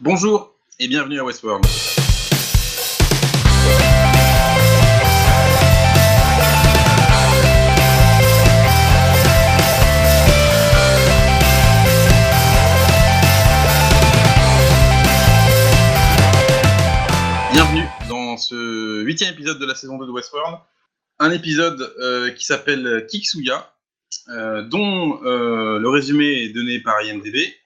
Bonjour 0.00 0.54
et 0.78 0.86
bienvenue 0.86 1.18
à 1.18 1.24
Westworld. 1.24 1.64
Bienvenue 17.52 17.82
dans 18.08 18.36
ce 18.36 19.02
huitième 19.02 19.34
épisode 19.34 19.58
de 19.58 19.66
la 19.66 19.74
saison 19.74 19.98
2 19.98 20.06
de 20.06 20.12
Westworld. 20.12 20.58
Un 21.18 21.32
épisode 21.32 21.92
euh, 21.98 22.30
qui 22.30 22.44
s'appelle 22.44 23.04
Kiksuya, 23.10 23.74
euh, 24.28 24.62
dont 24.62 25.24
euh, 25.24 25.80
le 25.80 25.88
résumé 25.88 26.44
est 26.44 26.50
donné 26.50 26.78
par 26.78 27.02
IMDB 27.02 27.57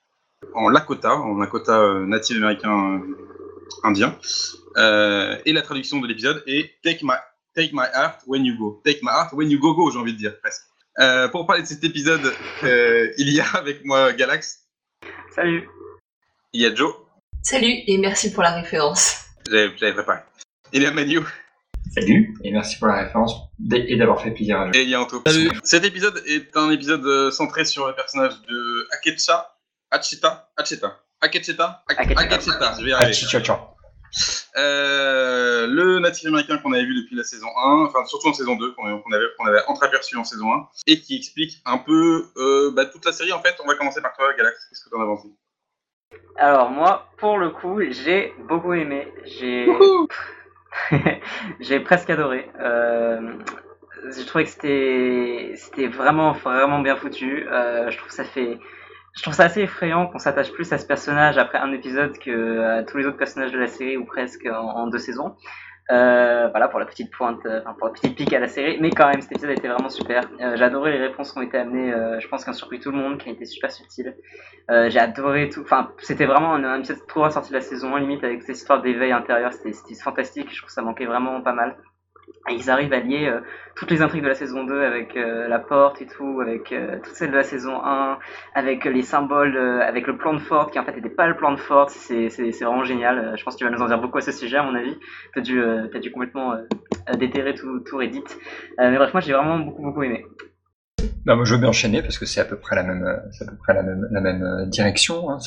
en 0.55 0.69
Lakota, 0.69 1.15
en 1.15 1.39
Lakota 1.39 1.79
euh, 1.81 2.07
natif 2.07 2.37
américain 2.37 3.01
euh, 3.01 3.17
indien. 3.85 4.17
Euh, 4.77 5.37
et 5.45 5.53
la 5.53 5.63
traduction 5.63 6.01
de 6.01 6.07
l'épisode 6.07 6.43
est 6.47 6.73
Take 6.83 7.01
my, 7.03 7.15
Take 7.55 7.71
my 7.73 7.85
heart 7.95 8.21
when 8.27 8.45
you 8.45 8.57
go. 8.59 8.81
Take 8.85 9.01
my 9.03 9.11
heart 9.11 9.33
when 9.33 9.51
you 9.51 9.59
go 9.59 9.75
go, 9.75 9.91
j'ai 9.91 9.99
envie 9.99 10.13
de 10.15 10.19
dire 10.19 10.39
presque. 10.41 10.63
Euh, 10.99 11.29
pour 11.29 11.47
parler 11.47 11.63
de 11.63 11.67
cet 11.67 11.83
épisode, 11.85 12.33
euh, 12.65 13.11
il 13.19 13.31
y 13.33 13.41
a 13.41 13.47
avec 13.55 13.85
moi 13.85 14.13
Galax, 14.13 14.67
Salut. 15.35 15.69
il 16.53 16.61
y 16.63 16.67
a 16.67 16.75
Joe, 16.75 16.95
Salut 17.43 17.73
et 17.87 17.99
merci 17.99 18.33
pour 18.33 18.43
la 18.43 18.55
référence. 18.55 19.25
j'avais 19.51 19.93
préparé. 19.95 20.19
Il 20.73 20.83
y 20.83 20.87
a 20.87 20.91
Manu 20.91 21.21
Salut, 21.95 22.35
et 22.45 22.53
merci 22.53 22.79
pour 22.79 22.89
la 22.89 23.03
référence 23.05 23.35
et 23.75 23.97
d'avoir 23.97 24.23
fait 24.23 24.31
plaisir 24.31 24.61
à 24.61 24.67
Joe. 24.67 24.77
et 24.77 24.83
il 24.83 24.89
y 24.91 24.95
a 24.95 25.01
Anto. 25.01 25.23
Cet 25.65 25.85
épisode 25.85 26.23
est 26.27 26.55
un 26.57 26.71
épisode 26.71 27.31
centré 27.33 27.65
sur 27.65 27.87
le 27.89 27.95
personnage 27.95 28.35
de 28.49 28.87
Akecha, 28.93 29.52
Achita, 29.93 30.49
Acheta, 30.57 30.99
Akecheta, 31.21 31.85
Ak- 31.89 31.99
Akecheta. 32.17 32.75
Je 32.79 32.85
vais 32.85 32.91
y 32.91 32.93
arriver. 32.95 33.13
Euh, 34.57 35.67
le 35.67 35.99
natif 36.01 36.27
américain 36.29 36.59
qu'on 36.59 36.73
avait 36.73 36.85
vu 36.85 36.95
depuis 37.03 37.17
la 37.17 37.25
saison 37.25 37.47
1, 37.57 37.87
enfin 37.87 38.05
surtout 38.05 38.29
en 38.29 38.35
saison 38.35 38.57
2, 38.57 38.73
qu'on 38.73 38.99
qu'on 39.01 39.13
avait, 39.13 39.25
qu'on 39.39 39.47
avait 39.47 39.63
entreaperçu 39.69 40.17
en 40.17 40.25
saison 40.25 40.53
1, 40.53 40.69
et 40.87 41.01
qui 41.01 41.17
explique 41.17 41.63
un 41.65 41.79
peu 41.79 42.27
euh, 42.37 42.71
bah, 42.75 42.85
toute 42.87 43.05
la 43.07 43.13
série 43.13 43.33
en 43.33 43.41
fait. 43.41 43.55
On 43.65 43.67
va 43.69 43.75
commencer 43.75 44.03
par 44.03 44.13
toi, 44.15 44.33
Galax, 44.35 44.67
qu'est-ce 44.69 44.85
que 44.85 44.91
t'en 44.91 45.01
as 45.01 45.07
pensé? 45.07 45.29
Alors 46.37 46.71
moi, 46.71 47.07
pour 47.19 47.39
le 47.39 47.51
coup, 47.51 47.81
j'ai 47.91 48.35
beaucoup 48.49 48.75
aimé. 48.75 49.09
J'ai 49.25 49.67
j'ai 51.61 51.81
presque 51.81 52.11
adoré. 52.11 52.51
Euh, 52.61 53.35
j'ai 54.15 54.25
trouvé 54.27 54.45
que 54.45 54.51
c'était 54.51 55.53
c'était 55.57 55.87
vraiment 55.87 56.33
vraiment 56.33 56.81
bien 56.81 56.97
foutu. 56.97 57.47
Euh, 57.51 57.91
je 57.91 57.97
trouve 57.99 58.11
ça 58.11 58.25
fait 58.25 58.59
je 59.15 59.23
trouve 59.23 59.35
ça 59.35 59.45
assez 59.45 59.61
effrayant 59.61 60.07
qu'on 60.07 60.19
s'attache 60.19 60.53
plus 60.53 60.73
à 60.73 60.79
ce 60.79 60.87
personnage 60.87 61.37
après 61.37 61.59
un 61.59 61.73
épisode 61.73 62.19
que 62.19 62.61
à 62.61 62.83
tous 62.83 62.97
les 62.97 63.07
autres 63.07 63.19
personnages 63.19 63.53
de 63.53 63.59
la 63.59 63.67
série 63.67 63.97
ou 63.97 64.05
presque 64.05 64.47
en, 64.47 64.87
deux 64.87 64.99
saisons. 64.99 65.37
Euh, 65.91 66.49
voilà 66.49 66.69
pour 66.69 66.79
la 66.79 66.87
petite 66.87 67.11
pointe, 67.13 67.45
euh, 67.45 67.61
enfin 67.61 67.75
pour 67.75 67.89
la 67.89 67.93
petite 67.93 68.15
pique 68.15 68.33
à 68.33 68.39
la 68.39 68.47
série, 68.47 68.79
mais 68.81 68.91
quand 68.91 69.09
même 69.09 69.21
cet 69.21 69.33
épisode 69.33 69.51
a 69.51 69.55
été 69.55 69.69
vraiment 69.69 69.91
super. 69.91 70.23
Euh, 70.41 70.57
j'ai 70.57 70.65
adoré 70.65 70.93
les 70.93 70.99
réponses 70.99 71.33
qui 71.33 71.39
ont 71.39 71.43
été 71.43 71.59
amenées. 71.59 71.93
je 72.21 72.29
pense 72.29 72.45
qu'un 72.45 72.53
surpris 72.53 72.81
tout 72.81 72.91
le 72.91 72.97
monde, 72.97 73.19
qui 73.19 73.29
a 73.29 73.33
été 73.33 73.45
super 73.45 73.71
subtil. 73.71 74.17
J'ai 74.71 74.99
adoré 74.99 75.51
tout. 75.51 75.63
Enfin, 75.63 75.91
c'était 75.99 76.25
vraiment 76.25 76.55
un, 76.55 76.79
épisode 76.79 77.07
trop 77.07 77.25
ressorti 77.25 77.51
de 77.51 77.57
la 77.57 77.61
saison 77.61 77.95
1, 77.95 78.01
limite 78.01 78.25
avec 78.25 78.43
cette 78.43 78.57
histoire 78.57 78.81
d'éveil 78.81 79.13
intérieur. 79.13 79.53
C'était 79.53 79.95
fantastique. 79.95 80.51
Je 80.51 80.57
trouve 80.57 80.69
que 80.69 80.73
ça 80.73 80.83
manquait 80.83 81.07
vraiment 81.07 81.43
pas 81.43 81.53
mal. 81.53 81.77
Et 82.51 82.55
ils 82.55 82.71
arrivent 82.71 82.93
à 82.93 82.99
lier 82.99 83.29
euh, 83.29 83.41
toutes 83.77 83.91
les 83.93 84.03
intrigues 84.03 84.25
de 84.25 84.29
la 84.29 84.35
saison 84.35 84.65
2 84.65 84.83
avec 84.83 85.17
euh, 85.17 85.47
la 85.47 85.61
porte 85.61 86.03
et 86.03 86.07
tout, 86.07 86.41
avec 86.41 86.73
euh, 86.73 86.99
toutes 87.03 87.15
celles 87.15 87.31
de 87.31 87.37
la 87.37 87.45
saison 87.45 87.81
1, 87.85 88.19
avec 88.55 88.85
les 88.85 89.03
symboles, 89.03 89.57
avec 89.57 90.09
le 90.09 90.17
plan 90.17 90.35
de 90.35 90.41
Ford 90.41 90.71
qui 90.71 90.79
en 90.79 90.85
fait 90.85 90.97
n'était 90.97 91.09
pas 91.09 91.29
le 91.29 91.37
plan 91.37 91.53
de 91.53 91.59
Ford. 91.59 91.89
C'est 91.89 92.29
vraiment 92.61 92.85
génial. 92.85 93.35
Je 93.37 93.45
pense 93.45 93.55
que 93.55 93.59
tu 93.59 93.65
vas 93.65 93.71
nous 93.71 93.83
en 93.83 93.87
dire 93.87 94.01
beaucoup 94.01 94.19
à 94.19 94.23
ce 94.23 94.33
sujet, 94.33 94.57
à 94.57 94.65
mon 94.65 94.75
avis. 94.75 94.97
Euh, 95.37 95.87
t'as 95.93 96.01
dû 96.01 96.11
complètement 96.11 96.55
déterrer 97.17 97.55
tout, 97.55 97.81
tout 97.81 97.97
Reddit. 97.97 98.25
Mais 98.79 98.97
bref, 98.97 99.13
moi 99.13 99.21
j'ai 99.21 99.33
vraiment 99.33 99.59
beaucoup 99.59 99.83
beaucoup 99.83 100.03
aimé. 100.03 100.25
Moi, 101.27 101.45
je 101.45 101.55
veux 101.55 101.61
bien 101.61 101.69
enchaîner 101.69 102.03
parce 102.03 102.19
que 102.19 102.27
c'est 102.27 102.41
à 102.41 102.45
peu 102.45 102.57
près 102.57 102.77
la 102.77 102.83
même, 102.83 103.05
euh, 103.05 103.17
à 103.17 103.45
peu 103.51 103.57
près 103.57 103.75
la 103.75 103.83
même, 103.83 104.07
la 104.11 104.21
même 104.21 104.43
euh, 104.43 104.67
direction. 104.67 105.31
hein. 105.31 105.39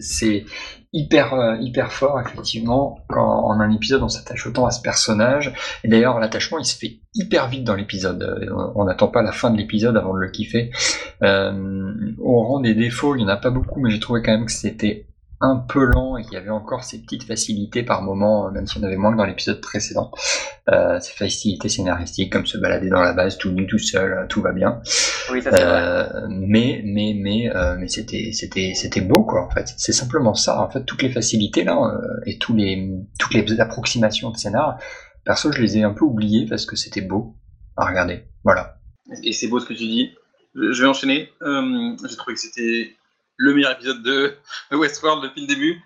C'est- 0.00 0.44
hyper, 0.92 1.34
euh, 1.34 1.56
hyper 1.60 1.92
fort 1.92 2.20
effectivement 2.20 2.98
quand 3.08 3.44
en 3.44 3.60
un 3.60 3.70
épisode 3.70 4.02
on 4.02 4.08
s'attache 4.08 4.44
autant 4.46 4.66
à 4.66 4.72
ce 4.72 4.82
personnage. 4.82 5.52
Et 5.84 5.88
d'ailleurs, 5.88 6.18
l'attachement 6.18 6.58
il 6.58 6.64
se 6.64 6.76
fait 6.76 6.98
hyper 7.14 7.48
vite 7.48 7.62
dans 7.64 7.76
l'épisode. 7.76 8.40
On 8.74 8.84
n'attend 8.84 9.06
pas 9.06 9.22
la 9.22 9.30
fin 9.32 9.50
de 9.50 9.56
l'épisode 9.56 9.96
avant 9.96 10.14
de 10.14 10.18
le 10.18 10.30
kiffer. 10.30 10.70
Au 11.22 12.42
rang 12.42 12.60
des 12.60 12.74
défauts, 12.74 13.14
il 13.14 13.22
y 13.22 13.24
en 13.24 13.28
a 13.28 13.36
pas 13.36 13.50
beaucoup, 13.50 13.80
mais 13.80 13.90
j'ai 13.90 14.00
trouvé 14.00 14.20
quand 14.22 14.32
même 14.32 14.46
que 14.46 14.52
c'était 14.52 15.06
un 15.40 15.56
peu 15.56 15.84
lent 15.84 16.16
et 16.16 16.22
qu'il 16.22 16.34
y 16.34 16.36
avait 16.36 16.50
encore 16.50 16.84
ces 16.84 17.00
petites 17.00 17.24
facilités 17.24 17.82
par 17.82 18.02
moment, 18.02 18.46
euh, 18.46 18.50
même 18.50 18.66
si 18.66 18.78
on 18.78 18.82
avait 18.82 18.96
moins 18.96 19.12
que 19.12 19.16
dans 19.16 19.24
l'épisode 19.24 19.60
précédent. 19.60 20.10
Euh, 20.68 21.00
ces 21.00 21.12
facilités 21.12 21.68
scénaristiques 21.68 22.32
comme 22.32 22.46
se 22.46 22.58
balader 22.58 22.90
dans 22.90 23.00
la 23.00 23.12
base 23.14 23.38
tout 23.38 23.50
nu, 23.50 23.66
tout 23.66 23.78
seul, 23.78 24.12
euh, 24.12 24.26
tout 24.28 24.42
va 24.42 24.52
bien. 24.52 24.80
Oui, 25.32 25.42
ça 25.42 25.50
c'est 25.50 25.64
vrai. 25.64 26.26
Mais 26.28 26.82
mais 26.84 27.14
mais 27.16 27.50
euh, 27.54 27.76
mais 27.78 27.88
c'était 27.88 28.30
c'était 28.32 28.72
c'était 28.74 29.00
beau 29.00 29.24
quoi 29.24 29.44
en 29.46 29.50
fait 29.50 29.72
c'est 29.76 29.92
simplement 29.92 30.34
ça 30.34 30.60
en 30.60 30.70
fait 30.70 30.84
toutes 30.84 31.02
les 31.02 31.10
facilités 31.10 31.64
là 31.64 31.76
euh, 31.76 32.20
et 32.26 32.38
tous 32.38 32.54
les 32.54 32.90
toutes 33.18 33.34
les 33.34 33.60
approximations 33.60 34.30
de 34.30 34.36
scénar 34.36 34.78
perso 35.24 35.52
je 35.52 35.60
les 35.60 35.78
ai 35.78 35.82
un 35.84 35.92
peu 35.92 36.04
oubliées 36.04 36.46
parce 36.48 36.66
que 36.66 36.76
c'était 36.76 37.00
beau 37.00 37.36
à 37.76 37.86
regarder 37.86 38.24
voilà 38.44 38.76
Et 39.22 39.32
c'est 39.32 39.48
beau 39.48 39.60
ce 39.60 39.66
que 39.66 39.74
tu 39.74 39.84
dis. 39.86 40.10
Je 40.54 40.72
je 40.72 40.82
vais 40.82 40.88
enchaîner. 40.88 41.28
Euh, 41.42 41.96
J'ai 42.08 42.16
trouvé 42.16 42.34
que 42.34 42.40
c'était 42.40 42.96
le 43.40 43.54
meilleur 43.54 43.72
épisode 43.72 44.02
de, 44.02 44.36
Westworld 44.70 45.24
depuis 45.24 45.40
le 45.40 45.46
début, 45.46 45.82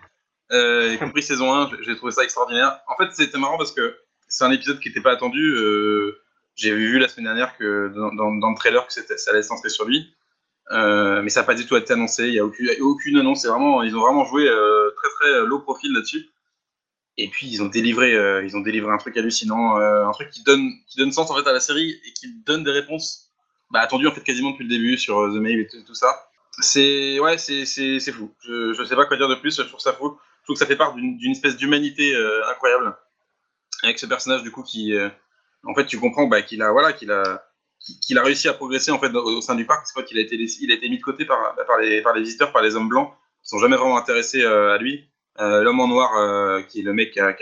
euh, 0.51 0.93
y 0.93 0.97
compris 0.97 1.23
saison 1.23 1.53
1. 1.53 1.71
J'ai- 1.81 1.95
trouvé 1.95 2.11
ça 2.11 2.23
extraordinaire. 2.23 2.79
En 2.87 2.97
fait, 2.97 3.11
c'était 3.13 3.37
marrant 3.37 3.57
parce 3.57 3.71
que 3.71 3.97
c'est 4.27 4.43
un 4.43 4.51
épisode 4.51 4.79
qui 4.79 4.89
n'était 4.89 5.01
pas 5.01 5.11
attendu. 5.11 5.55
Euh, 5.55 6.21
J'ai 6.55 6.75
vu 6.75 6.99
la 6.99 7.07
semaine 7.07 7.25
dernière 7.25 7.57
que 7.57 7.91
dans, 7.95 8.49
le 8.49 8.55
trailer 8.55 8.85
que 8.85 8.93
ça 8.93 9.31
allait 9.31 9.41
se 9.41 9.47
centrer 9.47 9.69
sur 9.69 9.85
lui. 9.85 10.13
Euh, 10.71 11.21
mais 11.21 11.29
ça 11.29 11.41
n'a 11.41 11.45
pas 11.45 11.55
du 11.55 11.65
tout 11.65 11.77
été 11.77 11.93
annoncé. 11.93 12.27
Il 12.27 12.31
n'y 12.33 12.39
a 12.39 12.45
aucune, 12.81 13.17
annonce. 13.17 13.45
Vraiment, 13.45 13.83
ils 13.83 13.95
ont 13.95 14.01
vraiment 14.01 14.25
joué 14.25 14.45
très 14.97 15.09
très 15.19 15.45
low 15.45 15.59
profil 15.59 15.93
là-dessus. 15.93 16.27
Et 17.17 17.29
puis 17.29 17.47
ils 17.47 17.63
ont 17.63 17.67
délivré, 17.67 18.11
ils 18.45 18.57
ont 18.57 18.61
délivré 18.61 18.91
un 18.91 18.97
truc 18.97 19.15
hallucinant, 19.15 19.77
un 19.77 20.11
truc 20.11 20.29
qui 20.29 20.43
donne, 20.43 20.69
qui 20.87 20.97
donne 20.97 21.13
sens 21.13 21.31
en 21.31 21.35
fait 21.35 21.47
à 21.47 21.53
la 21.53 21.61
série 21.61 22.01
et 22.05 22.11
qui 22.11 22.33
donne 22.45 22.63
des 22.65 22.71
réponses 22.71 23.31
bah, 23.69 23.79
attendues 23.79 24.07
en 24.07 24.11
fait 24.11 24.21
quasiment 24.21 24.51
depuis 24.51 24.63
le 24.63 24.69
début 24.69 24.97
sur 24.97 25.17
The 25.33 25.37
Mail 25.37 25.61
et 25.61 25.67
tout 25.67 25.95
ça. 25.95 26.27
C'est 26.59 27.19
ouais, 27.19 27.37
c'est 27.37 27.65
c'est 27.65 27.99
c'est 27.99 28.11
fou. 28.11 28.33
Je 28.41 28.73
je 28.73 28.83
sais 28.83 28.95
pas 28.95 29.05
quoi 29.05 29.17
dire 29.17 29.27
de 29.27 29.35
plus. 29.35 29.57
Je 29.57 29.63
trouve 29.63 29.79
ça 29.79 29.93
fou. 29.93 30.17
Je 30.41 30.43
trouve 30.45 30.55
que 30.55 30.59
ça 30.59 30.67
fait 30.67 30.75
part 30.75 30.93
d'une 30.93 31.31
espèce 31.31 31.57
d'humanité 31.57 32.15
euh, 32.15 32.47
incroyable 32.49 32.95
avec 33.83 33.97
ce 33.97 34.05
personnage 34.05 34.43
du 34.43 34.51
coup 34.51 34.61
qui, 34.61 34.93
euh, 34.93 35.09
en 35.63 35.73
fait, 35.73 35.85
tu 35.85 35.99
comprends 35.99 36.27
bah, 36.27 36.43
qu'il 36.43 36.61
a 36.61 36.71
voilà 36.71 36.93
qu'il 36.93 37.11
a 37.11 37.43
qu'il 38.01 38.17
a 38.17 38.23
réussi 38.23 38.47
à 38.47 38.53
progresser 38.53 38.91
en 38.91 38.99
fait 38.99 39.13
au, 39.13 39.41
sein 39.41 39.55
du 39.55 39.65
parc. 39.65 39.87
C'est 39.87 39.95
pas 39.95 40.03
qu'il 40.03 40.17
a 40.17 40.21
été 40.21 40.35
il 40.35 40.71
a 40.71 40.75
été 40.75 40.87
mis 40.87 40.99
de 40.99 41.03
côté 41.03 41.25
par 41.25 41.55
bah, 41.55 41.63
par 41.65 41.79
les 41.79 42.01
par 42.01 42.13
les 42.13 42.21
visiteurs, 42.21 42.51
par 42.51 42.61
les 42.61 42.75
hommes 42.75 42.89
blancs 42.89 43.11
qui 43.43 43.49
sont 43.49 43.59
jamais 43.59 43.75
vraiment 43.75 43.97
intéressés 43.97 44.43
euh, 44.43 44.73
à 44.73 44.77
lui. 44.77 45.09
L'homme 45.37 45.81
en 45.81 45.89
noir, 45.89 46.65
qui 46.67 46.79
est 46.79 46.83
le 46.83 46.93
mec 46.93 47.11
qui 47.11 47.19
a, 47.19 47.35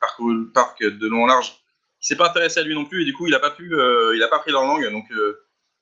parcouru 0.00 0.34
le 0.34 0.50
parc 0.50 0.82
de 0.82 1.06
long 1.06 1.22
en 1.22 1.26
large, 1.26 1.52
qui 2.00 2.08
s'est 2.08 2.16
pas 2.16 2.28
intéressé 2.28 2.58
à 2.58 2.64
lui 2.64 2.74
non 2.74 2.84
plus, 2.84 3.02
et 3.02 3.04
du 3.04 3.12
coup, 3.12 3.28
il 3.28 3.34
a 3.36 3.38
pas 3.38 3.52
pu, 3.52 3.72
il 3.72 4.20
a 4.20 4.26
pas 4.26 4.40
pris 4.40 4.50
leur 4.50 4.64
langue, 4.64 4.90
donc, 4.90 5.04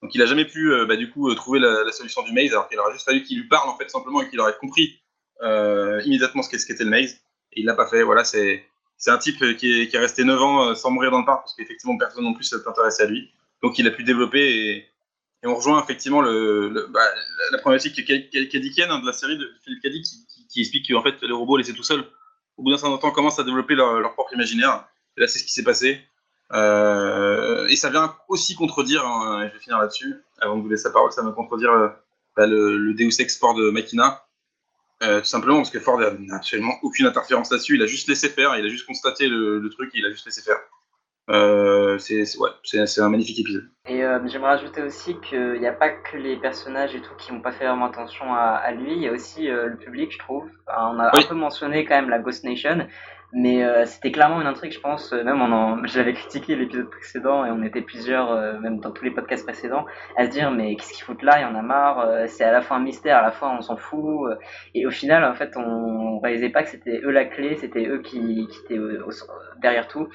donc 0.04 0.14
il 0.14 0.20
a 0.20 0.26
jamais 0.26 0.44
pu, 0.44 0.70
euh, 0.70 0.84
bah, 0.84 0.96
du 0.96 1.10
coup, 1.10 1.30
euh, 1.30 1.34
trouver 1.34 1.60
la, 1.60 1.90
solution 1.90 2.22
du 2.24 2.32
maze, 2.34 2.50
alors 2.50 2.68
qu'il 2.68 2.78
aurait 2.78 2.92
juste 2.92 3.06
fallu 3.06 3.22
qu'il 3.22 3.38
lui 3.40 3.48
parle 3.48 3.70
en 3.70 3.76
fait 3.78 3.88
simplement 3.88 4.20
et 4.20 4.28
qu'il 4.28 4.38
aurait 4.38 4.54
compris 4.60 5.00
euh, 5.40 5.98
immédiatement 6.04 6.42
ce 6.42 6.50
qu'était 6.50 6.84
le 6.84 6.90
maze, 6.90 7.22
et 7.54 7.60
il 7.60 7.64
l'a 7.64 7.72
pas 7.72 7.86
fait. 7.86 8.02
Voilà, 8.02 8.22
c'est 8.22 8.66
un 9.06 9.16
type 9.16 9.38
qui 9.56 9.88
est, 9.90 9.96
resté 9.96 10.24
9 10.24 10.42
ans 10.42 10.74
sans 10.74 10.90
mourir 10.90 11.10
dans 11.10 11.20
le 11.20 11.24
parc 11.24 11.44
parce 11.44 11.54
qu'effectivement 11.54 11.96
personne 11.96 12.22
non 12.22 12.34
plus 12.34 12.44
s'est 12.44 12.56
intéressé 12.66 13.02
à 13.02 13.06
lui, 13.06 13.30
donc 13.62 13.78
il 13.78 13.86
a 13.86 13.90
pu 13.90 14.04
développer 14.04 14.40
et, 14.76 14.90
on 15.46 15.54
rejoint 15.54 15.82
effectivement 15.82 16.22
bah, 16.22 17.00
la, 17.52 17.58
problématique 17.58 17.94
caddikienne 18.04 18.90
hein, 18.90 19.00
de 19.00 19.06
la 19.06 19.12
série 19.14 19.38
de 19.38 19.50
Philippe 19.62 19.82
Caddy 19.82 20.02
qui, 20.02 20.46
qui, 20.48 20.60
explique 20.60 20.90
qu'en 20.90 21.02
fait 21.02 21.16
les 21.22 21.32
robots 21.32 21.56
laissés 21.56 21.74
tout 21.74 21.82
seuls, 21.82 22.04
au 22.58 22.62
bout 22.62 22.70
d'un 22.70 22.78
certain 22.78 22.98
temps, 22.98 23.10
commencent 23.10 23.38
à 23.38 23.44
développer 23.44 23.74
leur 23.74 24.12
propre 24.12 24.34
imaginaire. 24.34 24.86
Et 25.16 25.20
là, 25.20 25.28
c'est 25.28 25.38
ce 25.38 25.44
qui 25.44 25.52
s'est 25.52 25.64
passé. 25.64 26.00
Euh, 26.52 27.66
et 27.68 27.76
ça 27.76 27.90
vient 27.90 28.14
aussi 28.28 28.54
contredire, 28.54 29.04
hein, 29.06 29.46
je 29.48 29.54
vais 29.54 29.58
finir 29.60 29.78
là-dessus, 29.78 30.14
avant 30.40 30.56
de 30.56 30.62
vous 30.62 30.68
laisser 30.68 30.88
la 30.88 30.92
parole, 30.92 31.10
ça 31.10 31.22
vient 31.22 31.32
contredire 31.32 31.72
euh, 31.72 31.88
bah, 32.36 32.46
le, 32.46 32.76
le 32.76 32.94
Deus 32.94 33.20
Ex 33.20 33.38
Ford 33.38 33.54
de 33.54 33.70
Machina. 33.70 34.22
Euh, 35.02 35.18
tout 35.20 35.26
simplement 35.26 35.56
parce 35.56 35.70
que 35.70 35.80
Ford 35.80 35.98
n'a 35.98 36.36
absolument 36.36 36.74
aucune 36.82 37.06
interférence 37.06 37.50
là-dessus, 37.50 37.74
il 37.74 37.82
a 37.82 37.86
juste 37.86 38.08
laissé 38.08 38.28
faire, 38.28 38.56
il 38.56 38.64
a 38.64 38.68
juste 38.68 38.86
constaté 38.86 39.28
le, 39.28 39.58
le 39.58 39.68
truc, 39.70 39.90
il 39.94 40.06
a 40.06 40.10
juste 40.10 40.26
laissé 40.26 40.42
faire. 40.42 40.58
C'est 41.98 42.38
ouais, 42.38 42.98
un 42.98 43.08
magnifique 43.08 43.40
épisode. 43.40 43.68
Et 43.86 44.02
j'aimerais 44.26 44.52
ajouter 44.52 44.82
aussi 44.82 45.16
qu'il 45.20 45.58
n'y 45.58 45.66
a 45.66 45.72
pas 45.72 45.88
que 45.88 46.16
les 46.16 46.36
personnages 46.36 46.94
et 46.94 47.00
tout 47.00 47.14
qui 47.18 47.32
n'ont 47.32 47.40
pas 47.40 47.52
fait 47.52 47.66
vraiment 47.66 47.86
attention 47.86 48.32
à, 48.32 48.40
à 48.40 48.72
lui, 48.72 48.92
il 48.92 49.02
y 49.02 49.08
a 49.08 49.12
aussi 49.12 49.46
le 49.46 49.76
public, 49.76 50.12
je 50.12 50.18
trouve. 50.18 50.48
Enfin, 50.66 50.92
on 50.94 51.00
a 51.00 51.10
Oui. 51.14 51.24
un 51.24 51.28
peu 51.28 51.34
mentionné 51.34 51.84
quand 51.84 51.96
même 51.96 52.10
la 52.10 52.18
Ghost 52.18 52.44
Nation, 52.44 52.86
Mais 53.36 53.64
euh, 53.64 53.84
c'était 53.84 54.12
clairement 54.12 54.40
une 54.40 54.46
intrigue, 54.46 54.72
je 54.72 54.78
pense. 54.80 55.12
euh, 55.12 55.24
Même 55.24 55.42
on 55.42 55.50
en, 55.52 55.84
j'avais 55.86 56.12
critiqué 56.14 56.54
l'épisode 56.54 56.88
précédent 56.88 57.44
et 57.44 57.50
on 57.50 57.62
était 57.64 57.82
plusieurs, 57.82 58.30
euh, 58.30 58.58
même 58.60 58.78
dans 58.80 58.92
tous 58.92 59.04
les 59.04 59.10
podcasts 59.10 59.44
précédents, 59.44 59.86
à 60.16 60.26
se 60.26 60.30
dire 60.30 60.52
mais 60.52 60.76
qu'est-ce 60.76 60.92
qu'ils 60.92 61.02
foutent 61.04 61.22
là? 61.22 61.40
Il 61.40 61.42
y 61.42 61.44
en 61.44 61.56
a 61.56 61.62
marre. 61.62 61.98
euh, 62.00 62.26
c'est 62.28 62.44
à 62.44 62.52
la 62.52 62.62
fois 62.62 62.76
un 62.76 62.80
mystère, 62.80 63.18
à 63.18 63.22
la 63.22 63.32
fois 63.32 63.50
on 63.58 63.60
s'en 63.60 63.76
fout. 63.76 64.28
euh, 64.30 64.36
Et 64.74 64.86
au 64.86 64.90
final, 64.90 65.24
en 65.24 65.34
fait, 65.34 65.56
on 65.56 66.20
réalisait 66.20 66.50
pas 66.50 66.62
que 66.62 66.68
c'était 66.70 67.00
eux 67.04 67.10
la 67.10 67.24
clé, 67.24 67.56
c'était 67.56 67.86
eux 67.88 67.98
qui, 68.02 68.46
qui 68.48 68.60
étaient 68.64 68.78
au- 68.78 69.08
au- 69.08 69.60
derrière 69.60 69.88
tout. 69.88 70.08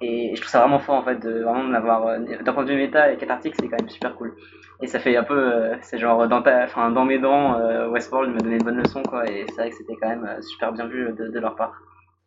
Et 0.00 0.32
je 0.34 0.40
trouve 0.40 0.50
ça 0.50 0.60
vraiment 0.60 0.80
fort 0.80 0.96
en 0.96 1.04
fait 1.04 1.16
de 1.16 1.42
vraiment 1.44 2.08
euh, 2.08 2.18
d'un 2.42 2.52
point 2.52 2.64
de 2.64 2.70
vue 2.72 2.76
méta 2.76 3.12
et 3.12 3.16
cathartique, 3.16 3.54
c'est 3.56 3.68
quand 3.68 3.76
même 3.78 3.88
super 3.88 4.14
cool. 4.16 4.34
Et 4.82 4.86
ça 4.88 4.98
fait 4.98 5.16
un 5.16 5.22
peu, 5.24 5.34
euh, 5.54 5.76
c'est 5.82 5.98
genre 5.98 6.26
dans 6.28 6.42
ta, 6.42 6.64
enfin 6.64 6.90
dans 6.90 7.04
mes 7.04 7.18
dents, 7.20 7.58
euh, 7.60 7.88
Westworld 7.88 8.34
me 8.34 8.42
donnait 8.42 8.56
une 8.56 8.64
bonne 8.64 8.76
leçon 8.76 9.02
quoi. 9.02 9.28
Et 9.30 9.46
c'est 9.48 9.60
vrai 9.62 9.70
que 9.70 9.76
c'était 9.76 9.96
quand 10.00 10.08
même 10.08 10.24
euh, 10.26 10.42
super 10.42 10.72
bien 10.72 10.86
vu 10.88 11.12
de, 11.12 11.28
de 11.28 11.38
leur 11.40 11.54
part. 11.56 11.72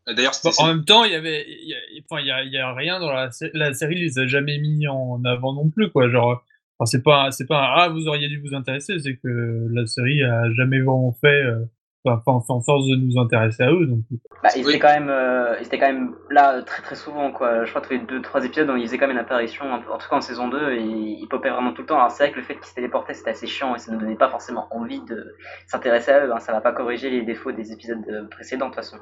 D'ailleurs, 0.07 0.33
Bon, 0.43 0.51
en 0.59 0.67
même 0.67 0.85
temps, 0.85 1.03
il 1.03 1.11
y 1.11 1.15
avait, 1.15 1.45
il 1.47 1.67
y 1.67 1.73
a, 1.73 1.77
enfin, 2.09 2.21
il 2.21 2.27
y 2.27 2.31
a, 2.31 2.43
il 2.43 2.51
y 2.51 2.57
a 2.57 2.73
rien 2.73 2.99
dans 2.99 3.11
la, 3.11 3.29
la 3.53 3.73
série, 3.73 3.95
les 3.95 4.19
a 4.19 4.27
jamais 4.27 4.57
mis 4.57 4.87
en 4.87 5.23
avant 5.25 5.53
non 5.53 5.69
plus, 5.69 5.91
quoi. 5.91 6.09
Genre, 6.09 6.43
enfin, 6.79 6.85
c'est 6.85 7.03
pas, 7.03 7.31
c'est 7.31 7.45
pas, 7.45 7.59
un, 7.59 7.73
ah, 7.75 7.89
vous 7.89 8.07
auriez 8.07 8.29
dû 8.29 8.39
vous 8.39 8.55
intéresser, 8.55 8.99
c'est 8.99 9.17
que 9.17 9.67
la 9.69 9.85
série 9.85 10.23
a 10.23 10.49
jamais 10.53 10.79
vraiment 10.79 11.11
fait, 11.11 11.43
euh, 11.43 11.65
enfin, 12.09 12.33
en 12.53 12.61
force 12.61 12.87
de 12.87 12.95
nous 12.95 13.19
intéresser 13.19 13.63
à 13.63 13.71
eux, 13.71 13.85
donc. 13.85 13.99
Bah, 14.43 14.49
ils 14.55 14.63
Oui. 14.65 14.69
étaient 14.73 14.79
quand 14.79 14.93
même, 14.93 15.09
euh, 15.09 15.55
ils 15.59 15.65
étaient 15.65 15.79
quand 15.79 15.87
même 15.91 16.15
là 16.29 16.57
euh, 16.57 16.61
très 16.61 16.81
très 16.83 16.95
souvent 16.95 17.31
quoi. 17.31 17.65
Je 17.65 17.69
crois 17.71 17.81
tous 17.81 17.91
les 17.93 17.99
deux 17.99 18.21
trois 18.21 18.45
épisodes, 18.45 18.71
ils 18.77 18.83
faisaient 18.85 18.97
quand 18.97 19.07
même 19.07 19.15
une 19.17 19.21
apparition, 19.21 19.65
en 19.65 19.77
en 19.77 19.97
tout 19.97 20.09
cas 20.09 20.15
en 20.15 20.21
saison 20.21 20.47
2, 20.47 20.73
et 20.73 20.81
ils 20.83 21.27
popaient 21.27 21.49
vraiment 21.49 21.73
tout 21.73 21.81
le 21.81 21.87
temps. 21.87 21.95
Alors 21.97 22.11
c'est 22.11 22.23
vrai 22.23 22.31
que 22.31 22.37
le 22.37 22.43
fait 22.43 22.55
qu'ils 22.55 22.65
se 22.65 22.75
téléportaient 22.75 23.13
c'était 23.15 23.31
assez 23.31 23.47
chiant 23.47 23.75
et 23.75 23.79
ça 23.79 23.91
ne 23.91 23.97
donnait 23.97 24.15
pas 24.15 24.29
forcément 24.29 24.67
envie 24.71 25.01
de 25.05 25.35
s'intéresser 25.65 26.11
à 26.11 26.25
eux. 26.25 26.31
hein. 26.33 26.39
Ça 26.39 26.51
va 26.51 26.61
pas 26.61 26.71
corriger 26.71 27.09
les 27.09 27.23
défauts 27.23 27.51
des 27.51 27.71
épisodes 27.73 28.03
euh, 28.09 28.27
précédents 28.29 28.65
de 28.69 28.71
toute 28.71 28.83
façon. 28.83 28.97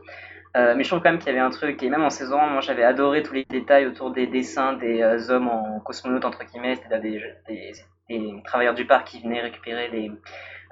Euh, 0.56 0.74
mais 0.78 0.84
je 0.84 0.90
trouve 0.90 1.02
quand 1.02 1.10
même 1.12 1.20
qu'il 1.20 1.28
y 1.28 1.32
avait 1.32 1.40
un 1.46 1.50
truc, 1.50 1.84
et 1.84 1.90
même 1.90 2.04
en 2.04 2.10
saison 2.10 2.40
1, 2.40 2.48
moi 2.52 2.62
j'avais 2.62 2.84
adoré 2.84 3.22
tous 3.24 3.34
les 3.34 3.44
détails 3.44 3.88
autour 3.88 4.12
des 4.12 4.26
dessins 4.28 4.72
des 4.74 5.02
euh, 5.02 5.30
hommes 5.30 5.50
en 5.50 5.82
cosmonautes 5.82 6.24
entre 6.24 6.46
guillemets, 6.46 6.76
c'est-à-dire 6.78 7.02
des, 7.02 7.22
des, 7.50 7.74
des 8.10 8.42
travailleurs 8.46 8.74
du 8.74 8.86
parc 8.88 9.08
qui 9.08 9.22
venaient 9.22 9.42
récupérer 9.42 9.90
les, 9.90 10.08
euh, 10.10 10.14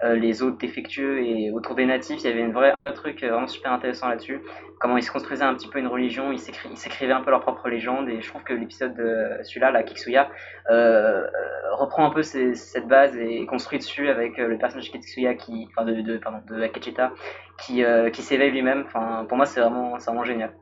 les 0.02 0.42
hôtes 0.42 0.60
défectueux 0.60 1.24
et 1.24 1.52
autour 1.52 1.76
des 1.76 1.86
natifs, 1.86 2.20
il 2.24 2.26
y 2.26 2.32
avait 2.32 2.44
un 2.86 2.92
truc 2.94 3.24
euh, 3.24 3.32
vraiment 3.32 3.48
super 3.48 3.72
intéressant 3.72 4.10
là-dessus. 4.10 4.42
Comment 4.80 4.98
ils 4.98 5.04
se 5.04 5.12
construisaient 5.12 5.44
un 5.44 5.56
petit 5.56 5.70
peu 5.70 5.80
une 5.80 5.88
religion, 5.88 6.32
ils 6.32 6.40
s'écri- 6.40 6.70
ils 6.72 6.78
s'écrivaient 6.78 7.14
un 7.14 7.22
peu 7.22 7.32
leur 7.32 7.42
propre 7.42 7.70
légende 7.70 8.10
et 8.10 8.22
je 8.22 8.28
trouve 8.28 8.44
que 8.44 8.54
l'épisode 8.54 8.96
de 8.96 9.44
celui-là, 9.44 9.72
la 9.72 9.84
Kiksuya, 9.84 10.30
euh, 10.70 10.74
euh, 10.74 11.76
reprend 11.76 12.06
un 12.06 12.10
peu 12.10 12.24
cette 12.24 12.88
base 12.88 13.16
et 13.18 13.46
construit 13.46 13.80
dessus 13.80 14.10
avec 14.10 14.38
euh, 14.40 14.48
le 14.48 14.58
personnage 14.58 14.92
Kiksuya 14.92 15.36
qui, 15.36 15.68
enfin 15.70 15.86
de, 15.86 16.02
de, 16.02 16.18
pardon, 16.18 16.40
de 16.50 16.62
Akecheta 16.62 17.14
qui, 17.66 17.84
euh, 17.84 18.12
s'éveille 18.14 18.52
lui-même. 18.52 18.84
Enfin, 18.86 19.26
pour 19.28 19.38
moi, 19.38 19.46
c'est 19.46 19.62
vraiment, 19.62 19.98
vraiment 19.98 20.26
génial. 20.26 20.54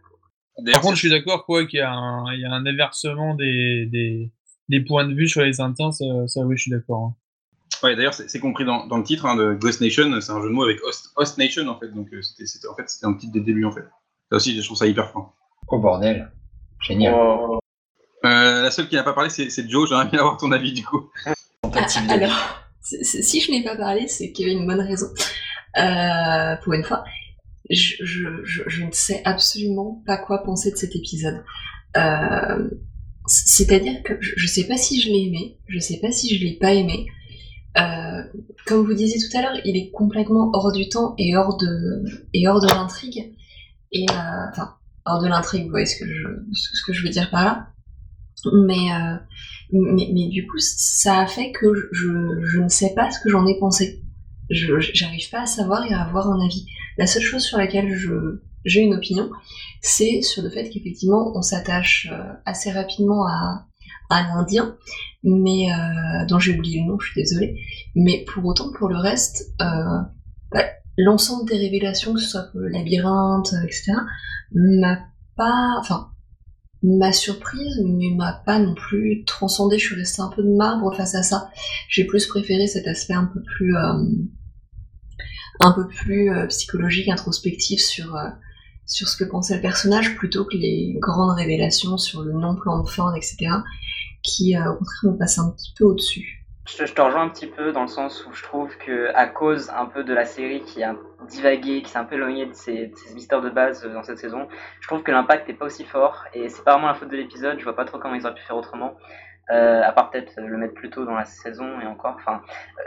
Par 0.72 0.82
contre, 0.82 0.96
je 0.96 1.00
suis 1.00 1.10
d'accord, 1.10 1.46
quoi, 1.46 1.66
qu'il 1.66 1.80
y 1.80 1.82
a 1.82 1.92
un, 1.92 2.66
inversement 2.66 3.36
des, 3.36 4.32
points 4.88 5.08
de 5.08 5.14
vue 5.14 5.28
sur 5.28 5.42
les 5.42 5.54
ça, 5.54 5.72
ça 5.76 6.42
oui, 6.46 6.58
je 6.58 6.62
suis 6.62 6.72
d'accord. 6.72 7.06
hein. 7.06 7.16
Ouais, 7.84 7.96
d'ailleurs, 7.96 8.14
c'est 8.14 8.40
compris 8.40 8.64
dans, 8.66 8.86
dans 8.88 8.98
le 8.98 9.04
titre 9.04 9.26
hein, 9.26 9.36
de 9.36 9.54
Ghost 9.54 9.82
Nation, 9.82 10.20
c'est 10.22 10.32
un 10.32 10.42
jeu 10.42 10.50
de 10.50 10.54
mots 10.54 10.64
avec 10.64 10.84
Host, 10.84 11.10
Host 11.16 11.38
Nation 11.38 11.68
en 11.68 11.80
fait, 11.80 11.88
donc 11.90 12.08
euh, 12.14 12.22
c'était 12.22 12.46
c'était- 12.46 12.68
en 12.68 12.76
fait 12.76 12.88
c'était 12.90 13.08
un 13.08 13.14
titre 13.16 13.34
dès 13.34 13.40
le 13.40 13.46
début 13.46 13.66
en 13.66 13.72
fait. 13.72 13.82
Ça 14.30 14.36
aussi, 14.38 14.56
je 14.56 14.64
trouve 14.64 14.78
ça 14.78 14.86
hyper 14.88 15.10
fort. 15.12 15.34
Oh 15.68 15.80
bordel. 15.80 16.32
Génial. 16.80 17.14
Oh. 17.16 17.60
Euh, 18.26 18.62
la 18.64 18.72
seule 18.72 18.88
qui 18.88 18.96
n'a 18.96 19.04
pas 19.04 19.14
parlé, 19.14 19.30
c'est 19.30 19.50
c'est 19.50 19.68
Joe. 19.68 19.90
J'aimerais 19.90 20.10
bien 20.10 20.20
avoir 20.20 20.38
ton 20.38 20.52
avis 20.52 20.74
du 20.74 20.84
coup. 20.86 21.10
Ah, 21.26 21.34
alors, 22.10 22.62
c'est- 22.82 23.04
c'est- 23.04 23.22
si 23.24 23.42
je 23.42 23.52
n'ai 23.52 23.64
pas 23.64 23.76
parlé, 23.76 24.08
c'est 24.08 24.32
qu'il 24.32 24.48
y 24.48 24.52
avait 24.52 24.60
une 24.60 24.68
bonne 24.68 24.82
raison. 24.82 25.08
Euh, 25.78 26.56
pour 26.64 26.74
une 26.74 26.84
fois, 26.84 27.04
je, 27.70 27.96
je, 28.04 28.28
je, 28.44 28.62
je 28.68 28.84
ne 28.84 28.92
sais 28.92 29.22
absolument 29.26 30.04
pas 30.06 30.18
quoi 30.18 30.44
penser 30.44 30.70
de 30.72 30.76
cet 30.76 30.96
épisode. 30.96 31.44
Euh, 31.98 32.70
C'est-à-dire 33.28 34.02
que 34.04 34.14
je, 34.20 34.32
je 34.36 34.48
sais 34.48 34.68
pas 34.68 34.78
si 34.78 35.02
je 35.02 35.08
l'ai 35.10 35.24
aimé, 35.28 35.58
je 35.68 35.80
sais 35.80 36.00
pas 36.00 36.12
si 36.12 36.36
je 36.38 36.44
l'ai 36.46 36.58
pas 36.58 36.74
aimé. 36.74 37.06
Euh, 37.78 38.24
comme 38.66 38.86
vous 38.86 38.94
disiez 38.94 39.20
tout 39.20 39.38
à 39.38 39.42
l'heure, 39.42 39.58
il 39.64 39.78
est 39.78 39.92
complètement 39.92 40.52
hors 40.54 40.72
du 40.72 40.90
temps 40.90 41.16
et 41.18 41.36
hors 41.36 41.58
de 41.58 42.04
et 42.34 42.48
hors 42.48 42.62
de 42.62 42.68
l'intrigue. 42.68 43.34
Et 43.92 44.06
euh, 44.10 44.50
enfin, 44.52 44.76
hors 45.06 45.22
de 45.22 45.28
l'intrigue, 45.28 45.66
vous 45.66 45.72
voyez 45.72 45.86
ce 45.86 45.98
que 45.98 46.06
je 46.06 46.28
ce 46.54 46.86
que 46.86 46.94
je 46.94 47.04
veux 47.04 47.10
dire 47.10 47.30
par 47.30 47.46
là. 47.46 47.68
Mais 48.54 48.92
euh, 48.94 49.18
mais, 49.72 50.10
mais 50.14 50.28
du 50.28 50.46
coup, 50.48 50.58
ça 50.60 51.20
a 51.20 51.28
fait 51.28 51.52
que 51.52 51.90
je, 51.92 52.42
je 52.44 52.60
ne 52.60 52.68
sais 52.68 52.94
pas 52.94 53.10
ce 53.10 53.20
que 53.20 53.30
j'en 53.30 53.46
ai 53.48 53.58
pensé. 53.58 54.02
Je 54.50 54.80
j'arrive 54.80 55.30
pas 55.30 55.44
à 55.44 55.46
savoir 55.46 55.86
et 55.86 55.94
à 55.94 56.02
avoir 56.02 56.30
un 56.30 56.44
avis. 56.44 56.66
La 56.98 57.08
seule 57.08 57.24
chose 57.24 57.44
sur 57.44 57.58
laquelle 57.58 57.96
je 57.96 58.42
j'ai 58.66 58.82
une 58.82 58.94
opinion, 58.94 59.32
c'est 59.82 60.22
sur 60.22 60.44
le 60.44 60.50
fait 60.50 60.70
qu'effectivement 60.70 61.32
on 61.36 61.42
s'attache 61.42 62.10
euh, 62.12 62.34
assez 62.46 62.72
rapidement 62.72 63.26
à, 63.26 63.66
à 64.12 64.24
l'Indien, 64.24 64.76
mais 65.24 65.72
euh, 65.72 66.26
dont 66.28 66.38
j'ai 66.38 66.58
oublié 66.58 66.82
le 66.82 66.88
nom, 66.88 67.00
je 67.00 67.12
suis 67.12 67.22
désolée. 67.22 67.62
Mais 67.96 68.26
pour 68.28 68.46
autant, 68.46 68.72
pour 68.78 68.90
le 68.90 68.98
reste, 68.98 69.54
euh, 69.62 70.02
bah, 70.52 70.66
l'ensemble 70.98 71.50
des 71.50 71.58
révélations, 71.58 72.14
que 72.14 72.20
ce 72.20 72.28
soit 72.28 72.52
pour 72.52 72.60
le 72.60 72.68
labyrinthe, 72.68 73.54
euh, 73.54 73.64
etc., 73.64 73.94
m'a 74.54 75.00
pas, 75.38 75.78
enfin, 75.80 76.12
m'a 76.84 77.14
surprise, 77.14 77.82
mais 77.86 78.10
m'a 78.14 78.34
pas 78.46 78.60
non 78.60 78.76
plus 78.76 79.24
transcendé. 79.24 79.80
Je 79.80 79.86
suis 79.88 79.96
restée 79.96 80.22
un 80.22 80.30
peu 80.30 80.44
de 80.44 80.56
marbre 80.56 80.94
face 80.94 81.16
à 81.16 81.24
ça. 81.24 81.50
J'ai 81.88 82.04
plus 82.04 82.28
préféré 82.28 82.68
cet 82.68 82.88
aspect 82.88 83.14
un 83.14 83.32
peu 83.34 83.42
plus, 83.42 83.78
un 83.78 85.72
peu 85.72 85.88
plus 85.88 86.30
psychologique, 86.50 87.08
introspectif 87.08 87.80
sur 87.80 88.18
sur 88.92 89.08
ce 89.08 89.16
que 89.16 89.24
pensait 89.24 89.56
le 89.56 89.62
personnage, 89.62 90.16
plutôt 90.18 90.44
que 90.44 90.58
les 90.58 90.96
grandes 91.00 91.38
révélations 91.38 91.98
sur 91.98 92.24
le 92.24 92.34
non-plan 92.34 92.84
de 92.84 92.90
Ford, 92.90 93.16
etc., 93.16 93.48
qui 94.24 94.56
euh, 94.56 94.72
au 94.72 94.76
contraire 94.76 95.12
me 95.12 95.18
passent 95.18 95.40
un 95.40 95.52
petit 95.52 95.74
peu 95.78 95.86
au-dessus. 95.86 96.46
Je 96.68 96.86
je 96.86 96.94
te 96.94 97.02
rejoins 97.02 97.24
un 97.24 97.30
petit 97.30 97.48
peu 97.48 97.72
dans 97.72 97.82
le 97.82 97.88
sens 97.88 98.26
où 98.26 98.34
je 98.34 98.44
trouve 98.44 98.78
que 98.78 99.14
à 99.16 99.28
cause 99.28 99.70
un 99.72 99.88
peu 99.88 100.04
de 100.04 100.14
la 100.14 100.26
série 100.26 100.62
qui 100.62 100.84
a 100.84 100.96
divagué, 101.28 101.82
qui 101.82 101.90
s'est 101.90 101.98
un 101.98 102.06
peu 102.06 102.16
éloignée 102.16 102.46
de 102.46 102.54
ses, 102.54 102.88
de 102.88 103.14
mystères 103.16 103.42
de 103.42 103.50
base 103.50 103.84
euh, 103.84 103.94
dans 103.94 104.04
cette 104.04 104.20
saison, 104.20 104.48
je 104.80 104.88
trouve 104.88 105.02
que 105.04 105.12
l'impact 105.12 105.48
n'est 105.48 105.56
pas 105.56 105.66
aussi 105.66 105.84
fort 105.84 106.26
et 106.34 106.50
c'est 106.50 106.64
pas 106.64 106.74
vraiment 106.74 106.88
la 106.88 106.94
faute 106.94 107.10
de 107.10 107.18
l'épisode. 107.18 107.58
Je 107.60 107.64
vois 107.64 107.76
pas 107.76 107.86
trop 107.86 107.98
comment 107.98 108.16
ils 108.16 108.26
auraient 108.26 108.36
pu 108.36 108.44
faire 108.44 108.58
autrement, 108.58 108.96
euh, 109.50 109.82
à 109.82 109.92
part 109.92 110.12
peut-être 110.12 110.40
le 110.40 110.58
mettre 110.58 110.76
plus 110.76 110.90
tôt 110.90 111.04
dans 111.04 111.16
la 111.16 111.26
saison 111.26 111.82
et 111.82 111.88
encore. 111.88 112.16
Enfin, 112.18 112.42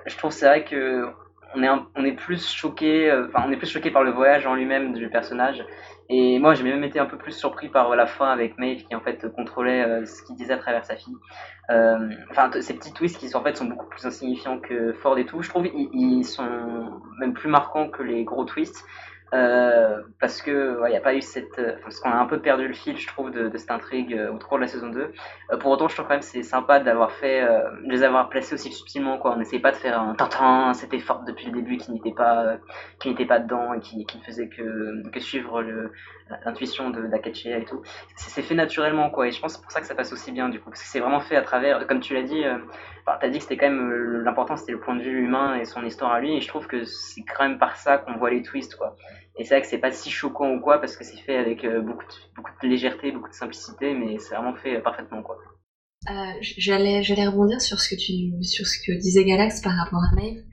je 0.06 0.16
trouve 0.16 0.30
c'est 0.30 0.46
vrai 0.46 0.64
que 0.64 1.08
on 1.54 1.62
est 1.62 1.68
on 1.96 2.04
est 2.04 2.12
plus 2.12 2.46
choqué, 2.46 3.10
euh, 3.10 3.26
enfin 3.28 3.44
on 3.46 3.52
est 3.52 3.56
plus 3.56 3.70
choqué 3.70 3.90
par 3.90 4.02
le 4.02 4.10
voyage 4.10 4.46
en 4.46 4.54
lui-même 4.54 4.92
du 4.92 5.08
personnage. 5.08 5.64
Et 6.08 6.38
moi 6.38 6.54
j'ai 6.54 6.64
même 6.64 6.84
été 6.84 6.98
un 6.98 7.06
peu 7.06 7.16
plus 7.16 7.32
surpris 7.32 7.68
par 7.68 7.94
la 7.96 8.06
fin 8.06 8.30
avec 8.30 8.58
Maeve 8.58 8.84
qui 8.84 8.94
en 8.94 9.00
fait 9.00 9.26
contrôlait 9.32 9.82
euh, 9.82 10.04
ce 10.04 10.22
qu'il 10.22 10.36
disait 10.36 10.54
à 10.54 10.58
travers 10.58 10.84
sa 10.84 10.96
fille. 10.96 11.16
Euh, 11.70 12.10
enfin, 12.30 12.50
ces 12.60 12.74
petits 12.74 12.92
twists 12.92 13.18
qui 13.18 13.28
sont, 13.28 13.38
en 13.38 13.42
fait 13.42 13.56
sont 13.56 13.64
beaucoup 13.64 13.86
plus 13.86 14.04
insignifiants 14.04 14.58
que 14.58 14.92
Ford 14.92 15.16
et 15.16 15.24
tout, 15.24 15.42
je 15.42 15.48
trouve 15.48 15.66
ils 15.66 16.24
sont 16.24 16.90
même 17.20 17.32
plus 17.32 17.48
marquants 17.48 17.88
que 17.88 18.02
les 18.02 18.24
gros 18.24 18.44
twists. 18.44 18.84
Euh, 19.32 20.02
parce 20.20 20.42
que 20.42 20.78
il 20.86 20.90
n'y 20.90 20.96
a 20.96 21.00
pas 21.00 21.14
eu 21.14 21.22
cette 21.22 21.58
euh, 21.58 21.76
parce 21.82 21.98
qu'on 21.98 22.10
a 22.10 22.16
un 22.16 22.26
peu 22.26 22.40
perdu 22.40 22.68
le 22.68 22.74
fil 22.74 22.96
je 22.98 23.06
trouve 23.06 23.30
de, 23.32 23.48
de 23.48 23.56
cette 23.56 23.70
intrigue 23.70 24.12
euh, 24.14 24.30
au 24.30 24.38
cours 24.38 24.58
de 24.58 24.62
la 24.62 24.68
saison 24.68 24.90
2 24.90 25.12
Euh, 25.50 25.56
pour 25.56 25.70
autant 25.72 25.88
je 25.88 25.94
trouve 25.94 26.06
quand 26.06 26.14
même 26.14 26.22
c'est 26.22 26.42
sympa 26.42 26.78
d'avoir 26.78 27.10
fait 27.10 27.42
euh, 27.42 27.70
de 27.84 27.90
les 27.90 28.02
avoir 28.02 28.28
placés 28.28 28.54
aussi 28.54 28.70
subtilement 28.72 29.18
quoi. 29.18 29.32
On 29.32 29.36
n'essayait 29.38 29.62
pas 29.62 29.72
de 29.72 29.76
faire 29.76 29.98
un 30.00 30.14
tintin 30.14 30.72
c'était 30.74 30.98
Ford 31.00 31.22
depuis 31.26 31.46
le 31.46 31.52
début 31.52 31.78
qui 31.78 31.90
n'était 31.90 32.12
pas 32.12 32.58
qui 33.00 33.08
n'était 33.08 33.24
pas 33.26 33.40
dedans 33.40 33.72
et 33.74 33.80
qui, 33.80 34.04
qui 34.06 34.18
ne 34.18 34.22
faisait 34.22 34.48
que, 34.48 35.08
que 35.10 35.20
suivre 35.20 35.62
le 35.62 35.90
l'intuition 36.44 36.90
de 36.90 37.06
d'Akechia 37.06 37.58
et 37.58 37.64
tout. 37.64 37.82
C'est 38.16 38.42
fait 38.42 38.54
naturellement 38.54 39.10
quoi. 39.10 39.28
Et 39.28 39.32
je 39.32 39.40
pense 39.40 39.54
c'est 39.54 39.62
pour 39.62 39.70
ça 39.70 39.80
que 39.80 39.86
ça 39.86 39.94
passe 39.94 40.12
aussi 40.12 40.32
bien 40.32 40.48
du 40.48 40.60
coup. 40.60 40.70
Parce 40.70 40.82
que 40.82 40.88
c'est 40.88 41.00
vraiment 41.00 41.20
fait 41.20 41.36
à 41.36 41.42
travers 41.42 41.86
comme 41.86 42.00
tu 42.00 42.14
l'as 42.14 42.22
dit 42.22 42.44
euh, 42.44 42.58
dit 43.28 43.38
que 43.38 43.42
c'était 43.42 43.56
quand 43.56 43.68
même 43.68 43.90
euh, 43.90 44.22
l'important 44.24 44.56
c'était 44.56 44.72
le 44.72 44.80
point 44.80 44.96
de 44.96 45.02
vue 45.02 45.24
humain 45.24 45.56
et 45.56 45.64
son 45.64 45.84
histoire 45.84 46.12
à 46.12 46.20
lui. 46.20 46.36
Et 46.36 46.40
je 46.40 46.48
trouve 46.48 46.66
que 46.66 46.84
c'est 46.84 47.22
quand 47.22 47.46
même 47.46 47.58
par 47.58 47.76
ça 47.76 47.98
qu'on 47.98 48.16
voit 48.16 48.30
les 48.30 48.42
twists 48.42 48.76
quoi. 48.76 48.96
Et 49.36 49.44
c'est 49.44 49.54
vrai 49.54 49.62
que 49.62 49.66
c'est 49.66 49.78
pas 49.78 49.92
si 49.92 50.10
choquant 50.10 50.50
ou 50.50 50.60
quoi 50.60 50.78
parce 50.78 50.96
que 50.96 51.04
c'est 51.04 51.18
fait 51.18 51.36
avec 51.36 51.64
euh, 51.64 51.80
beaucoup 51.80 52.04
de, 52.04 52.34
beaucoup 52.36 52.52
de 52.62 52.68
légèreté 52.68 53.12
beaucoup 53.12 53.28
de 53.28 53.34
simplicité 53.34 53.94
mais 53.94 54.18
c'est 54.18 54.34
vraiment 54.34 54.54
fait 54.54 54.76
euh, 54.76 54.80
parfaitement 54.80 55.22
quoi. 55.22 55.38
J'allais, 56.40 57.02
j'allais 57.02 57.26
rebondir 57.26 57.62
sur 57.62 57.80
ce 57.80 57.88
que 57.88 57.98
tu, 57.98 58.44
sur 58.44 58.66
ce 58.66 58.78
que 58.84 58.92
disait 58.92 59.24
Galax 59.24 59.62
par 59.62 59.72
rapport 59.72 60.00
à 60.00 60.14
Maeve, 60.14 60.44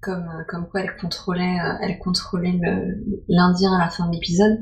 comme, 0.00 0.28
euh, 0.28 0.44
comme 0.48 0.68
quoi 0.68 0.80
elle 0.82 0.96
contrôlait, 0.96 1.58
euh, 1.60 1.74
elle 1.82 1.98
contrôlait 1.98 2.58
le- 2.60 3.04
l'Indien 3.28 3.72
à 3.74 3.78
la 3.78 3.90
fin 3.90 4.08
de 4.08 4.12
l'épisode. 4.14 4.58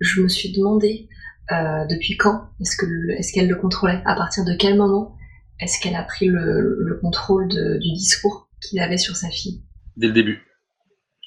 Je 0.00 0.20
me 0.22 0.28
suis 0.28 0.52
demandé 0.52 1.08
euh, 1.52 1.84
depuis 1.86 2.16
quand 2.16 2.48
est-ce 2.60 2.76
que, 2.76 2.86
le- 2.86 3.14
est-ce 3.18 3.32
qu'elle 3.32 3.48
le 3.48 3.56
contrôlait, 3.56 4.02
à 4.04 4.14
partir 4.14 4.44
de 4.44 4.52
quel 4.58 4.76
moment 4.76 5.16
est-ce 5.60 5.80
qu'elle 5.80 5.94
a 5.96 6.02
pris 6.02 6.26
le, 6.26 6.76
le 6.80 6.98
contrôle 7.00 7.48
de- 7.48 7.78
du 7.78 7.92
discours 7.92 8.48
qu'il 8.60 8.78
avait 8.80 8.98
sur 8.98 9.16
sa 9.16 9.28
fille? 9.30 9.62
Dès 9.96 10.08
le 10.08 10.12
début. 10.12 10.42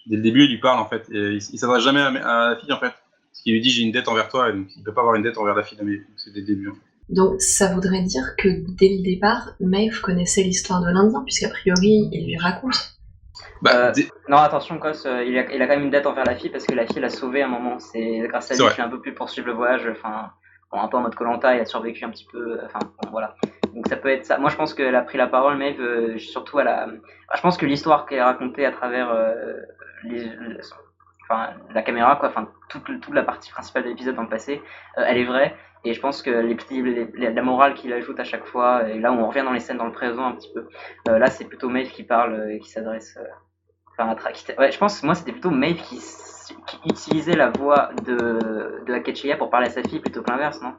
Dès 0.10 0.18
le 0.18 0.22
début, 0.22 0.44
il 0.46 0.51
lui 0.51 0.60
parle 0.60 0.80
en 0.80 0.88
fait. 0.89 1.04
Et 1.12 1.34
il 1.36 1.39
il 1.54 1.58
s'adresse 1.60 1.84
jamais 1.84 2.01
à, 2.01 2.08
à 2.08 2.50
la 2.51 2.56
fille 2.60 2.72
en 2.74 2.80
fait. 2.80 2.89
Parce 2.92 3.42
qu'il 3.44 3.54
lui 3.54 3.62
dit 3.62 3.70
j'ai 3.70 3.84
une 3.84 3.92
dette 3.92 4.08
envers 4.08 4.30
toi 4.30 4.50
et 4.50 4.54
donc 4.54 4.68
il 4.75 4.84
peut 4.84 4.94
pas 4.94 5.01
avoir 5.01 5.16
une 5.16 5.24
dette 5.24 5.38
envers 5.38 5.56
la 5.56 5.63
fille. 5.63 5.78
C'est 6.18 6.32
dès 6.34 6.42
le 6.42 6.46
début. 6.46 6.70
en 6.70 6.74
fait. 6.74 6.80
Donc 7.16 7.42
ça 7.42 7.74
voudrait 7.74 8.04
dire 8.04 8.36
que 8.38 8.50
dès 8.78 8.89
le 8.98 9.04
départ, 9.04 9.56
Maeve 9.60 10.00
connaissait 10.01 10.44
l'histoire 10.44 10.82
de 10.82 10.92
l'Indien, 10.92 11.24
puisqu'a 11.24 11.50
priori 11.50 12.10
il 12.12 12.25
lui 12.28 12.38
raconte. 12.38 12.99
Bah, 13.62 13.72
Euh, 13.75 13.91
Non, 14.27 14.38
attention, 14.38 14.77
Cos, 14.79 15.05
euh, 15.05 15.24
il, 15.24 15.38
a, 15.38 15.51
il 15.53 15.62
a 15.62 15.67
quand 15.67 15.74
même 15.75 15.84
une 15.86 15.89
dette 15.89 16.05
envers 16.08 16.25
la 16.25 16.36
fille 16.36 16.50
parce 16.50 16.65
que 16.65 16.74
la 16.74 16.86
fille 16.86 17.00
l'a 17.01 17.10
sauvé 17.10 17.41
à 17.41 17.46
un 17.46 17.50
moment. 17.50 17.79
C'est 17.79 18.19
grâce 18.27 18.51
à 18.51 18.55
lui 18.55 18.60
qu'il 18.74 18.84
a 18.84 18.88
un 18.88 18.89
peu 18.89 19.01
pu 19.01 19.13
poursuivre 19.13 19.48
le 19.48 19.53
voyage. 19.53 19.88
Enfin, 19.91 20.31
bon, 20.72 20.79
un 20.81 20.88
peu 20.88 20.98
en 20.98 21.01
mode 21.01 21.15
Colanta, 21.15 21.55
il 21.55 21.62
a 21.62 21.65
survécu 21.65 22.05
un 22.05 22.10
petit 22.10 22.27
peu. 22.31 22.38
euh, 22.60 22.62
Enfin, 22.65 22.79
bon, 23.01 23.10
voilà. 23.12 23.36
Donc 23.74 23.88
ça 23.88 23.96
peut 23.98 24.10
être 24.10 24.25
ça. 24.25 24.38
Moi, 24.38 24.50
je 24.50 24.55
pense 24.55 24.74
qu'elle 24.74 24.96
a 24.96 25.01
pris 25.01 25.17
la 25.17 25.27
parole, 25.27 25.62
euh, 25.62 26.17
surtout 26.17 26.60
à 26.60 26.63
la. 26.63 26.84
Enfin, 26.86 27.36
je 27.36 27.41
pense 27.41 27.58
que 27.58 27.65
l'histoire 27.65 28.05
qu'elle 28.05 28.19
a 28.19 28.25
racontée 28.25 28.65
à 28.65 28.72
travers 28.72 29.10
euh, 29.12 29.34
les, 30.03 30.24
les- 30.24 30.60
enfin, 31.24 31.50
la 31.74 31.81
caméra, 31.84 32.15
quoi, 32.15 32.29
enfin, 32.29 32.48
toute, 32.69 32.84
toute 33.01 33.13
la 33.13 33.24
partie 33.24 33.51
principale 33.51 33.84
de 33.84 33.89
l'épisode 33.89 34.15
dans 34.15 34.24
le 34.24 34.29
passé, 34.29 34.62
euh, 34.98 35.03
elle 35.08 35.17
est 35.17 35.25
vraie. 35.25 35.55
Et 35.86 35.93
je 35.93 36.01
pense 36.01 36.21
que 36.21 36.29
la 36.29 37.41
morale 37.41 37.74
qu'il 37.74 37.93
ajoute 37.93 38.19
à 38.19 38.25
chaque 38.25 38.45
fois, 38.45 38.89
et 38.89 39.00
là 39.00 39.12
où 39.12 39.15
on 39.15 39.29
revient 39.29 39.43
dans 39.43 39.53
les 39.53 39.62
scènes 39.62 39.77
dans 39.77 39.86
le 39.86 39.93
présent 39.93 40.25
un 40.25 40.33
petit 40.33 40.51
peu, 40.53 40.67
euh, 41.07 41.17
là 41.17 41.29
c'est 41.29 41.45
plutôt 41.45 41.69
Maeve 41.69 41.91
qui 41.91 42.03
parle 42.03 42.33
euh, 42.33 42.53
et 42.53 42.59
qui 42.59 42.69
s'adresse. 42.69 43.17
euh, 43.17 43.24
enfin, 43.91 44.09
à 44.09 44.59
ouais, 44.59 44.71
je 44.71 44.77
pense 44.77 45.01
moi 45.03 45.15
c'était 45.15 45.31
plutôt 45.31 45.51
Maeve 45.51 45.81
qui, 45.81 46.00
utilisait 46.86 47.36
la 47.36 47.50
voix 47.51 47.91
de, 48.05 48.83
de 48.86 48.93
Akechiya 48.93 49.38
pour 49.38 49.50
parler 49.50 49.67
à 49.67 49.69
sa 49.69 49.83
fille 49.83 50.00
plutôt 50.00 50.24
que 50.24 50.31
l'inverse, 50.31 50.59
non? 50.62 50.74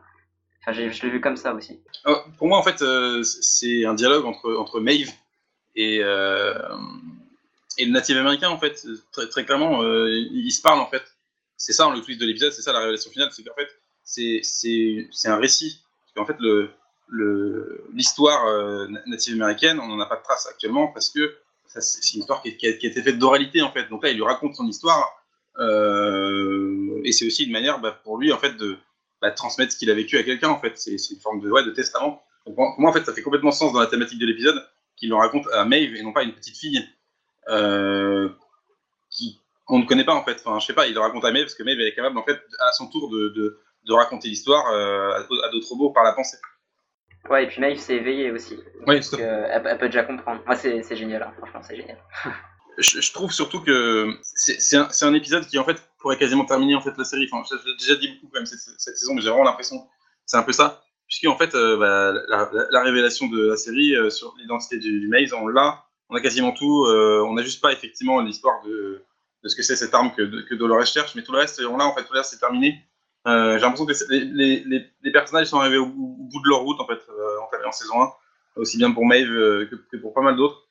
Enfin, 0.60 0.72
je 0.72 0.82
l'ai 0.82 1.10
vu 1.10 1.20
comme 1.20 1.36
ça 1.36 1.54
aussi. 1.54 1.80
Euh, 2.06 2.14
pour 2.38 2.48
moi, 2.48 2.58
en 2.58 2.62
fait, 2.62 2.84
c'est 3.22 3.86
un 3.86 3.94
dialogue 3.94 4.24
entre, 4.26 4.52
entre 4.56 4.80
Maeve 4.80 5.10
et, 5.76 5.98
et 5.98 7.84
le 7.84 7.92
natif 7.92 8.16
américain, 8.16 8.50
en 8.50 8.58
fait. 8.58 8.84
Très, 9.12 9.28
très 9.28 9.44
clairement, 9.44 9.82
ils 9.84 10.50
se 10.50 10.60
parlent, 10.60 10.80
en 10.80 10.86
fait. 10.86 11.04
C'est 11.56 11.72
ça, 11.72 11.88
le 11.88 12.00
twist 12.02 12.20
de 12.20 12.26
l'épisode, 12.26 12.52
c'est 12.52 12.62
ça 12.62 12.72
la 12.72 12.80
révélation 12.80 13.10
finale, 13.10 13.28
c'est 13.32 13.44
qu'en 13.44 13.54
fait, 13.54 13.68
c'est- 14.42 15.28
un 15.28 15.36
récit. 15.36 15.82
Parce 16.02 16.12
qu'en 16.14 16.26
fait, 16.32 16.40
le- 16.40 16.70
le- 17.08 17.84
l'histoire 17.92 18.46
euh, 18.46 18.86
na- 18.88 19.02
native 19.06 19.34
américaine, 19.34 19.78
on 19.80 19.86
n'en 19.88 20.00
a 20.00 20.06
pas 20.06 20.16
de 20.16 20.22
trace 20.22 20.46
actuellement 20.46 20.88
parce 20.88 21.10
que 21.10 21.36
c'est 21.66 22.14
une 22.14 22.20
histoire 22.20 22.42
qui, 22.42 22.56
qui 22.56 22.66
a, 22.66 22.72
qui 22.72 22.86
a 22.86 22.90
été 22.90 23.02
faite 23.02 23.18
d'oralité, 23.18 23.62
en 23.62 23.70
fait. 23.70 23.88
Donc 23.88 24.02
là, 24.02 24.10
il 24.10 24.16
lui 24.16 24.24
raconte 24.24 24.54
son 24.56 24.66
histoire. 24.66 25.16
euh, 25.58 27.00
et 27.04 27.12
c'est 27.12 27.26
aussi 27.26 27.44
une 27.44 27.52
manière 27.52 27.80
bah, 27.80 27.92
pour 28.04 28.18
lui, 28.18 28.32
en 28.32 28.38
fait, 28.38 28.56
de, 28.56 28.76
bah, 29.20 29.30
transmettre 29.30 29.72
ce 29.72 29.78
qu'il 29.78 29.90
a 29.90 29.94
vécu 29.94 30.16
à 30.18 30.22
quelqu'un, 30.22 30.48
en 30.48 30.60
fait. 30.60 30.76
C'est 30.78 30.94
une 31.10 31.20
forme 31.20 31.40
de, 31.40 31.50
ouais, 31.50 31.64
de 31.64 31.70
testament. 31.70 32.22
Donc, 32.46 32.54
pour 32.56 32.74
moi, 32.78 32.90
en 32.90 32.92
fait, 32.92 33.04
ça 33.04 33.12
fait 33.12 33.22
complètement 33.22 33.52
sens 33.52 33.72
dans 33.72 33.80
la 33.80 33.86
thématique 33.86 34.18
de 34.18 34.26
l'épisode 34.26 34.64
qu'il 34.96 35.08
le 35.10 35.14
raconte 35.16 35.46
à 35.52 35.64
Maeve 35.64 35.94
et 35.94 36.02
non 36.02 36.12
pas 36.12 36.20
à 36.20 36.22
une 36.24 36.34
petite 36.34 36.56
fille 36.56 36.82
euh, 37.48 38.28
qui 39.10 39.38
qu'on 39.66 39.78
ne 39.78 39.84
connaît 39.86 40.04
pas, 40.04 40.14
en 40.14 40.24
fait. 40.24 40.42
Enfin, 40.44 40.58
je 40.58 40.66
sais 40.66 40.72
pas, 40.72 40.88
il 40.88 40.94
le 40.94 41.00
raconte 41.00 41.24
à 41.24 41.30
Maeve 41.30 41.44
parce 41.44 41.54
que 41.54 41.62
Maeve, 41.62 41.80
est 41.80 41.94
capable, 41.94 42.18
en 42.18 42.24
fait, 42.24 42.40
à 42.68 42.72
son 42.72 42.88
tour, 42.88 43.08
de, 43.10 43.28
de 43.84 43.92
raconter 43.92 44.28
l'histoire 44.28 44.66
euh, 44.72 45.10
à, 45.12 45.46
à 45.46 45.48
d'autres 45.50 45.68
robots 45.68 45.90
par 45.90 46.04
la 46.04 46.12
pensée. 46.12 46.36
Ouais, 47.28 47.44
et 47.44 47.46
puis 47.48 47.60
Maeve 47.60 47.78
s'est 47.78 47.96
éveillée 47.96 48.30
aussi. 48.30 48.58
Oui, 48.86 49.00
Donc, 49.00 49.20
euh, 49.20 49.46
elle, 49.50 49.62
elle 49.66 49.78
peut 49.78 49.86
déjà 49.88 50.04
comprendre. 50.04 50.40
Moi, 50.46 50.56
c'est 50.56 50.82
c'est 50.82 50.96
génial, 50.96 51.22
hein. 51.22 51.32
franchement, 51.38 51.60
c'est 51.62 51.76
génial. 51.76 51.98
je, 52.78 53.00
je 53.00 53.12
trouve 53.12 53.30
surtout 53.30 53.60
que 53.60 54.14
c'est 54.22 54.60
c'est 54.60 54.76
un, 54.76 54.88
un 55.02 55.14
épisode 55.14 55.46
qui 55.46 55.58
en 55.58 55.64
fait 55.64 55.76
pourrait 55.98 56.16
quasiment 56.18 56.44
terminer 56.46 56.74
en 56.74 56.80
fait 56.80 56.96
la 56.96 57.04
série. 57.04 57.28
Enfin, 57.30 57.42
je- 57.50 57.62
j'ai 57.68 57.76
déjà 57.76 57.94
dit 58.00 58.08
beaucoup 58.14 58.32
quand 58.32 58.38
même 58.40 58.46
cette, 58.46 58.58
cette 58.80 58.96
saison, 58.96 59.14
mais 59.14 59.20
j'ai 59.20 59.28
vraiment 59.28 59.44
l'impression 59.44 59.78
que 59.80 59.86
c'est 60.24 60.38
un 60.38 60.42
peu 60.42 60.52
ça, 60.52 60.82
puisque 61.06 61.26
en 61.26 61.36
fait 61.36 61.54
euh, 61.54 61.76
bah, 61.76 62.12
la, 62.28 62.48
la- 62.52 62.66
la 62.70 62.82
révélation 62.82 63.28
de 63.28 63.48
la 63.50 63.56
série 63.56 63.94
euh, 63.96 64.08
sur 64.08 64.34
l'identité 64.38 64.78
du, 64.78 65.00
du 65.00 65.08
Maze, 65.08 65.32
on 65.34 65.46
l'a, 65.48 65.84
on 66.08 66.16
a 66.16 66.20
quasiment 66.22 66.52
tout. 66.52 66.86
euh, 66.86 67.22
on 67.26 67.34
n'a 67.34 67.42
juste 67.42 67.60
pas 67.60 67.72
effectivement 67.72 68.20
l'histoire 68.22 68.62
de, 68.64 69.04
de 69.42 69.48
ce 69.48 69.54
que 69.56 69.62
c'est 69.62 69.76
cette 69.76 69.92
arme 69.94 70.12
que, 70.14 70.22
que 70.48 70.54
Dolores 70.54 70.86
cherche, 70.86 71.14
mais 71.14 71.22
tout 71.22 71.32
le 71.32 71.38
reste, 71.38 71.60
on 71.68 71.76
l'a 71.76 71.84
en 71.84 71.94
fait, 71.94 72.04
tout 72.04 72.12
le 72.14 72.18
reste 72.20 72.30
c'est 72.30 72.38
terminé. 72.40 72.82
Euh, 73.26 73.54
j'ai 73.54 73.60
l'impression 73.60 73.86
que 73.86 73.92
les, 75.02 75.12
personnages 75.12 75.48
sont 75.48 75.60
arrivés 75.60 75.76
au, 75.76 75.86
bout 75.86 76.40
de 76.42 76.48
leur 76.48 76.60
route 76.60 76.80
en 76.80 76.86
fait, 76.86 77.00
euh, 77.10 77.38
en, 77.40 77.68
en 77.68 77.72
saison 77.72 78.02
1, 78.02 78.12
aussi 78.56 78.78
bien 78.78 78.92
pour 78.92 79.04
Maeve 79.04 79.30
euh, 79.30 79.68
que, 79.90 79.96
pour 79.98 80.14
pas 80.14 80.22
mal 80.22 80.36
d'autres. 80.36 80.66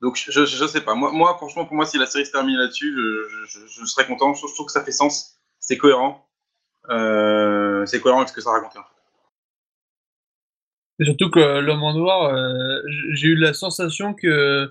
Donc 0.00 0.16
je, 0.16 0.44
je, 0.44 0.66
sais 0.66 0.82
pas. 0.82 0.94
Moi, 0.94 1.34
franchement, 1.36 1.64
pour 1.64 1.74
moi, 1.74 1.86
si 1.86 1.98
la 1.98 2.06
série 2.06 2.26
se 2.26 2.32
termine 2.32 2.56
là-dessus, 2.56 2.94
je, 2.94 3.60
je, 3.66 3.84
serais 3.86 4.06
content. 4.06 4.34
Je, 4.34 4.40
trouve 4.54 4.66
que 4.66 4.72
ça 4.72 4.84
fait 4.84 4.92
sens. 4.92 5.38
C'est 5.58 5.78
cohérent. 5.78 6.26
C'est 6.88 8.00
cohérent 8.00 8.18
avec 8.18 8.28
ce 8.28 8.34
que 8.34 8.42
ça 8.42 8.50
raconte. 8.50 8.76
Et 10.98 11.04
surtout 11.04 11.30
que 11.30 11.60
l'homme 11.60 11.82
en 11.82 11.94
noir, 11.94 12.82
j'ai 13.12 13.28
eu 13.28 13.36
la 13.36 13.54
sensation 13.54 14.12
que 14.12 14.68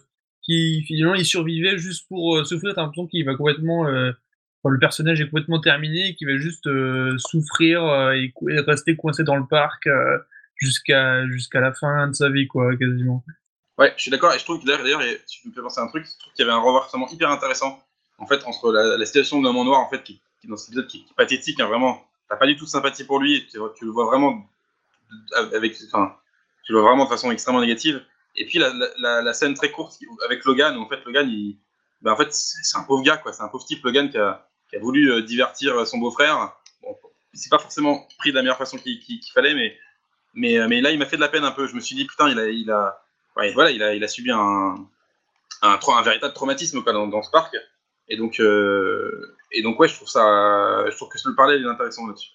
finalement 0.47 1.15
il 1.15 1.25
survivait 1.25 1.77
juste 1.77 2.07
pour 2.07 2.37
euh, 2.37 2.43
souffrir. 2.43 2.73
T'as 2.73 2.81
l'impression 2.81 3.07
qu'il 3.07 3.25
va 3.25 3.35
complètement, 3.35 3.85
le 4.69 4.79
personnage 4.79 5.21
est 5.21 5.25
complètement 5.25 5.59
terminé, 5.59 6.09
et 6.09 6.15
qu'il 6.15 6.27
va 6.27 6.37
juste 6.37 6.67
euh, 6.67 7.17
souffrir 7.17 7.83
euh, 7.83 8.13
et, 8.13 8.33
rester 8.61 8.95
coincé 8.95 9.23
dans 9.23 9.35
le 9.35 9.45
parc 9.45 9.87
euh, 9.87 10.17
jusqu'à 10.55 11.27
jusqu'à 11.27 11.59
la 11.59 11.73
fin 11.73 12.07
de 12.07 12.13
sa 12.13 12.29
vie, 12.29 12.47
quoi, 12.47 12.75
quasiment. 12.75 13.23
Ouais, 13.77 13.93
je 13.97 14.03
suis 14.03 14.11
d'accord. 14.11 14.33
Et 14.33 14.39
je 14.39 14.43
trouve 14.43 14.61
que 14.61 14.65
d'ailleurs, 14.65 15.01
et 15.01 15.21
tu 15.27 15.47
me 15.47 15.53
fais 15.53 15.61
penser 15.61 15.81
à 15.81 15.83
un 15.83 15.87
truc. 15.87 16.05
Je 16.05 16.17
trouve 16.19 16.33
qu'il 16.33 16.45
y 16.45 16.49
avait 16.49 16.57
un 16.57 16.61
renversement 16.61 17.09
hyper 17.09 17.29
intéressant 17.29 17.81
en 18.17 18.25
fait 18.25 18.45
entre 18.45 18.71
la, 18.71 19.05
situation 19.05 19.39
de 19.39 19.43
l'homme 19.43 19.65
noir 19.65 19.81
en 19.81 19.89
fait 19.89 20.01
qui, 20.01 20.21
qui 20.39 20.47
dans 20.47 20.55
cet 20.55 20.69
épisode 20.69 20.87
qui, 20.87 21.05
est 21.09 21.15
pathétique, 21.15 21.59
hein, 21.59 21.67
vraiment. 21.67 22.05
T'as 22.29 22.37
pas 22.37 22.47
du 22.47 22.55
tout 22.55 22.65
de 22.65 22.69
sympathie 22.69 23.03
pour 23.03 23.19
lui. 23.19 23.45
Tu, 23.47 23.57
le 23.85 23.91
vois 23.91 24.05
vraiment 24.05 24.49
avec, 25.35 25.77
enfin, 25.87 26.15
tu 26.63 26.71
le 26.71 26.79
vois 26.79 26.89
vraiment 26.89 27.03
de 27.03 27.09
façon 27.09 27.29
extrêmement 27.31 27.61
négative. 27.61 28.03
Et 28.35 28.45
puis 28.45 28.59
la 28.59 29.33
scène 29.33 29.53
très 29.53 29.71
courte 29.71 29.99
avec 30.25 30.43
Logan, 30.45 30.75
où 30.77 30.81
en 30.81 30.89
fait 30.89 31.03
Logan, 31.05 31.29
il, 31.29 31.57
ben 32.01 32.13
en 32.13 32.17
fait 32.17 32.33
c'est 32.33 32.77
un 32.77 32.83
pauvre 32.83 33.03
gars, 33.03 33.17
quoi. 33.17 33.33
C'est 33.33 33.43
un 33.43 33.47
pauvre 33.47 33.65
type 33.65 33.83
Logan 33.83 34.09
qui 34.09 34.17
a, 34.17 34.47
qui 34.75 34.77
a 34.77 34.81
voulu 34.81 35.11
euh, 35.11 35.21
divertir 35.21 35.87
son 35.87 35.97
beau-frère. 35.99 36.53
Bon, 36.81 36.95
c'est 37.33 37.49
pas 37.49 37.59
forcément 37.59 38.07
pris 38.19 38.31
de 38.31 38.35
la 38.35 38.41
meilleure 38.41 38.57
façon 38.57 38.77
qu'il 38.77 38.99
qu 38.99 39.31
fallait, 39.33 39.55
mais, 39.55 39.77
mais, 40.33 40.67
mais 40.67 40.81
là 40.81 40.91
il 40.91 40.99
m'a 40.99 41.05
fait 41.05 41.15
de 41.15 41.21
la 41.21 41.29
peine 41.29 41.45
un 41.45 41.51
peu. 41.51 41.67
Je 41.67 41.75
me 41.75 41.79
suis 41.79 41.95
dit 41.95 42.05
putain, 42.05 42.29
il 42.29 42.39
a, 42.39 42.47
il 42.49 43.53
voilà, 43.53 43.71
il 43.71 43.83
a, 43.83 43.93
il 43.93 44.09
subi 44.09 44.31
un, 44.31 44.87
véritable 46.03 46.33
traumatisme 46.33 46.83
dans, 46.83 47.23
ce 47.23 47.31
parc. 47.31 47.55
Et 48.07 48.17
donc, 48.17 48.39
euh, 48.39 49.35
et 49.51 49.63
donc 49.63 49.79
ouais, 49.79 49.87
je 49.87 49.95
trouve 49.95 50.07
ça, 50.07 50.85
je 50.89 50.95
trouve 50.95 51.09
que 51.09 51.17
le 51.25 51.35
parallèle 51.35 51.63
est 51.63 51.69
intéressant 51.69 52.05
là-dessus. 52.07 52.31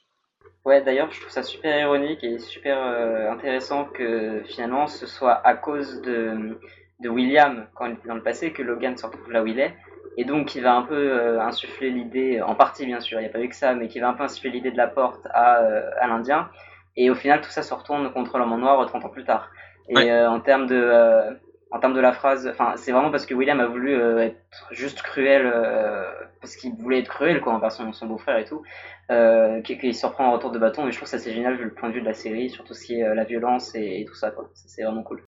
Ouais, 0.65 0.83
d'ailleurs, 0.83 1.11
je 1.11 1.21
trouve 1.21 1.33
ça 1.33 1.43
super 1.43 1.79
ironique 1.79 2.23
et 2.23 2.39
super 2.39 2.79
euh, 2.79 3.31
intéressant 3.31 3.85
que 3.87 4.43
finalement 4.47 4.87
ce 4.89 5.07
soit 5.07 5.35
à 5.47 5.55
cause 5.55 6.03
de, 6.03 6.59
de 7.01 7.09
William, 7.09 7.67
quand 7.75 7.87
il 7.87 7.97
dans 8.07 8.15
le 8.15 8.23
passé, 8.23 8.53
que 8.53 8.63
Logan 8.63 8.97
se 8.97 9.07
retrouve 9.07 9.31
là 9.31 9.43
où 9.43 9.47
il 9.47 9.59
est. 9.59 9.75
Et 10.17 10.25
donc, 10.25 10.55
il 10.55 10.63
va 10.63 10.75
un 10.75 10.83
peu 10.83 10.95
euh, 10.95 11.41
insuffler 11.41 11.91
l'idée, 11.91 12.43
en 12.43 12.55
partie 12.55 12.85
bien 12.85 13.01
sûr, 13.01 13.19
il 13.19 13.23
n'y 13.23 13.29
a 13.29 13.33
pas 13.33 13.41
eu 13.41 13.49
que 13.49 13.55
ça, 13.57 13.75
mais 13.75 13.89
qui 13.89 14.01
va 14.01 14.09
un 14.09 14.15
peu 14.15 14.25
insuffler 14.25 14.51
l'idée 14.51 14.71
de 14.71 14.77
la 14.77 14.89
porte 14.89 15.27
à, 15.33 15.63
euh, 15.63 15.91
à 16.01 16.09
l'Indien. 16.09 16.49
Et 16.97 17.11
au 17.11 17.15
final, 17.15 17.41
tout 17.41 17.51
ça 17.51 17.63
se 17.63 17.73
retourne 17.73 18.13
contre 18.13 18.39
l'homme 18.39 18.53
en 18.53 18.59
noir 18.59 18.85
30 18.87 19.05
ans 19.05 19.09
plus 19.09 19.25
tard. 19.25 19.51
Et 19.89 19.95
ouais. 19.97 20.11
euh, 20.11 20.29
en 20.31 20.41
termes 20.41 20.67
de, 20.67 20.77
euh, 20.77 21.33
en 21.71 21.79
termes 21.79 21.95
de 21.95 22.01
la 22.01 22.13
phrase, 22.13 22.49
enfin, 22.49 22.75
c'est 22.77 22.93
vraiment 22.93 23.11
parce 23.11 23.27
que 23.27 23.35
William 23.35 23.61
a 23.61 23.67
voulu 23.67 23.95
euh, 23.95 24.19
être 24.19 24.37
juste 24.73 25.03
cruel, 25.03 25.47
euh, 25.47 26.05
parce 26.41 26.57
qu'il 26.57 26.73
voulait 26.75 26.99
être 27.01 27.09
cruel, 27.09 27.41
quoi, 27.41 27.55
envers 27.55 27.71
son, 27.71 27.93
son 27.93 28.07
beau-frère 28.07 28.39
et 28.39 28.45
tout, 28.45 28.63
euh, 29.11 29.63
qu'il 29.63 29.95
se 29.95 30.05
reprend 30.07 30.27
en 30.27 30.33
retour 30.33 30.51
de 30.51 30.59
bâton. 30.59 30.89
Et 30.89 30.91
je 30.93 30.97
trouve 30.97 31.09
ça 31.09 31.19
c'est 31.19 31.33
génial 31.33 31.57
vu 31.57 31.65
le 31.65 31.75
point 31.75 31.89
de 31.89 31.95
vue 31.95 32.01
de 32.01 32.07
la 32.07 32.15
série, 32.15 32.51
surtout 32.51 32.75
ce 32.75 32.85
qui 32.85 33.01
est 33.01 33.05
euh, 33.05 33.15
la 33.15 33.25
violence 33.25 33.75
et, 33.77 34.01
et 34.01 34.05
tout 34.05 34.15
ça, 34.15 34.33
quoi. 34.33 34.51
C'est 34.55 34.83
vraiment 34.83 35.05
cool. 35.05 35.23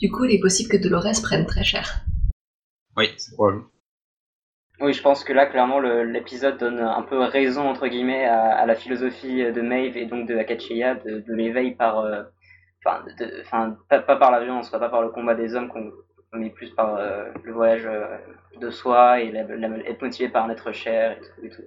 Du 0.00 0.10
coup, 0.10 0.24
il 0.24 0.34
est 0.34 0.40
possible 0.40 0.70
que 0.70 0.76
Dolores 0.76 1.20
prenne 1.22 1.44
très 1.44 1.64
cher. 1.64 2.02
Oui, 2.96 3.10
c'est 3.16 3.34
probable. 3.34 3.64
Oui, 4.80 4.94
je 4.94 5.02
pense 5.02 5.24
que 5.24 5.32
là, 5.32 5.46
clairement, 5.46 5.78
l'épisode 5.78 6.56
donne 6.58 6.80
un 6.80 7.02
peu 7.02 7.18
raison, 7.18 7.68
entre 7.68 7.86
guillemets, 7.86 8.24
à, 8.24 8.64
la 8.64 8.74
philosophie 8.74 9.42
de 9.52 9.60
Maeve 9.60 9.96
et 9.96 10.06
donc 10.06 10.26
de 10.26 10.36
Akachiya, 10.36 10.94
de, 10.94 11.22
l'éveil 11.28 11.74
par. 11.74 11.98
Euh, 11.98 12.22
enfin, 12.86 13.76
pas, 13.88 14.00
pas, 14.00 14.16
par 14.16 14.30
la 14.30 14.40
violence, 14.40 14.70
pas 14.70 14.88
par 14.88 15.02
le 15.02 15.10
combat 15.10 15.34
des 15.34 15.54
hommes, 15.54 15.70
mais 16.32 16.50
plus 16.50 16.70
par 16.70 16.96
euh, 16.96 17.30
le 17.42 17.52
voyage 17.52 17.84
euh, 17.84 18.16
de 18.58 18.70
soi 18.70 19.20
et 19.20 19.34
être 19.34 20.02
motivé 20.02 20.28
par 20.28 20.46
un 20.46 20.50
être 20.50 20.72
cher 20.72 21.18
et 21.42 21.50
tout. 21.50 21.62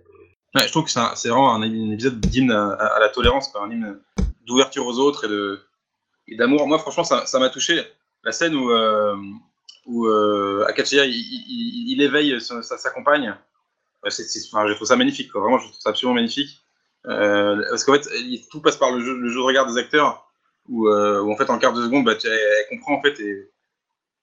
Je 0.55 0.71
trouve 0.71 0.85
que 0.85 0.91
c'est 0.91 1.29
vraiment 1.29 1.53
un, 1.53 1.61
épisode 1.61 2.19
d'hymne 2.19 2.51
à, 2.51 2.97
la 2.99 3.09
tolérance, 3.09 3.47
quoi, 3.49 3.63
un 3.63 3.71
hymne 3.71 3.99
d'ouverture 4.45 4.85
aux 4.87 4.99
autres 4.99 5.25
et 6.27 6.35
d'amour. 6.35 6.67
Moi, 6.67 6.79
franchement, 6.79 7.03
ça 7.03 7.39
m'a 7.39 7.49
touché. 7.49 7.83
La 8.23 8.31
scène 8.31 8.55
où, 8.55 8.71
euh, 8.71 9.15
où 9.85 10.07
euh, 10.07 10.65
il, 10.77 11.07
il, 11.07 11.91
il, 11.91 12.01
éveille 12.01 12.39
sa, 12.39 12.61
sa 12.63 12.89
compagne, 12.89 13.35
je 14.05 14.73
trouve 14.75 14.87
ça 14.87 14.95
magnifique, 14.95 15.31
vraiment, 15.33 15.57
je 15.57 15.65
trouve 15.67 15.79
ça 15.79 15.89
absolument 15.89 16.15
magnifique. 16.15 16.63
Euh, 17.05 17.63
parce 17.69 17.83
qu'en 17.83 17.93
fait, 17.93 18.07
tout 18.49 18.61
passe 18.61 18.77
par 18.77 18.91
le 18.91 19.03
jeu, 19.03 19.19
de 19.19 19.39
regard 19.39 19.71
des 19.71 19.77
acteurs, 19.77 20.31
où, 20.69 20.87
euh, 20.87 21.21
en 21.21 21.35
fait, 21.35 21.49
en 21.49 21.57
quart 21.59 21.73
de 21.73 21.83
seconde, 21.83 22.05
bah, 22.05 22.13
elle, 22.23 22.65
comprend 22.69 22.95
en 22.95 23.01
fait. 23.01 23.19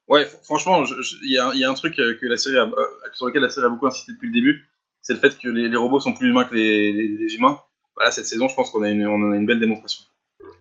Ouais, 0.08 0.26
franchement, 0.42 0.84
il 1.22 1.30
y, 1.30 1.38
a 1.38 1.70
un 1.70 1.74
truc 1.74 1.94
que 1.96 2.26
la 2.26 2.36
série 2.36 2.56
euh, 2.56 2.66
sur 3.12 3.26
lequel 3.26 3.42
la 3.42 3.50
série 3.50 3.66
a 3.66 3.68
beaucoup 3.68 3.86
insisté 3.86 4.12
depuis 4.12 4.26
le 4.26 4.32
début, 4.32 4.68
c'est 5.02 5.12
le 5.14 5.20
fait 5.20 5.38
que 5.38 5.48
les, 5.48 5.76
robots 5.76 6.00
sont 6.00 6.14
plus 6.14 6.30
humains 6.30 6.44
que 6.44 6.54
les, 6.54 7.34
humains. 7.36 7.60
Voilà, 7.94 8.10
cette 8.10 8.26
saison, 8.26 8.48
je 8.48 8.54
pense 8.54 8.70
qu'on 8.70 8.82
a, 8.82 8.86
a 8.86 8.90
une 8.90 9.46
belle 9.46 9.60
démonstration. 9.60 10.04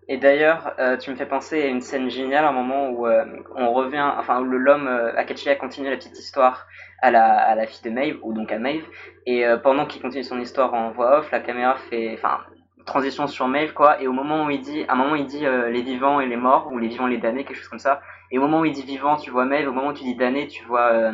Et 0.07 0.17
d'ailleurs, 0.17 0.73
euh, 0.79 0.97
tu 0.97 1.11
me 1.11 1.15
fais 1.15 1.27
penser 1.27 1.61
à 1.61 1.67
une 1.67 1.81
scène 1.81 2.09
géniale, 2.09 2.43
un 2.43 2.51
moment 2.51 2.89
où 2.89 3.05
euh, 3.05 3.25
on 3.55 3.73
revient, 3.73 4.11
enfin 4.17 4.41
où 4.41 4.43
l'homme 4.43 4.87
euh, 4.87 5.15
Akachiya 5.15 5.55
continue 5.55 5.89
la 5.89 5.97
petite 5.97 6.17
histoire 6.17 6.67
à 7.01 7.11
la, 7.11 7.25
à 7.25 7.55
la 7.55 7.67
fille 7.67 7.83
de 7.83 7.95
Maeve, 7.95 8.17
ou 8.23 8.33
donc 8.33 8.51
à 8.51 8.57
Maeve, 8.57 8.85
et 9.25 9.45
euh, 9.45 9.57
pendant 9.57 9.85
qu'il 9.85 10.01
continue 10.01 10.23
son 10.23 10.39
histoire 10.39 10.73
en 10.73 10.91
voix 10.91 11.19
off, 11.19 11.31
la 11.31 11.39
caméra 11.39 11.75
fait, 11.89 12.11
enfin, 12.15 12.39
transition 12.85 13.27
sur 13.27 13.47
Maeve, 13.47 13.73
quoi, 13.73 14.01
et 14.01 14.07
au 14.07 14.13
moment 14.13 14.45
où 14.45 14.49
il 14.49 14.61
dit, 14.61 14.83
à 14.87 14.93
un 14.93 14.95
moment 14.95 15.15
il 15.15 15.27
dit 15.27 15.45
les 15.45 15.81
vivants 15.83 16.19
et 16.19 16.25
les 16.25 16.37
morts, 16.37 16.69
ou 16.71 16.79
les 16.79 16.87
vivants 16.87 17.07
et 17.07 17.11
les 17.11 17.17
damnés, 17.19 17.45
quelque 17.45 17.57
chose 17.57 17.67
comme 17.67 17.77
ça, 17.77 18.01
et 18.31 18.37
au 18.37 18.41
moment 18.41 18.59
où 18.61 18.65
il 18.65 18.73
dit 18.73 18.83
vivant, 18.83 19.17
tu 19.17 19.31
vois 19.31 19.45
Maeve, 19.45 19.67
au 19.67 19.71
moment 19.71 19.89
où 19.89 19.93
tu 19.93 20.03
dis 20.03 20.15
damné, 20.15 20.47
tu 20.47 20.63
vois, 20.65 20.91
euh, 20.91 21.11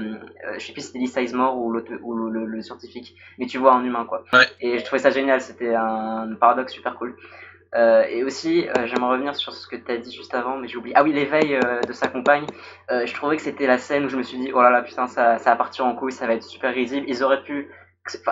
euh, 0.48 0.56
je 0.58 0.66
sais 0.66 0.74
plus 0.74 0.82
si 0.82 0.88
c'était 0.88 1.00
Lee 1.00 1.08
Sizemore 1.08 1.58
ou, 1.58 1.74
ou 1.74 2.14
le, 2.14 2.46
le, 2.46 2.62
scientifique, 2.62 3.16
mais 3.38 3.46
tu 3.46 3.58
vois 3.58 3.74
un 3.74 3.84
humain, 3.84 4.06
quoi. 4.06 4.24
Ouais. 4.34 4.46
Et 4.60 4.80
je 4.80 4.84
trouvais 4.84 5.00
ça 5.00 5.12
génial, 5.12 5.40
c'était 5.40 5.74
un 5.74 6.34
paradoxe 6.40 6.74
super 6.74 6.96
cool. 6.96 7.16
Euh, 7.74 8.04
et 8.10 8.24
aussi, 8.24 8.68
euh, 8.70 8.86
j'aimerais 8.86 9.14
revenir 9.14 9.36
sur 9.36 9.54
ce 9.54 9.68
que 9.68 9.76
tu 9.76 9.92
as 9.92 9.98
dit 9.98 10.14
juste 10.14 10.34
avant, 10.34 10.58
mais 10.58 10.68
j'ai 10.68 10.78
oublié. 10.78 10.96
Ah 10.96 11.04
oui, 11.04 11.14
l'éveil 11.14 11.56
euh, 11.56 11.82
de 11.82 11.94
sa 11.94 12.08
compagne. 12.08 12.46
je 12.90 13.14
trouvais 13.14 13.36
que 13.36 13.42
c'était 13.42 13.68
la 13.68 13.78
scène 13.78 14.06
où 14.06 14.10
je 14.10 14.18
me 14.18 14.24
suis 14.24 14.38
dit, 14.38 14.52
oh 14.54 14.62
là 14.62 14.70
là, 14.70 14.82
putain, 14.82 15.08
ça, 15.08 15.38
ça 15.38 15.52
va 15.52 15.56
partir 15.56 15.86
en 15.86 15.96
couille, 15.96 16.12
ça 16.12 16.28
va 16.28 16.34
être 16.34 16.44
super 16.44 16.74
risible. 16.74 17.06
Ils 17.10 17.24
auraient 17.24 17.44
pu 17.44 17.70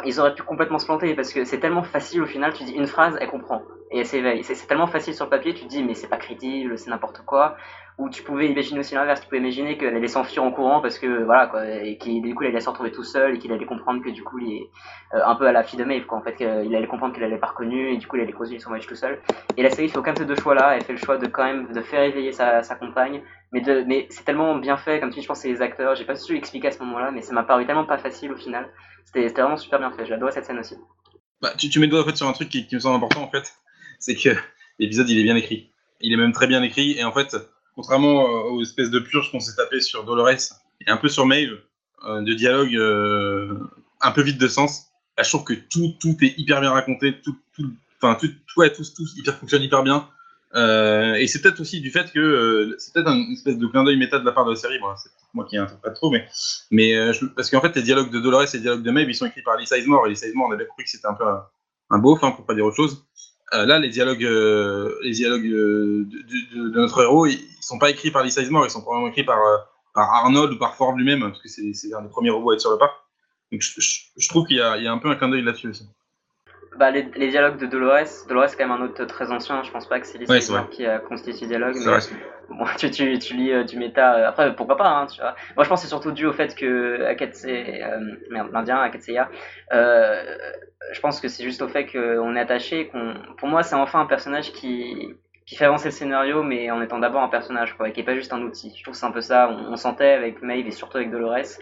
ils 0.06 0.20
auraient 0.20 0.36
pu 0.36 0.44
complètement 0.44 0.78
se 0.78 0.86
planter 0.86 1.16
parce 1.16 1.34
que 1.34 1.46
c'est 1.46 1.60
tellement 1.60 1.82
facile 1.82 2.22
au 2.22 2.28
final, 2.28 2.54
tu 2.54 2.64
dis 2.64 2.74
une 2.74 2.86
phrase, 2.86 3.18
elle 3.20 3.28
comprend 3.28 3.64
et 3.90 4.00
elle 4.00 4.06
s'éveille. 4.06 4.44
C'est 4.44 4.68
tellement 4.68 4.88
facile 4.88 5.16
sur 5.16 5.26
le 5.26 5.32
papier, 5.32 5.54
tu 5.54 5.64
te 5.64 5.70
dis 5.70 5.84
mais 5.84 5.96
c'est 5.96 6.08
pas 6.08 6.18
crédible, 6.18 6.78
c'est 6.78 6.92
n'importe 6.92 7.24
quoi. 7.26 7.58
Ou 8.00 8.10
tu 8.10 8.24
pouvais 8.24 8.48
imaginer 8.48 8.80
aussi 8.80 8.96
l'inverse, 8.96 9.22
tu 9.22 9.28
pouvais 9.28 9.38
imaginer 9.38 9.78
qu'elle 9.78 9.96
allait 9.96 10.08
s'enfuir 10.08 10.44
en 10.44 10.52
courant 10.52 10.82
parce 10.82 10.98
que 10.98 11.24
voilà 11.24 11.46
quoi, 11.46 11.64
et 11.68 11.98
qu'il 11.98 12.24
du 12.24 12.34
coup 12.34 12.44
elle 12.44 12.50
allait 12.50 12.60
se 12.60 12.70
retrouver 12.70 12.92
tout 12.92 13.04
seul 13.04 13.36
et 13.36 13.40
qu'il 13.40 13.52
allait 13.52 13.68
comprendre 13.68 14.04
que 14.04 14.10
du 14.10 14.24
coup 14.24 14.40
il 14.40 14.52
est 14.52 14.70
euh, 15.14 15.22
un 15.24 15.36
peu 15.36 15.46
à 15.46 15.52
la 15.52 15.64
fille 15.64 15.78
de 15.78 15.84
Maeve 15.84 16.08
quoi, 16.08 16.18
en 16.18 16.22
fait 16.22 16.36
qu'il 16.36 16.76
allait 16.76 16.88
comprendre 16.88 17.14
qu'elle 17.14 17.26
allait 17.26 17.38
pas 17.38 17.48
reconnue 17.48 17.94
et 17.94 17.98
du 17.98 18.08
coup 18.08 18.16
il 18.16 18.24
allait 18.24 18.32
continuer 18.32 18.60
son 18.60 18.70
voyage 18.70 18.88
tout 18.88 18.96
seul. 18.96 19.22
Et 19.58 19.62
la 19.62 19.70
série 19.70 19.90
fait 19.90 19.98
aucun 19.98 20.14
de 20.14 20.18
ces 20.18 20.26
deux 20.26 20.36
choix 20.36 20.56
là, 20.56 20.76
elle 20.76 20.84
fait 20.84 20.94
le 20.94 20.98
choix 20.98 21.18
de 21.18 21.28
quand 21.28 21.44
même 21.44 21.72
de 21.72 21.82
faire 21.82 22.02
éveiller 22.02 22.32
sa, 22.32 22.64
compagne, 22.80 23.22
mais, 23.52 24.08
c'est 24.10 24.26
tellement 24.26 24.56
bien 24.56 24.78
fait, 24.78 25.00
comme 25.00 25.12
tu 25.12 25.16
dis, 25.18 25.22
je 25.22 25.28
pense 25.28 25.42
c'est 25.42 25.50
les 25.50 25.62
acteurs, 25.62 25.96
j'ai 25.96 26.06
pas 26.06 26.16
su 26.16 26.36
expliquer 26.36 26.70
à 26.70 26.72
ce 26.72 26.80
moment-là, 26.80 27.12
mais 27.12 27.22
ça 27.22 27.34
m'a 27.34 27.44
paru 27.44 27.68
tellement 27.68 27.86
pas 27.86 28.00
facile 28.00 28.32
au 28.32 28.38
final. 28.38 28.68
C'était 29.06 29.28
vraiment 29.30 29.58
super 29.58 29.78
bien 29.78 29.92
fait, 29.92 30.08
j'adore 30.08 30.32
cette 30.32 30.46
scène 30.46 30.58
aussi. 30.58 30.76
Bah, 31.42 31.54
tu, 31.60 31.70
tu 31.70 31.80
mets 31.80 31.86
le 31.86 31.92
doigt 31.92 32.02
en 32.02 32.06
fait, 32.06 32.16
sur 32.16 32.28
un 32.28 32.34
truc 32.34 32.50
qui, 32.50 32.66
qui 32.66 32.74
me 32.74 32.80
semble 32.80 32.96
important 32.96 33.22
en 33.22 33.30
fait, 33.30 33.54
c'est 34.00 34.16
que 34.16 34.30
l'épisode 34.80 35.08
il 35.10 35.20
est 35.20 35.24
bien 35.24 35.36
écrit. 35.36 35.70
Il 36.02 36.12
est 36.12 36.18
même 36.18 36.32
très 36.32 36.48
bien 36.48 36.64
écrit, 36.64 36.98
et 36.98 37.04
en 37.04 37.12
fait, 37.12 37.36
contrairement 37.76 38.24
aux 38.24 38.62
espèces 38.62 38.90
de 38.90 39.00
purges 39.00 39.32
qu'on 39.32 39.40
s'est 39.40 39.56
tapé 39.56 39.82
sur 39.82 40.04
Dolores 40.04 40.30
et 40.30 40.90
un 40.90 40.98
peu 40.98 41.10
sur 41.10 41.26
Maeve, 41.26 41.58
euh, 42.06 42.22
de 42.22 42.34
dialogue 42.34 42.76
euh, 42.76 43.58
un 44.02 44.12
peu 44.12 44.22
vide 44.22 44.38
de 44.38 44.48
sens, 44.48 44.88
là, 45.18 45.24
je 45.24 45.30
trouve 45.30 45.44
que 45.44 45.54
tout, 45.54 45.94
tout 46.00 46.16
est 46.22 46.34
hyper 46.38 46.62
bien 46.62 46.72
raconté, 46.72 47.20
tout, 47.22 47.38
tout, 47.56 47.72
enfin, 48.02 48.16
tout, 48.16 48.30
ouais, 48.58 48.72
tout, 48.72 48.84
tout 48.96 49.06
hyper, 49.16 49.38
fonctionne 49.38 49.64
hyper 49.64 49.84
bien. 49.84 50.08
Euh, 50.56 51.16
et 51.16 51.26
c'est 51.28 51.42
peut-être 51.42 51.60
aussi 51.62 51.82
du 51.82 51.90
fait 51.90 52.12
que 52.12 52.20
euh, 52.20 52.76
c'est 52.78 52.94
peut-être 52.94 53.10
une 53.10 53.34
espèce 53.34 53.58
de 53.58 53.66
clin 53.66 53.84
d'œil 53.84 53.98
méta 53.98 54.20
de 54.20 54.26
la 54.26 54.32
part 54.32 54.46
de 54.46 54.52
la 54.52 54.56
série. 54.56 54.80
C'est 55.02 55.10
moi 55.34 55.46
qui 55.50 55.58
interprète 55.58 55.96
trop, 55.96 56.12
mais, 56.12 56.28
mais 56.70 56.96
euh, 56.96 57.12
parce 57.36 57.50
qu'en 57.50 57.62
fait, 57.62 57.76
les 57.76 57.82
dialogues 57.82 58.12
de 58.12 58.20
Dolores 58.20 58.44
et 58.44 58.48
les 58.54 58.60
dialogues 58.60 58.84
de 58.84 58.92
Maeve, 58.92 59.10
ils 59.10 59.16
sont 59.16 59.26
écrits 59.26 59.42
par 59.42 59.58
Lisa 59.58 59.78
Sizemore. 59.78 60.06
Et 60.06 60.10
Lisa 60.10 60.28
Sizemore, 60.28 60.50
on 60.50 60.52
avait 60.52 60.68
compris 60.68 60.84
que 60.84 60.92
c'était 60.92 61.08
un 61.08 61.16
peu 61.16 61.26
un, 61.26 61.44
un 61.90 61.98
beauf, 61.98 62.24
hein, 62.24 62.32
pour 62.32 62.46
pas 62.46 62.54
dire 62.54 62.66
autre 62.66 62.76
chose. 62.76 63.04
Euh, 63.54 63.66
là, 63.66 63.80
les 63.80 63.90
dialogues, 63.90 64.26
euh, 64.26 64.98
les 65.04 65.12
dialogues 65.12 65.48
de, 65.48 66.08
de, 66.56 66.80
notre 66.80 67.02
héros, 67.02 67.26
ils, 67.28 67.34
ils 67.34 67.64
sont 67.64 67.78
pas 67.78 67.90
écrits 67.90 68.12
par 68.12 68.24
Lisa 68.24 68.42
Sizemore, 68.42 68.66
ils 68.66 68.72
sont 68.72 68.82
probablement 68.82 69.10
écrits 69.10 69.24
par, 69.24 69.38
Arnold 69.96 70.54
ou 70.54 70.58
par 70.58 70.76
Ford 70.76 70.94
lui-même, 70.94 71.22
parce 71.22 71.42
que 71.42 71.48
c'est 71.48 71.94
un 71.94 72.02
des 72.02 72.10
premiers 72.10 72.32
robots 72.32 72.52
à 72.52 72.54
être 72.56 72.62
sur 72.62 72.72
le 72.72 72.78
parc. 72.78 72.94
Donc 73.52 73.62
je 73.62 74.30
trouve 74.30 74.48
qu'il 74.48 74.58
y, 74.58 74.60
y, 74.60 74.88
a 74.88 74.92
un 74.92 74.98
peu 74.98 75.10
un 75.10 75.16
clin 75.16 75.30
d'œil 75.30 75.44
là-dessus 75.44 75.70
aussi 75.70 75.88
bah, 76.78 76.92
les, 76.92 77.04
les, 77.16 77.30
dialogues 77.30 77.58
de 77.58 77.66
Dolores, 77.66 78.26
Dolores 78.28 78.50
c'est 78.50 78.58
quand 78.58 78.68
même 78.68 78.82
un 78.82 78.86
autre 78.86 79.06
très 79.06 79.32
ancien, 79.32 79.64
je 79.64 79.72
pense 79.72 79.88
pas 79.88 80.00
que 80.00 80.08
c'est 80.08 80.30
ouais, 80.30 80.40
qui 80.72 80.86
a 80.86 81.00
constitué 81.00 81.42
le 81.42 81.48
dialogue, 81.48 81.76
mais 81.86 82.56
bon, 82.56 82.66
tu, 82.78 82.90
tu, 82.92 83.20
tu, 83.20 83.36
lis 83.36 83.52
euh, 83.52 83.64
du 83.64 83.78
méta, 83.78 84.16
euh, 84.16 84.30
après 84.30 84.56
pourquoi 84.56 84.78
pas, 84.78 84.90
hein, 84.90 85.06
tu 85.08 85.22
vois. 85.22 85.36
Moi 85.56 85.64
je 85.64 85.70
pense 85.70 85.82
que 85.82 85.84
c'est 85.84 85.90
surtout 85.90 86.12
dû 86.12 86.26
au 86.26 86.34
fait 86.34 86.56
que 86.56 87.04
Akatse, 87.06 87.46
euh, 87.46 88.00
merde, 88.30 88.50
l'Indien 88.52 88.80
Akatseya, 88.82 89.30
euh, 89.74 90.38
je 90.92 91.00
pense 91.00 91.22
que 91.22 91.28
c'est 91.28 91.44
juste 91.44 91.62
au 91.62 91.68
fait 91.68 91.86
qu'on 91.86 92.36
est 92.36 92.40
attaché, 92.40 92.88
qu'on, 92.88 93.16
pour 93.38 93.48
moi 93.48 93.64
c'est 93.64 93.76
enfin 93.76 94.02
un 94.02 94.06
personnage 94.06 94.52
qui, 94.52 95.16
qui 95.54 95.60
fait 95.60 95.66
avancer 95.66 95.90
le 95.90 95.92
scénario, 95.92 96.42
mais 96.42 96.72
en 96.72 96.82
étant 96.82 96.98
d'abord 96.98 97.22
un 97.22 97.28
personnage, 97.28 97.78
quoi, 97.78 97.92
qui 97.92 98.00
est 98.00 98.04
pas 98.04 98.16
juste 98.16 98.34
un 98.34 98.42
outil. 98.42 98.74
Je 98.76 98.82
trouve 98.82 98.96
que 98.96 99.00
c'est 99.00 99.06
un 99.06 99.12
peu 99.12 99.22
ça. 99.22 99.52
On, 99.52 99.76
sentait 99.76 100.10
avec 100.10 100.42
Maeve 100.42 100.66
et 100.66 100.72
surtout 100.72 100.98
avec 100.98 101.12
Dolores. 101.12 101.60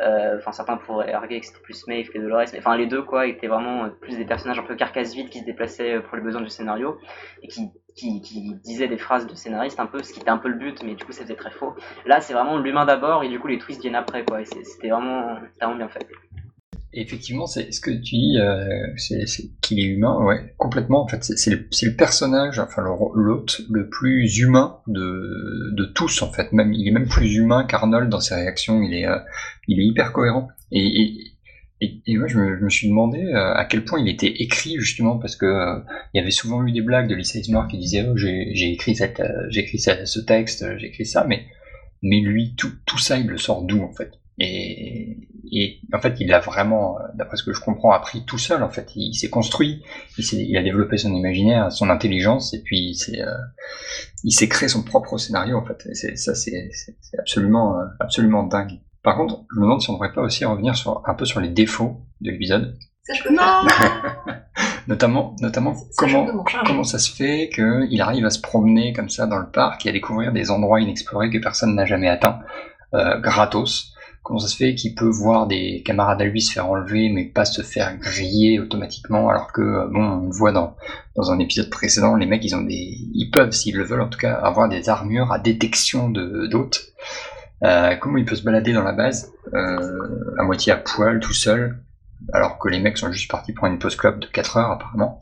Euh, 0.00 0.36
enfin, 0.38 0.52
certains 0.52 0.76
pourraient 0.76 1.12
arguer 1.12 1.40
que 1.40 1.46
c'était 1.46 1.58
plus 1.60 1.84
Maeve 1.88 2.08
que 2.10 2.18
Dolores, 2.18 2.44
mais 2.52 2.60
enfin 2.60 2.76
les 2.76 2.86
deux, 2.86 3.02
quoi, 3.02 3.26
étaient 3.26 3.48
vraiment 3.48 3.88
plus 4.00 4.16
des 4.16 4.24
personnages 4.24 4.60
un 4.60 4.62
peu 4.62 4.76
carcasse 4.76 5.12
vide 5.12 5.28
qui 5.28 5.40
se 5.40 5.44
déplaçaient 5.44 5.98
pour 6.02 6.16
les 6.16 6.22
besoins 6.22 6.40
du 6.40 6.50
scénario 6.50 6.98
et 7.42 7.48
qui 7.48 7.72
disaient 8.62 8.86
des 8.86 8.96
phrases 8.96 9.26
de 9.26 9.34
scénariste 9.34 9.80
un 9.80 9.86
peu, 9.86 10.04
ce 10.04 10.12
qui 10.12 10.20
était 10.20 10.30
un 10.30 10.38
peu 10.38 10.48
le 10.48 10.56
but, 10.56 10.80
mais 10.84 10.94
du 10.94 11.04
coup, 11.04 11.10
ça 11.10 11.22
faisait 11.22 11.34
très 11.34 11.50
faux. 11.50 11.74
Là, 12.06 12.20
c'est 12.20 12.34
vraiment 12.34 12.58
l'humain 12.58 12.84
d'abord 12.84 13.24
et 13.24 13.28
du 13.28 13.40
coup, 13.40 13.48
les 13.48 13.58
twists 13.58 13.80
viennent 13.80 13.96
après, 13.96 14.24
quoi. 14.24 14.40
Et 14.42 14.44
c'était 14.44 14.90
vraiment, 14.90 15.36
vraiment 15.60 15.74
bien 15.74 15.88
fait 15.88 16.06
effectivement, 16.92 17.46
c'est 17.46 17.72
ce 17.72 17.80
que 17.80 17.90
tu 17.90 18.16
dis, 18.16 18.38
euh, 18.38 18.86
c'est 18.96 19.24
qu'il 19.60 19.80
est 19.80 19.84
humain, 19.84 20.24
ouais, 20.24 20.54
complètement. 20.58 21.02
En 21.02 21.08
fait, 21.08 21.22
c'est 21.24 21.50
le, 21.50 21.68
le, 21.82 21.96
personnage, 21.96 22.58
enfin 22.58 22.82
l'hôte 23.14 23.62
le 23.70 23.88
plus 23.88 24.38
humain 24.38 24.78
de, 24.86 25.74
de 25.74 25.84
tous, 25.84 26.22
en 26.22 26.32
fait. 26.32 26.52
Même 26.52 26.72
il 26.72 26.86
est 26.88 26.92
même 26.92 27.08
plus 27.08 27.34
humain 27.34 27.64
qu'Arnold 27.64 28.08
dans 28.08 28.20
ses 28.20 28.34
réactions. 28.34 28.82
Il 28.82 28.94
est, 28.94 29.06
euh, 29.06 29.18
il 29.68 29.80
est 29.80 29.84
hyper 29.84 30.12
cohérent. 30.12 30.48
Et, 30.70 31.02
et, 31.02 31.32
et, 31.82 32.00
et 32.06 32.16
moi, 32.16 32.28
je 32.28 32.38
me, 32.38 32.56
je 32.58 32.64
me, 32.64 32.70
suis 32.70 32.88
demandé 32.88 33.24
euh, 33.24 33.54
à 33.54 33.64
quel 33.64 33.84
point 33.84 33.98
il 34.00 34.08
était 34.08 34.32
écrit 34.42 34.76
justement, 34.78 35.18
parce 35.18 35.34
que 35.34 35.46
euh, 35.46 35.80
il 36.14 36.18
y 36.18 36.20
avait 36.20 36.30
souvent 36.30 36.64
eu 36.64 36.70
des 36.70 36.80
blagues 36.80 37.08
de 37.08 37.14
Lisa 37.16 37.40
Ismar 37.40 37.66
qui 37.66 37.76
disaient 37.76 38.06
oh, 38.08 38.16
j'ai 38.16 38.72
écrit 38.72 38.94
cette, 38.94 39.18
euh, 39.18 39.46
j'ai 39.50 39.62
écrit 39.62 39.78
ce 39.78 40.20
texte, 40.20 40.64
j'ai 40.78 40.86
écrit 40.86 41.06
ça, 41.06 41.24
mais 41.28 41.44
mais 42.02 42.20
lui, 42.20 42.54
tout, 42.56 42.72
tout 42.86 42.98
ça, 42.98 43.18
il 43.18 43.26
le 43.26 43.38
sort 43.38 43.62
d'où 43.62 43.82
en 43.82 43.92
fait? 43.92 44.12
Et, 44.38 45.21
et, 45.54 45.80
en 45.92 46.00
fait, 46.00 46.16
il 46.18 46.32
a 46.32 46.40
vraiment, 46.40 46.96
d'après 47.14 47.36
ce 47.36 47.42
que 47.42 47.52
je 47.52 47.60
comprends, 47.60 47.92
appris 47.92 48.24
tout 48.24 48.38
seul. 48.38 48.62
En 48.62 48.70
fait, 48.70 48.90
il, 48.96 49.14
s'est 49.14 49.28
construit, 49.28 49.82
il, 50.16 50.24
il, 50.32 50.56
a 50.56 50.62
développé 50.62 50.96
son 50.96 51.14
imaginaire, 51.14 51.70
son 51.70 51.90
intelligence, 51.90 52.54
et 52.54 52.62
puis 52.62 52.96
euh, 53.18 53.26
il 54.24 54.32
s'est 54.32 54.48
créé 54.48 54.70
son 54.70 54.82
propre 54.82 55.18
scénario. 55.18 55.58
En 55.58 55.64
fait, 55.64 55.86
et 55.90 56.16
ça, 56.16 56.34
c'est 56.34 56.70
absolument, 57.18 57.78
euh, 57.78 57.84
absolument 58.00 58.44
dingue. 58.44 58.80
Par 59.02 59.14
contre, 59.16 59.44
je 59.52 59.58
me 59.58 59.64
demande 59.64 59.82
si 59.82 59.90
on 59.90 59.94
ne 59.94 59.98
devrait 59.98 60.14
pas 60.14 60.22
aussi 60.22 60.46
revenir 60.46 60.74
sur, 60.74 61.02
un 61.06 61.14
peu 61.14 61.26
sur 61.26 61.40
les 61.40 61.50
défauts 61.50 62.00
de 62.22 62.30
l'épisode. 62.30 62.78
Pas. 63.36 63.66
notamment, 64.86 65.36
notamment 65.40 65.74
ça, 65.74 65.84
comment, 65.98 66.44
comment 66.64 66.84
ça 66.84 66.98
se 66.98 67.12
fait 67.12 67.50
qu'il 67.52 68.00
arrive 68.00 68.24
à 68.24 68.30
se 68.30 68.40
promener 68.40 68.92
comme 68.92 69.08
ça 69.08 69.26
dans 69.26 69.38
le 69.38 69.50
parc 69.50 69.84
et 69.84 69.90
à 69.90 69.92
découvrir 69.92 70.32
des 70.32 70.50
endroits 70.50 70.80
inexplorés 70.80 71.28
que 71.28 71.38
personne 71.38 71.74
n'a 71.74 71.84
jamais 71.84 72.08
atteint, 72.08 72.40
euh, 72.94 73.18
gratos 73.18 73.91
Comment 74.22 74.38
ça 74.38 74.46
se 74.46 74.56
fait 74.56 74.76
qu'il 74.76 74.94
peut 74.94 75.08
voir 75.08 75.48
des 75.48 75.82
camarades 75.84 76.22
à 76.22 76.24
lui 76.24 76.40
se 76.40 76.52
faire 76.52 76.68
enlever 76.68 77.08
mais 77.08 77.24
pas 77.24 77.44
se 77.44 77.62
faire 77.62 77.96
griller 77.98 78.60
automatiquement 78.60 79.28
alors 79.28 79.52
que 79.52 79.62
euh, 79.62 79.86
bon 79.88 80.00
on 80.00 80.26
le 80.26 80.32
voit 80.32 80.52
dans, 80.52 80.76
dans 81.16 81.32
un 81.32 81.40
épisode 81.40 81.70
précédent 81.70 82.14
les 82.14 82.26
mecs 82.26 82.44
ils 82.44 82.54
ont 82.54 82.62
des 82.62 82.98
ils 83.14 83.30
peuvent 83.32 83.50
s'ils 83.50 83.76
le 83.76 83.82
veulent 83.82 84.00
en 84.00 84.08
tout 84.08 84.20
cas 84.20 84.34
avoir 84.34 84.68
des 84.68 84.88
armures 84.88 85.32
à 85.32 85.38
détection 85.40 86.08
de 86.08 86.46
d'hôtes. 86.46 86.92
Euh, 87.64 87.96
comment 87.96 88.16
il 88.16 88.24
peut 88.24 88.36
se 88.36 88.42
balader 88.42 88.72
dans 88.72 88.82
la 88.82 88.92
base 88.92 89.32
euh, 89.54 90.34
à 90.38 90.44
moitié 90.44 90.72
à 90.72 90.76
poil 90.76 91.18
tout 91.18 91.34
seul 91.34 91.82
alors 92.32 92.58
que 92.58 92.68
les 92.68 92.78
mecs 92.78 92.98
sont 92.98 93.10
juste 93.10 93.30
partis 93.30 93.52
pour 93.52 93.66
une 93.66 93.80
pause 93.80 93.96
club 93.96 94.20
de 94.20 94.26
4 94.26 94.56
heures 94.56 94.70
apparemment. 94.70 95.20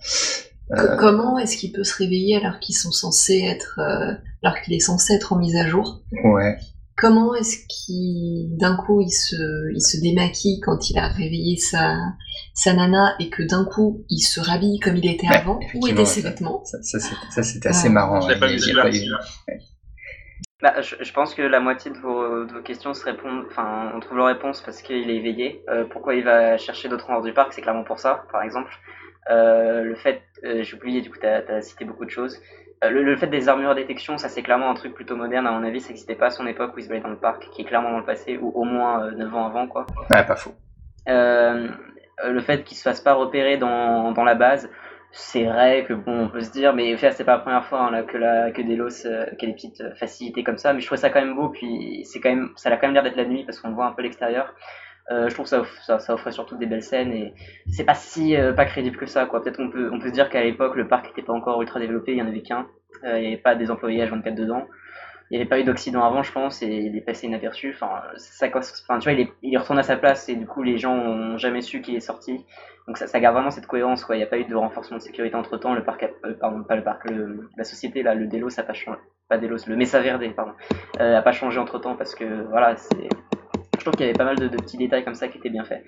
Euh... 0.72 0.96
comment 0.98 1.38
est-ce 1.38 1.56
qu'il 1.56 1.72
peut 1.72 1.84
se 1.84 1.96
réveiller 1.96 2.36
alors 2.36 2.60
qu'ils 2.60 2.76
sont 2.76 2.92
censés 2.92 3.42
être 3.44 3.80
euh, 3.80 4.14
alors 4.42 4.60
qu'il 4.60 4.74
est 4.74 4.80
censé 4.80 5.14
être 5.14 5.32
en 5.32 5.36
mise 5.36 5.56
à 5.56 5.66
jour? 5.66 6.02
Ouais 6.22 6.58
Comment 7.00 7.34
est-ce 7.34 7.56
qu'il, 7.66 8.58
d'un 8.58 8.76
coup, 8.76 9.00
il 9.00 9.10
se, 9.10 9.72
il 9.72 9.80
se 9.80 9.98
démaquille 10.02 10.60
quand 10.60 10.90
il 10.90 10.98
a 10.98 11.08
réveillé 11.08 11.56
sa, 11.56 11.96
sa 12.52 12.74
nana 12.74 13.14
et 13.18 13.30
que 13.30 13.42
d'un 13.42 13.64
coup, 13.64 14.04
il 14.10 14.20
se 14.20 14.38
rhabille 14.38 14.78
comme 14.80 14.96
il 14.96 15.10
était 15.10 15.26
avant? 15.26 15.58
Où 15.74 15.86
étaient 15.86 16.04
ses 16.04 16.20
vêtements 16.20 16.62
Ça, 16.64 16.76
ça 16.82 17.42
c'était 17.42 17.68
assez 17.68 17.88
marrant. 17.88 18.20
Je 18.20 18.38
pas 18.38 18.46
vu, 18.48 18.74
pas 18.74 18.90
bah, 20.60 20.82
je, 20.82 20.96
je, 21.00 21.12
pense 21.14 21.34
que 21.34 21.40
la 21.40 21.58
moitié 21.58 21.90
de 21.90 21.96
vos, 21.96 22.44
de 22.44 22.52
vos 22.52 22.60
questions 22.60 22.92
se 22.92 23.02
répondent, 23.02 23.46
enfin, 23.46 23.92
on 23.94 24.00
trouve 24.00 24.18
leur 24.18 24.26
réponse 24.26 24.60
parce 24.60 24.82
qu'il 24.82 25.08
est 25.08 25.16
éveillé. 25.16 25.64
Euh, 25.70 25.86
pourquoi 25.90 26.14
il 26.14 26.24
va 26.24 26.58
chercher 26.58 26.90
d'autres 26.90 27.08
endroits 27.08 27.26
du 27.26 27.32
parc, 27.32 27.54
c'est 27.54 27.62
clairement 27.62 27.84
pour 27.84 27.98
ça, 27.98 28.24
par 28.30 28.42
exemple. 28.42 28.70
Euh, 29.30 29.82
le 29.82 29.94
fait, 29.96 30.22
euh, 30.44 30.62
j'ai 30.62 30.76
oublié, 30.76 31.00
du 31.00 31.10
coup, 31.10 31.18
tu 31.18 31.26
as, 31.26 31.42
as, 31.48 31.60
cité 31.62 31.84
beaucoup 31.84 32.04
de 32.04 32.10
choses. 32.10 32.40
Euh, 32.82 32.90
le, 32.90 33.02
le, 33.02 33.16
fait 33.16 33.26
des 33.26 33.48
armures 33.48 33.70
à 33.70 33.74
détection, 33.74 34.16
ça 34.16 34.28
c'est 34.28 34.42
clairement 34.42 34.70
un 34.70 34.74
truc 34.74 34.94
plutôt 34.94 35.14
moderne, 35.14 35.46
à 35.46 35.52
mon 35.52 35.62
avis, 35.64 35.80
ça 35.80 35.88
n'existait 35.88 36.14
pas 36.14 36.26
à 36.26 36.30
son 36.30 36.46
époque 36.46 36.74
où 36.74 36.78
il 36.78 36.84
se 36.84 36.88
baladait 36.88 37.04
dans 37.04 37.10
le 37.10 37.18
parc, 37.18 37.50
qui 37.50 37.62
est 37.62 37.64
clairement 37.64 37.90
dans 37.90 37.98
le 37.98 38.06
passé, 38.06 38.38
ou 38.38 38.48
au 38.54 38.64
moins 38.64 39.04
euh, 39.04 39.10
9 39.12 39.34
ans 39.34 39.46
avant, 39.46 39.66
quoi. 39.66 39.86
Ouais, 40.10 40.24
pas 40.24 40.36
faux. 40.36 40.54
Euh, 41.08 41.68
le 42.24 42.40
fait 42.40 42.64
qu'il 42.64 42.76
se 42.76 42.82
fasse 42.82 43.00
pas 43.00 43.14
repérer 43.14 43.58
dans, 43.58 44.12
dans 44.12 44.24
la 44.24 44.34
base, 44.34 44.70
c'est 45.12 45.44
vrai 45.44 45.84
que 45.86 45.92
bon, 45.92 46.24
on 46.24 46.28
peut 46.28 46.40
se 46.40 46.52
dire, 46.52 46.72
mais 46.72 46.96
c'est 46.96 47.24
pas 47.24 47.32
la 47.32 47.38
première 47.40 47.66
fois 47.66 47.80
hein, 47.80 47.90
là, 47.90 48.02
que, 48.02 48.16
la, 48.16 48.50
que 48.50 48.62
Delos, 48.62 49.06
euh, 49.06 49.26
a 49.26 49.46
des 49.46 49.52
petites 49.52 49.82
facilités 49.98 50.44
comme 50.44 50.58
ça, 50.58 50.72
mais 50.72 50.80
je 50.80 50.86
trouve 50.86 50.98
ça 50.98 51.10
quand 51.10 51.20
même 51.20 51.34
beau, 51.34 51.48
puis 51.50 52.02
c'est 52.04 52.20
quand 52.20 52.30
même, 52.30 52.50
ça 52.56 52.70
a 52.70 52.76
quand 52.76 52.86
même 52.86 52.94
l'air 52.94 53.02
d'être 53.02 53.16
la 53.16 53.26
nuit 53.26 53.44
parce 53.44 53.60
qu'on 53.60 53.72
voit 53.72 53.86
un 53.86 53.92
peu 53.92 54.02
l'extérieur. 54.02 54.54
Euh, 55.10 55.28
je 55.28 55.34
trouve 55.34 55.50
que 55.50 55.66
ça, 55.98 56.14
offrait 56.14 56.30
surtout 56.30 56.56
des 56.56 56.66
belles 56.66 56.82
scènes 56.82 57.12
et 57.12 57.34
c'est 57.68 57.84
pas 57.84 57.94
si 57.94 58.36
euh, 58.36 58.52
pas 58.52 58.64
crédible 58.64 58.96
que 58.96 59.06
ça 59.06 59.26
quoi. 59.26 59.42
Peut-être 59.42 59.56
qu'on 59.56 59.70
peut 59.70 59.90
on 59.92 59.98
peut 59.98 60.08
se 60.08 60.12
dire 60.12 60.28
qu'à 60.28 60.42
l'époque 60.42 60.76
le 60.76 60.86
parc 60.86 61.06
n'était 61.06 61.22
pas 61.22 61.32
encore 61.32 61.60
ultra 61.62 61.80
développé, 61.80 62.12
il 62.12 62.18
y 62.18 62.22
en 62.22 62.28
avait 62.28 62.42
qu'un, 62.42 62.66
euh, 63.04 63.18
il 63.18 63.22
n'y 63.22 63.26
avait 63.28 63.36
pas 63.36 63.54
des 63.56 63.70
employés 63.70 64.04
H24 64.04 64.34
dedans. 64.34 64.66
il 65.30 65.36
n'y 65.36 65.40
avait 65.40 65.48
pas 65.48 65.58
eu 65.58 65.64
d'Occident 65.64 66.04
avant, 66.04 66.22
je 66.22 66.32
pense, 66.32 66.62
et 66.62 66.68
il 66.68 66.96
est 66.96 67.00
passé 67.00 67.26
inaperçu. 67.26 67.72
Enfin, 67.74 68.02
ça, 68.16 68.46
enfin, 68.54 68.98
tu 68.98 69.04
vois, 69.04 69.12
il 69.12 69.20
est, 69.20 69.32
il 69.42 69.56
retourne 69.58 69.78
à 69.78 69.82
sa 69.82 69.96
place 69.96 70.28
et 70.28 70.36
du 70.36 70.46
coup, 70.46 70.62
les 70.62 70.78
gens 70.78 70.94
ont 70.94 71.38
jamais 71.38 71.60
su 71.60 71.80
qu'il 71.80 71.96
est 71.96 72.00
sorti. 72.00 72.44
Donc 72.90 72.98
ça, 72.98 73.20
garde 73.20 73.34
vraiment 73.34 73.52
cette 73.52 73.68
cohérence, 73.68 74.04
quoi. 74.04 74.16
Il 74.16 74.18
n'y 74.18 74.24
a 74.24 74.26
pas 74.26 74.38
eu 74.38 74.44
de 74.44 74.54
renforcement 74.56 74.96
de 74.96 75.02
sécurité 75.02 75.36
entre 75.36 75.56
temps. 75.58 75.74
Le 75.74 75.84
parc, 75.84 76.02
euh, 76.24 76.34
pardon, 76.34 76.64
pas 76.64 76.74
le 76.74 76.82
parc, 76.82 77.04
la 77.56 77.62
société, 77.62 78.02
là, 78.02 78.14
le 78.14 78.26
Delos, 78.26 78.50
ça 78.50 78.62
n'a 78.62 78.66
pas 78.66 78.74
changé. 78.74 78.98
Pas 79.28 79.38
Delos, 79.38 79.58
le 79.68 79.76
Mesa 79.76 80.00
Verde, 80.00 80.24
pardon, 80.34 80.54
euh, 80.98 81.18
a 81.18 81.22
pas 81.22 81.30
changé 81.30 81.60
entre 81.60 81.78
temps 81.78 81.94
parce 81.94 82.16
que, 82.16 82.24
voilà, 82.48 82.76
c'est. 82.76 83.08
Je 83.80 83.84
trouve 83.86 83.94
qu'il 83.94 84.04
y 84.04 84.08
avait 84.10 84.18
pas 84.18 84.24
mal 84.24 84.38
de, 84.38 84.46
petits 84.48 84.76
détails 84.76 85.04
comme 85.04 85.14
ça 85.14 85.28
qui 85.28 85.38
étaient 85.38 85.48
bien 85.48 85.64
faits. 85.64 85.82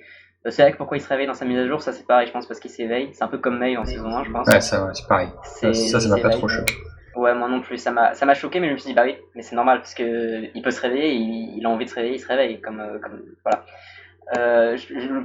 Euh, 0.46 0.50
c'est 0.50 0.62
vrai 0.62 0.72
que 0.72 0.78
pourquoi 0.78 0.96
il 0.96 1.00
se 1.00 1.08
réveille 1.08 1.26
dans 1.26 1.34
sa 1.34 1.44
mise 1.44 1.58
à 1.58 1.66
jour, 1.66 1.82
ça 1.82 1.92
c'est 1.92 2.06
pareil, 2.06 2.26
je 2.26 2.32
pense, 2.32 2.46
parce 2.46 2.58
qu'il 2.58 2.70
s'éveille. 2.70 3.10
C'est 3.12 3.22
un 3.22 3.28
peu 3.28 3.36
comme 3.36 3.58
May 3.58 3.76
en 3.76 3.84
saison 3.84 4.16
1, 4.16 4.24
je 4.24 4.30
pense. 4.30 4.48
Ouais, 4.48 4.60
ça, 4.62 4.90
c'est 4.94 5.06
pareil. 5.06 5.28
Ça, 5.44 5.72
ça 5.74 6.08
m'a 6.08 6.18
pas 6.18 6.30
trop 6.30 6.48
choqué. 6.48 6.74
Ouais, 7.14 7.34
moi 7.34 7.48
non 7.48 7.60
plus. 7.60 7.76
Ça 7.76 7.90
m'a, 7.90 8.14
ça 8.14 8.24
m'a 8.24 8.32
choqué, 8.32 8.60
mais 8.60 8.68
je 8.68 8.72
me 8.72 8.78
suis 8.78 8.88
dit, 8.88 8.94
bah 8.94 9.02
oui, 9.04 9.16
mais 9.34 9.42
c'est 9.42 9.54
normal, 9.54 9.80
parce 9.80 9.92
que 9.92 10.56
il 10.56 10.62
peut 10.62 10.70
se 10.70 10.80
réveiller, 10.80 11.12
il, 11.12 11.58
il 11.58 11.66
a 11.66 11.68
envie 11.68 11.84
de 11.84 11.90
se 11.90 11.94
réveiller, 11.94 12.16
il 12.16 12.20
se 12.20 12.26
réveille. 12.28 12.62
Comme, 12.62 12.80
euh, 12.80 12.98
comme, 12.98 13.22
voilà. 13.44 13.66
Euh, 14.36 14.76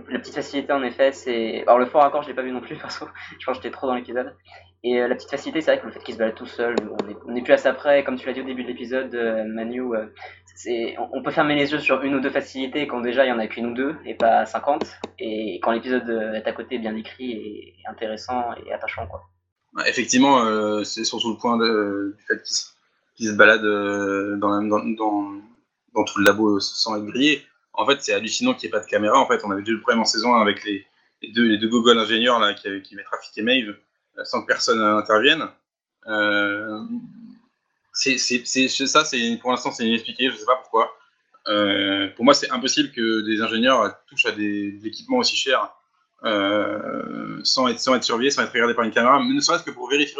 la 0.09 0.19
petite 0.19 0.35
facilité, 0.35 0.73
en 0.73 0.83
effet, 0.83 1.11
c'est. 1.11 1.61
Alors, 1.63 1.79
le 1.79 1.85
fort 1.85 2.03
accord, 2.03 2.23
je 2.23 2.27
l'ai 2.29 2.33
pas 2.33 2.41
vu 2.41 2.51
non 2.51 2.61
plus, 2.61 2.75
parce 2.81 2.99
que 2.99 3.05
je 3.39 3.45
pense 3.45 3.57
que 3.57 3.63
j'étais 3.63 3.73
trop 3.73 3.87
dans 3.87 3.95
l'épisode. 3.95 4.35
Et 4.83 5.01
euh, 5.01 5.07
la 5.07 5.15
petite 5.15 5.29
facilité, 5.29 5.61
c'est 5.61 5.71
vrai 5.71 5.81
que 5.81 5.87
le 5.87 5.91
fait 5.91 6.03
qu'il 6.03 6.13
se 6.13 6.19
balade 6.19 6.35
tout 6.35 6.45
seul, 6.45 6.75
on 7.25 7.35
est, 7.35 7.41
plus 7.41 7.53
à 7.53 7.57
ça 7.57 7.73
près, 7.73 8.03
comme 8.03 8.17
tu 8.17 8.27
l'as 8.27 8.33
dit 8.33 8.41
au 8.41 8.45
début 8.45 8.63
de 8.63 8.67
l'épisode, 8.67 9.13
euh, 9.15 9.43
Manu, 9.45 9.83
c'est, 10.55 10.95
on, 11.13 11.21
peut 11.21 11.31
fermer 11.31 11.55
les 11.55 11.71
yeux 11.71 11.79
sur 11.79 12.01
une 12.03 12.15
ou 12.15 12.19
deux 12.19 12.29
facilités 12.29 12.87
quand 12.87 13.01
déjà 13.01 13.25
il 13.25 13.29
y 13.29 13.31
en 13.31 13.39
a 13.39 13.47
qu'une 13.47 13.67
ou 13.67 13.73
deux, 13.73 13.95
et 14.05 14.15
pas 14.15 14.45
50. 14.45 14.83
Et 15.19 15.59
quand 15.61 15.71
l'épisode 15.71 16.09
est 16.35 16.47
à 16.47 16.51
côté, 16.51 16.77
bien 16.77 16.95
écrit 16.95 17.31
et 17.31 17.75
intéressant 17.89 18.53
et 18.65 18.73
attachant, 18.73 19.07
quoi. 19.07 19.23
Effectivement, 19.85 20.83
c'est 20.83 21.03
surtout 21.03 21.31
le 21.31 21.37
point 21.37 21.57
du 21.57 22.23
fait 22.27 22.41
qu'il 23.15 23.27
se 23.27 23.33
balade 23.33 23.61
dans, 24.39 24.61
dans, 24.63 24.83
dans, 24.83 26.03
tout 26.03 26.19
le 26.19 26.25
labo 26.25 26.59
sans 26.59 26.97
être 26.97 27.05
grillé. 27.05 27.43
En 27.77 27.85
fait, 27.85 28.01
c'est 28.01 28.13
hallucinant 28.13 28.55
qu'il 28.55 28.69
n'y 28.69 28.75
ait 28.75 28.79
pas 28.79 28.83
de 28.83 28.89
caméra. 28.89 29.17
En 29.19 29.27
fait, 29.27 29.41
on 29.45 29.51
avait 29.51 29.61
déjà 29.61 29.73
le 29.73 29.81
problème 29.81 30.01
en 30.01 30.05
saison 30.05 30.35
1 30.35 30.41
avec 30.41 30.63
les, 30.65 30.85
deux, 31.33 31.45
les 31.45 31.69
Google 31.69 31.97
ingénieurs 31.99 32.39
là, 32.39 32.53
qui, 32.53 32.81
qui 32.81 32.95
avaient 32.95 33.03
trafiqué 33.03 33.43
Maeve 33.43 33.77
euh, 34.17 34.25
sans 34.25 34.41
que 34.41 34.47
personne 34.47 34.79
n'intervienne. 34.79 35.47
Euh, 36.07 36.79
ça, 37.93 39.03
pour 39.41 39.51
l'instant, 39.51 39.71
c'est 39.71 39.87
inexpliqué. 39.87 40.27
Je 40.27 40.33
ne 40.33 40.37
sais 40.37 40.45
pas 40.45 40.55
pourquoi. 40.55 40.91
Euh, 41.47 42.09
pour 42.15 42.25
moi, 42.25 42.33
c'est 42.33 42.49
impossible 42.49 42.91
que 42.91 43.21
des 43.21 43.41
ingénieurs 43.41 43.95
touchent 44.07 44.25
à 44.25 44.31
des, 44.31 44.79
équipements 44.85 45.17
aussi 45.17 45.35
chers 45.35 45.71
sans, 46.23 47.67
être, 47.67 47.79
sans 47.79 47.95
être 47.95 48.03
surveillé, 48.03 48.31
sans 48.31 48.43
être 48.43 48.51
regardé 48.51 48.73
par 48.73 48.83
une 48.85 48.91
caméra, 48.91 49.23
ne 49.23 49.39
serait-ce 49.39 49.63
que 49.63 49.71
pour 49.71 49.87
vérifier, 49.87 50.17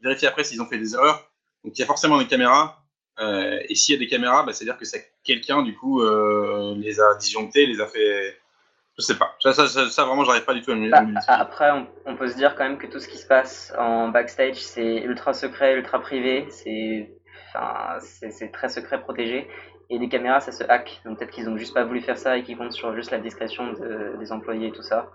vérifier 0.00 0.26
après 0.26 0.42
s'ils 0.42 0.60
ont 0.60 0.66
fait 0.66 0.78
des 0.78 0.94
erreurs. 0.94 1.30
Donc 1.62 1.76
il 1.76 1.80
y 1.80 1.84
a 1.84 1.86
forcément 1.86 2.18
des 2.18 2.26
caméras, 2.26 2.83
euh, 3.20 3.60
et 3.68 3.74
s'il 3.74 3.94
y 3.94 3.96
a 3.96 3.98
des 3.98 4.08
caméras, 4.08 4.44
bah, 4.44 4.52
c'est-à-dire 4.52 4.78
que 4.78 4.84
quelqu'un, 5.22 5.62
du 5.62 5.76
coup, 5.76 6.02
euh, 6.02 6.74
les 6.76 7.00
a 7.00 7.14
disjonctés, 7.16 7.66
les 7.66 7.80
a 7.80 7.86
fait. 7.86 8.36
Je 8.96 9.02
sais 9.02 9.16
pas. 9.16 9.34
Ça, 9.40 9.52
ça, 9.52 9.66
ça, 9.66 10.04
vraiment, 10.04 10.24
j'arrive 10.24 10.44
pas 10.44 10.54
du 10.54 10.62
tout 10.62 10.70
à 10.70 10.76
me 10.76 10.88
bah, 10.88 11.02
Après, 11.26 11.70
on, 11.72 11.86
on, 12.06 12.16
peut 12.16 12.28
se 12.28 12.36
dire 12.36 12.54
quand 12.54 12.64
même 12.64 12.78
que 12.78 12.86
tout 12.86 13.00
ce 13.00 13.08
qui 13.08 13.18
se 13.18 13.26
passe 13.26 13.72
en 13.76 14.08
backstage, 14.08 14.56
c'est 14.56 14.98
ultra 14.98 15.32
secret, 15.32 15.74
ultra 15.74 16.00
privé, 16.00 16.46
c'est 16.50 17.10
enfin, 17.48 17.98
très 18.52 18.68
secret, 18.68 19.00
protégé. 19.00 19.48
Et 19.90 19.98
les 19.98 20.08
caméras, 20.08 20.40
ça 20.40 20.52
se 20.52 20.62
hack. 20.64 21.00
Donc 21.04 21.18
peut-être 21.18 21.32
qu'ils 21.32 21.48
ont 21.48 21.56
juste 21.56 21.74
pas 21.74 21.84
voulu 21.84 22.00
faire 22.00 22.18
ça 22.18 22.38
et 22.38 22.44
qu'ils 22.44 22.56
comptent 22.56 22.72
sur 22.72 22.94
juste 22.94 23.10
la 23.10 23.18
discrétion 23.18 23.72
de, 23.72 24.16
des 24.18 24.32
employés 24.32 24.68
et 24.68 24.72
tout 24.72 24.82
ça 24.82 25.10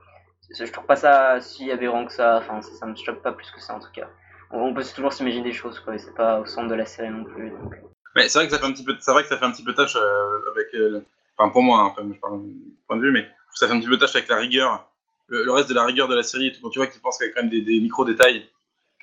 je 0.51 0.71
trouve 0.71 0.85
pas 0.85 0.95
ça 0.95 1.39
si 1.41 1.71
aberrant 1.71 2.05
que 2.05 2.13
ça, 2.13 2.37
enfin 2.37 2.61
ça, 2.61 2.85
me 2.85 2.95
choque 2.95 3.21
pas 3.21 3.31
plus 3.31 3.49
que 3.51 3.61
ça 3.61 3.75
en 3.75 3.79
tout 3.79 3.91
cas. 3.93 4.07
On 4.51 4.73
peut 4.73 4.83
toujours 4.83 5.13
s'imaginer 5.13 5.43
des 5.43 5.53
choses 5.53 5.79
quoi, 5.79 5.95
et 5.95 5.99
c'est 5.99 6.15
pas 6.15 6.39
au 6.39 6.45
centre 6.45 6.69
de 6.69 6.75
la 6.75 6.85
série 6.85 7.09
non 7.09 7.23
plus. 7.23 7.51
Donc... 7.51 7.75
Mais 8.15 8.27
c'est 8.27 8.39
vrai 8.39 8.47
que 8.47 8.53
ça 8.53 8.59
fait 8.59 8.65
un 8.65 8.71
petit 8.71 8.83
peu, 8.83 8.95
c'est 8.99 9.11
vrai 9.11 9.23
que 9.23 9.29
ça 9.29 9.37
fait 9.37 9.45
un 9.45 9.51
petit 9.51 9.63
peu 9.63 9.73
tâche 9.73 9.95
euh, 9.95 10.51
avec, 10.51 10.73
euh, 10.73 11.01
enfin 11.37 11.49
pour 11.49 11.61
moi, 11.61 11.81
hein, 11.81 11.85
enfin, 11.91 12.09
je 12.11 12.19
parle 12.19 12.43
de 12.43 12.53
point 12.87 12.97
de 12.97 13.01
vue, 13.01 13.11
mais 13.11 13.27
ça 13.53 13.67
fait 13.67 13.73
un 13.73 13.79
petit 13.79 13.87
peu 13.87 13.97
tâche 13.97 14.15
avec 14.15 14.27
la 14.27 14.37
rigueur, 14.37 14.89
le, 15.27 15.51
reste 15.51 15.69
de 15.69 15.75
la 15.75 15.85
rigueur 15.85 16.07
de 16.07 16.15
la 16.15 16.23
série. 16.23 16.57
Quand 16.61 16.69
tu 16.69 16.79
vois 16.79 16.87
qu'ils 16.87 17.01
pensent 17.01 17.17
qu'il 17.17 17.27
y 17.27 17.29
a 17.29 17.33
quand 17.33 17.41
même 17.41 17.51
des, 17.51 17.61
des 17.61 17.79
micro 17.79 18.05
détails, 18.05 18.49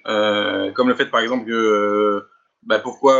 euh, 0.08 0.72
comme 0.72 0.88
le 0.88 0.94
fait 0.94 1.06
par 1.06 1.20
exemple 1.20 1.46
que 1.46 2.26
bah, 2.64 2.80
pourquoi 2.80 3.16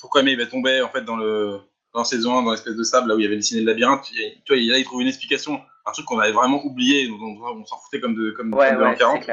pourquoi 0.00 0.22
May 0.22 0.34
va 0.34 0.46
tomber 0.46 0.82
en 0.82 0.88
fait 0.88 1.02
dans 1.02 1.16
le 1.16 1.60
dans 1.92 2.02
saison 2.02 2.38
1 2.38 2.42
dans 2.42 2.50
l'espèce 2.50 2.74
de 2.74 2.82
sable 2.82 3.08
là 3.08 3.14
où 3.14 3.20
il 3.20 3.22
y 3.22 3.26
avait 3.26 3.36
dessiné 3.36 3.60
le 3.60 3.66
labyrinthe. 3.68 4.02
Tu 4.02 4.20
vois, 4.48 4.56
là 4.56 4.78
il 4.78 4.84
trouve 4.84 5.02
une 5.02 5.08
explication 5.08 5.60
un 5.86 5.92
truc 5.92 6.06
qu'on 6.06 6.18
avait 6.18 6.32
vraiment 6.32 6.64
oublié, 6.64 7.10
on, 7.10 7.42
on 7.42 7.64
s'en 7.66 7.78
foutait 7.78 8.00
comme 8.00 8.14
de, 8.14 8.30
comme 8.30 8.52
ouais, 8.54 8.74
de 8.74 8.80
ouais, 8.80 8.96
40. 8.96 9.24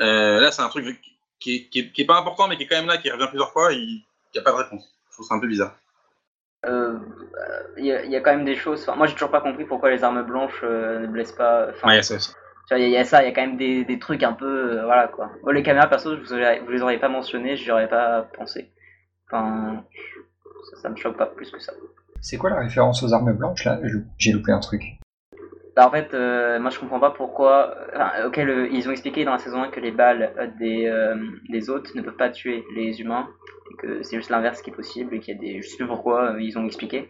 Euh, 0.00 0.40
là, 0.40 0.50
c'est 0.50 0.62
un 0.62 0.68
truc 0.68 1.00
qui 1.38 1.56
est, 1.56 1.68
qui, 1.68 1.80
est, 1.80 1.92
qui 1.92 2.02
est, 2.02 2.06
pas 2.06 2.18
important, 2.18 2.48
mais 2.48 2.56
qui 2.56 2.64
est 2.64 2.66
quand 2.66 2.76
même 2.76 2.86
là, 2.86 2.98
qui 2.98 3.10
revient 3.10 3.28
plusieurs 3.28 3.52
fois, 3.52 3.72
et 3.72 3.76
il 3.76 4.04
n'y 4.34 4.40
a 4.40 4.42
pas 4.42 4.52
de 4.52 4.56
réponse. 4.56 4.94
Je 5.08 5.14
trouve 5.14 5.26
ça 5.26 5.34
un 5.34 5.40
peu 5.40 5.48
bizarre. 5.48 5.76
Il 6.64 6.70
euh, 6.70 6.98
y, 7.76 7.88
y, 7.88 8.16
a 8.16 8.20
quand 8.20 8.30
même 8.30 8.44
des 8.44 8.54
choses. 8.54 8.82
Enfin, 8.82 8.96
moi, 8.96 9.06
j'ai 9.06 9.14
toujours 9.14 9.30
pas 9.30 9.40
compris 9.40 9.64
pourquoi 9.64 9.90
les 9.90 10.04
armes 10.04 10.22
blanches 10.22 10.60
euh, 10.62 11.00
ne 11.00 11.06
blessent 11.08 11.32
pas. 11.32 11.68
Enfin, 11.70 11.88
ouais, 11.88 11.94
il 11.94 11.96
y 11.96 12.00
a 12.00 12.02
ça 12.02 12.14
aussi. 12.14 12.32
Il 12.70 12.88
y, 12.88 12.96
a 12.96 13.04
ça, 13.04 13.22
il 13.22 13.26
y 13.26 13.28
a 13.28 13.34
quand 13.34 13.42
même 13.42 13.56
des, 13.56 13.84
des 13.84 13.98
trucs 13.98 14.22
un 14.22 14.32
peu. 14.32 14.78
Euh, 14.78 14.84
voilà 14.84 15.08
quoi. 15.08 15.30
Moi, 15.42 15.52
les 15.52 15.62
caméras, 15.62 15.88
perso, 15.88 16.16
vous, 16.16 16.24
vous 16.24 16.70
les 16.70 16.82
auriez 16.82 16.98
pas 16.98 17.08
mentionnées, 17.08 17.56
j'y 17.56 17.70
aurais 17.70 17.88
pas 17.88 18.22
pensé. 18.34 18.70
Enfin, 19.26 19.84
ça, 20.70 20.82
ça 20.82 20.88
me 20.88 20.96
choque 20.96 21.18
pas 21.18 21.26
plus 21.26 21.50
que 21.50 21.58
ça. 21.58 21.72
C'est 22.20 22.38
quoi 22.38 22.50
la 22.50 22.60
référence 22.60 23.02
aux 23.02 23.12
armes 23.12 23.32
blanches 23.32 23.64
là? 23.64 23.80
J'ai 24.16 24.32
loupé 24.32 24.52
un 24.52 24.60
truc. 24.60 24.84
Bah, 25.74 25.86
en 25.86 25.90
fait, 25.90 26.12
euh, 26.12 26.58
moi 26.58 26.70
je 26.70 26.78
comprends 26.78 27.00
pas 27.00 27.10
pourquoi. 27.10 27.74
Enfin, 27.94 28.26
ok, 28.26 28.38
ils 28.72 28.88
ont 28.88 28.92
expliqué 28.92 29.24
dans 29.24 29.32
la 29.32 29.38
saison 29.38 29.62
1 29.62 29.68
que 29.68 29.80
les 29.80 29.90
balles 29.90 30.52
des, 30.58 30.86
euh, 30.86 31.14
des 31.48 31.70
hôtes 31.70 31.94
ne 31.94 32.02
peuvent 32.02 32.16
pas 32.16 32.28
tuer 32.28 32.64
les 32.76 33.00
humains, 33.00 33.28
et 33.70 33.76
que 33.76 34.02
c'est 34.02 34.16
juste 34.16 34.28
l'inverse 34.28 34.60
qui 34.60 34.68
est 34.70 34.74
possible, 34.74 35.14
et 35.14 35.20
qu'il 35.20 35.34
y 35.34 35.38
a 35.38 35.40
des. 35.40 35.62
Je 35.62 35.68
sais 35.68 35.76
plus 35.76 35.86
pourquoi, 35.86 36.32
euh, 36.32 36.42
ils 36.42 36.58
ont 36.58 36.66
expliqué. 36.66 37.08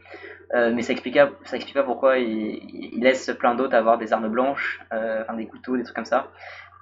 mais 0.55 0.83
ça 0.83 0.93
explique, 0.93 1.19
ça 1.45 1.57
explique 1.57 1.75
pas 1.75 1.83
pourquoi 1.83 2.19
ils, 2.19 3.01
laissent 3.01 3.33
plein 3.39 3.55
d'autres 3.55 3.75
avoir 3.75 3.99
des 3.99 4.13
armes 4.13 4.29
blanches, 4.29 4.81
enfin 4.93 5.35
des 5.35 5.47
couteaux, 5.47 5.77
des 5.77 5.83
trucs 5.83 5.97
comme 5.97 6.05
ça. 6.05 6.31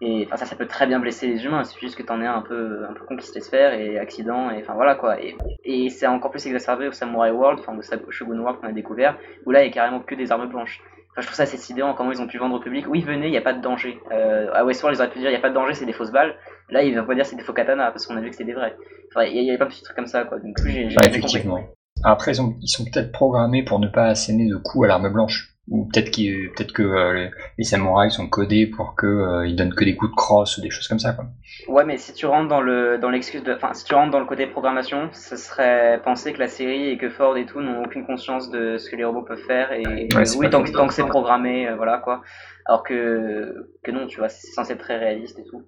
Et 0.03 0.25
enfin, 0.27 0.37
ça, 0.37 0.47
ça 0.47 0.57
peut 0.57 0.67
très 0.67 0.87
bien 0.87 0.99
blesser 0.99 1.27
les 1.29 1.45
humains, 1.45 1.63
c'est 1.65 1.79
juste 1.79 1.97
que 1.97 2.03
t'en 2.03 2.21
es 2.23 2.27
un 2.27 2.41
peu, 2.41 2.87
un 2.89 2.95
peu 2.95 3.05
con 3.05 3.17
qui 3.17 3.27
se 3.27 3.39
faire, 3.39 3.73
et 3.75 3.99
accident, 3.99 4.51
et 4.51 4.61
enfin 4.63 4.75
voilà 4.75 4.95
quoi. 4.97 5.21
Et, 5.21 5.37
et 5.65 5.89
c'est 5.91 6.07
encore 6.07 6.31
plus 6.31 6.47
exacerbé 6.47 6.89
au 6.89 6.93
Samurai 6.93 7.31
World, 7.31 7.61
enfin 7.61 7.77
au 7.77 8.11
Shogun 8.11 8.41
World 8.41 8.61
qu'on 8.61 8.69
a 8.69 8.73
découvert, 8.73 9.17
où 9.47 9.51
là 9.51 9.63
il 9.63 9.69
y 9.69 9.71
a 9.71 9.73
carrément 9.73 10.01
que 10.01 10.15
des 10.15 10.33
armes 10.33 10.49
blanches 10.49 10.83
je 11.21 11.27
trouve 11.27 11.37
ça 11.37 11.45
assez 11.45 11.57
sidérant 11.57 11.95
comment 11.95 12.13
ils 12.13 12.21
ont 12.21 12.27
pu 12.27 12.39
vendre 12.39 12.57
au 12.57 12.61
public. 12.61 12.87
Oui, 12.89 13.03
venez, 13.03 13.27
il 13.27 13.31
n'y 13.31 13.37
a 13.37 13.43
pas 13.43 13.53
de 13.53 13.63
danger. 13.63 13.99
Euh, 14.13 14.53
à 14.55 14.65
Westworld, 14.65 14.97
ils 14.97 15.03
auraient 15.03 15.11
pu 15.11 15.19
dire 15.19 15.29
il 15.29 15.33
n'y 15.33 15.39
a 15.39 15.41
pas 15.41 15.51
de 15.51 15.55
danger, 15.55 15.75
c'est 15.75 15.87
des 15.87 15.93
fausses 15.93 16.13
balles. 16.13 16.35
Là, 16.71 16.83
ils 16.83 16.99
vont 16.99 17.07
pas 17.07 17.15
dire 17.15 17.27
c'est 17.27 17.37
des 17.37 17.43
faux 17.43 17.53
katanas 17.53 17.91
parce 17.91 18.07
qu'on 18.07 18.17
a 18.17 18.21
vu 18.21 18.31
que 18.31 18.37
c'était 18.37 18.45
des 18.45 18.55
vrais. 18.55 18.75
Enfin, 19.15 19.27
il 19.27 19.43
y, 19.43 19.51
a 19.51 19.59
pas 19.59 19.65
de 19.65 19.71
petits 19.71 19.83
trucs 19.83 19.97
comme 19.97 20.07
ça, 20.07 20.25
quoi. 20.25 20.39
Donc, 20.39 20.57
j'ai, 20.65 20.89
bah, 20.95 21.03
effectivement. 21.05 21.61
Après, 22.05 22.33
ils, 22.33 22.57
ils 22.63 22.69
sont 22.69 22.85
peut-être 22.85 23.13
programmés 23.13 23.65
pour 23.65 23.81
ne 23.81 23.89
pas 23.89 24.07
asséner 24.07 24.49
de 24.49 24.57
coups 24.57 24.85
à 24.85 24.89
l'arme 24.89 25.13
blanche. 25.13 25.50
Ou 25.69 25.87
peut-être 25.87 26.11
peut 26.57 26.65
que 26.65 26.83
euh, 26.83 27.29
les 27.57 27.65
samouraïs 27.65 28.13
sont 28.13 28.29
codés 28.29 28.67
pour 28.67 28.97
qu'ils 28.97 29.09
euh, 29.09 29.55
donnent 29.55 29.75
que 29.75 29.85
des 29.85 29.95
coups 29.95 30.11
de 30.11 30.17
crosse 30.17 30.59
ou 30.59 30.61
des 30.61 30.71
choses 30.71 30.89
comme 30.89 30.99
ça. 30.99 31.13
Quoi. 31.13 31.27
Ouais, 31.69 31.85
mais 31.85 31.97
si 31.97 32.13
tu 32.13 32.27
rentres 32.27 32.49
dans 32.49 32.61
le 32.61 32.99
dans 32.99 33.11
l'excuse 33.11 33.45
de, 33.45 33.53
enfin, 33.53 33.73
si 33.73 33.85
tu 33.85 33.95
rentres 33.95 34.11
dans 34.11 34.19
le 34.19 34.27
côté 34.27 34.47
programmation, 34.47 35.11
ce 35.13 35.37
serait 35.37 36.01
penser 36.03 36.33
que 36.33 36.41
la 36.41 36.49
série 36.49 36.89
et 36.89 36.99
que 36.99 37.09
Ford 37.09 37.37
et 37.37 37.47
tout 37.47 37.61
n'ont 37.61 37.85
aucune 37.85 38.05
conscience 38.05 38.51
de 38.51 38.79
ce 38.79 38.91
que 38.91 38.97
les 38.97 39.05
robots 39.05 39.23
peuvent 39.23 39.45
faire 39.47 39.73
et 39.73 40.09
oui, 40.17 40.51
tant, 40.51 40.63
que 40.63 40.95
c'est 40.95 41.07
programmé, 41.07 41.69
euh, 41.69 41.77
voilà 41.77 41.99
quoi. 41.99 42.23
Alors 42.67 42.83
que 42.83 43.69
que 43.85 43.91
non, 43.93 44.07
tu 44.07 44.19
vois, 44.19 44.29
c'est 44.29 44.49
censé 44.49 44.73
être 44.73 44.81
très 44.81 44.99
réaliste 44.99 45.39
et 45.39 45.45
tout. 45.45 45.63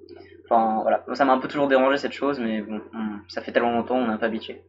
Enfin 0.46 0.80
voilà, 0.82 1.04
ça 1.12 1.24
m'a 1.24 1.32
un 1.32 1.38
peu 1.38 1.48
toujours 1.48 1.68
dérangé 1.68 1.98
cette 1.98 2.12
chose, 2.12 2.40
mais 2.40 2.60
bon, 2.60 2.80
ça 3.28 3.40
fait 3.40 3.52
tellement 3.52 3.72
longtemps, 3.72 3.96
on 3.96 4.10
n'est 4.10 4.18
pas 4.18 4.26
habitué. 4.26 4.62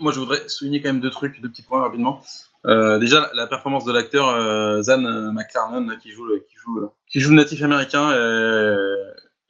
Moi, 0.00 0.12
je 0.12 0.20
voudrais 0.20 0.48
souligner 0.48 0.80
quand 0.80 0.88
même 0.88 1.00
deux 1.00 1.10
trucs, 1.10 1.40
deux 1.40 1.48
petits 1.48 1.62
points 1.62 1.80
rapidement. 1.80 2.22
Euh, 2.66 2.98
déjà, 2.98 3.30
la 3.34 3.46
performance 3.46 3.84
de 3.84 3.92
l'acteur 3.92 4.28
euh, 4.28 4.80
Zan 4.82 5.32
McClarnon 5.32 5.96
qui 6.00 6.10
joue, 6.10 6.26
le 6.26 7.34
natif 7.34 7.62
américain, 7.62 8.12
euh, 8.12 8.86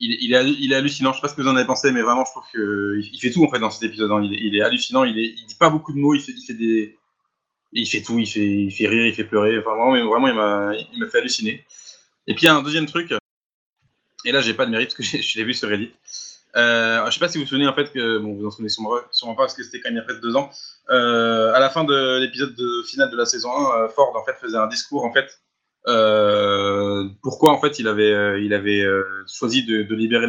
il, 0.00 0.32
est, 0.32 0.74
hallucinant. 0.74 1.12
Je 1.12 1.16
sais 1.16 1.22
pas 1.22 1.28
ce 1.28 1.34
que 1.34 1.42
vous 1.42 1.48
en 1.48 1.56
avez 1.56 1.66
pensé, 1.66 1.92
mais 1.92 2.02
vraiment, 2.02 2.24
je 2.24 2.30
trouve 2.30 2.44
qu'il 2.50 3.10
il 3.12 3.20
fait 3.20 3.30
tout 3.30 3.44
en 3.44 3.50
fait 3.50 3.58
dans 3.58 3.70
cet 3.70 3.82
épisode. 3.82 4.10
Hein. 4.10 4.22
Il, 4.22 4.56
est, 4.56 4.62
hallucinant. 4.62 5.04
Il, 5.04 5.16
il 5.18 5.46
dit 5.46 5.54
pas 5.54 5.68
beaucoup 5.68 5.92
de 5.92 5.98
mots. 5.98 6.14
Il 6.14 6.20
fait, 6.20 6.32
tout. 8.02 8.18
Il 8.18 8.26
fait, 8.26 8.88
rire, 8.88 9.06
il 9.06 9.14
fait 9.14 9.24
pleurer. 9.24 9.58
Vraiment, 9.58 9.90
vraiment, 10.08 10.28
il 10.28 10.98
m'a 10.98 11.08
fait 11.08 11.18
halluciner. 11.18 11.64
Et 12.26 12.34
puis 12.34 12.44
il 12.44 12.46
y 12.46 12.48
a 12.48 12.54
un 12.54 12.62
deuxième 12.62 12.86
truc. 12.86 13.12
Et 14.24 14.32
là, 14.32 14.40
j'ai 14.40 14.54
pas 14.54 14.64
de 14.64 14.70
mérite 14.70 14.94
parce 14.96 15.10
que 15.10 15.18
je 15.18 15.38
l'ai 15.38 15.44
vu 15.44 15.52
sur 15.52 15.68
Reddit. 15.68 15.92
Euh, 16.56 17.06
je 17.06 17.12
sais 17.12 17.20
pas 17.20 17.28
si 17.28 17.38
vous 17.38 17.44
vous 17.44 17.48
souvenez 17.48 17.66
en 17.66 17.72
fait 17.72 17.90
que 17.92 18.18
vous 18.18 18.46
en 18.46 18.50
souvenez 18.50 18.68
sûrement, 18.68 19.00
pas 19.34 19.34
parce 19.36 19.54
que 19.54 19.62
c'était 19.62 19.80
quand 19.80 19.88
même 19.88 19.94
il 19.94 20.00
y 20.00 20.00
a 20.00 20.04
près 20.04 20.14
de 20.14 20.20
deux 20.20 20.36
ans. 20.36 20.50
Euh, 20.90 21.52
à 21.54 21.60
la 21.60 21.70
fin 21.70 21.84
de 21.84 22.18
l'épisode 22.18 22.54
de 22.54 22.82
finale 22.82 23.10
de 23.10 23.16
la 23.16 23.24
saison 23.24 23.50
1, 23.50 23.84
euh, 23.84 23.88
Ford 23.88 24.14
en 24.14 24.24
fait 24.24 24.34
faisait 24.40 24.58
un 24.58 24.66
discours 24.66 25.04
en 25.04 25.12
fait. 25.12 25.40
Euh, 25.88 27.08
pourquoi 27.22 27.52
en 27.52 27.60
fait 27.60 27.78
il 27.78 27.88
avait 27.88 28.44
il 28.44 28.54
avait 28.54 28.84
choisi 29.26 29.64
de, 29.64 29.94
libérer 29.94 30.26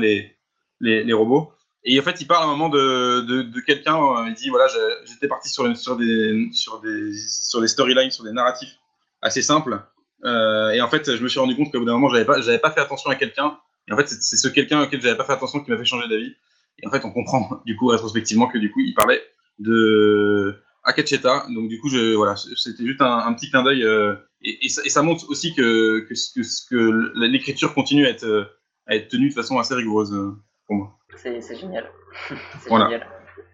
les, 0.80 1.04
les, 1.04 1.14
robots 1.14 1.52
et 1.84 2.00
en 2.00 2.04
fait 2.04 2.20
il 2.22 2.26
parle 2.26 2.44
à 2.44 2.48
un 2.48 2.50
moment 2.50 2.70
de, 2.70 3.22
de, 3.22 3.44
de 3.44 3.60
quelqu'un 3.60 4.26
il 4.26 4.34
dit 4.34 4.50
voilà 4.50 4.66
j'étais 5.06 5.28
parti 5.28 5.50
sur 5.50 5.78
sur 5.78 5.96
des 5.96 6.50
sur 6.54 6.82
des 6.82 7.16
sur 7.16 7.62
des 7.62 7.68
storylines 7.68 8.10
sur 8.10 8.24
des 8.24 8.32
narratifs 8.32 8.76
assez 9.22 9.44
simples 9.44 9.80
et 10.26 10.82
en 10.82 10.90
fait 10.90 11.16
je 11.16 11.22
me 11.22 11.28
suis 11.28 11.40
rendu 11.40 11.56
compte 11.56 11.72
qu'au 11.72 11.78
bout 11.78 11.86
d'un 11.86 12.00
moment 12.00 12.10
j'avais 12.10 12.26
pas 12.26 12.40
pas 12.42 12.72
fait 12.72 12.82
attention 12.82 13.12
à 13.12 13.16
quelqu'un 13.16 13.60
et 13.88 13.94
en 13.94 13.98
fait, 13.98 14.08
c'est 14.08 14.38
ce 14.38 14.48
quelqu'un 14.48 14.82
auquel 14.82 15.02
j'avais 15.02 15.18
pas 15.18 15.26
fait 15.26 15.34
attention 15.34 15.62
qui 15.62 15.72
m'a 15.72 15.78
fait 15.78 15.86
changer 15.86 16.08
d'avis. 16.08 16.36
Et 16.80 16.88
en 16.88 16.92
fait, 16.92 17.04
on 17.06 17.12
comprend 17.12 17.62
du 17.66 17.76
coup 17.76 17.88
rétrospectivement 17.88 18.48
que 18.48 18.58
du 18.58 18.72
coup, 18.72 18.80
il 18.80 18.94
parlait 18.94 19.22
de 19.60 20.56
Akacheta. 20.84 21.46
Donc 21.50 21.70
du 21.70 21.80
coup, 21.80 21.90
je, 21.90 22.16
voilà, 22.16 22.36
c'était 22.36 22.86
juste 22.86 23.02
un, 23.02 23.20
un, 23.20 23.34
petit 23.34 23.50
clin 23.50 23.64
d'œil. 23.64 23.84
Euh, 23.84 24.16
et, 24.42 24.66
et, 24.66 24.70
ça, 24.70 24.82
et, 24.84 24.90
ça, 24.90 25.02
montre 25.02 25.30
aussi 25.30 25.54
que, 25.54 26.00
que, 26.02 26.14
que, 26.14 26.70
que 26.70 27.12
l'écriture 27.16 27.74
continue 27.74 28.06
à 28.06 28.10
être, 28.10 28.52
à 28.88 28.96
être 28.96 29.10
tenue 29.10 29.30
de 29.30 29.34
façon 29.34 29.58
assez 29.60 29.76
rigoureuse 29.76 30.14
euh, 30.14 30.32
pour 30.68 30.76
moi. 30.76 30.98
C'est 31.16 31.42
génial. 31.56 31.90
voilà. 32.68 32.86
génial. 32.86 33.08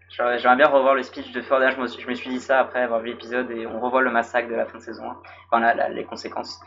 J'aimerais 0.10 0.56
bien 0.56 0.68
revoir 0.68 0.96
le 0.96 1.04
speech 1.04 1.32
de 1.32 1.42
Ford. 1.42 1.62
Je 1.62 1.80
me, 1.80 1.88
suis, 1.88 2.02
je 2.02 2.08
me 2.08 2.16
suis 2.16 2.30
dit 2.32 2.40
ça 2.40 2.60
après 2.60 2.82
avoir 2.82 3.00
vu 3.02 3.10
l'épisode 3.10 3.52
et 3.52 3.68
on 3.68 3.80
revoit 3.80 4.02
le 4.02 4.12
massacre 4.12 4.50
de 4.50 4.56
la 4.56 4.66
fin 4.66 4.80
de 4.80 4.84
saison 4.84 5.04
1. 5.04 5.18
Enfin, 5.52 5.60
la, 5.62 5.76
la, 5.76 5.90
les 5.90 6.04
conséquences. 6.04 6.60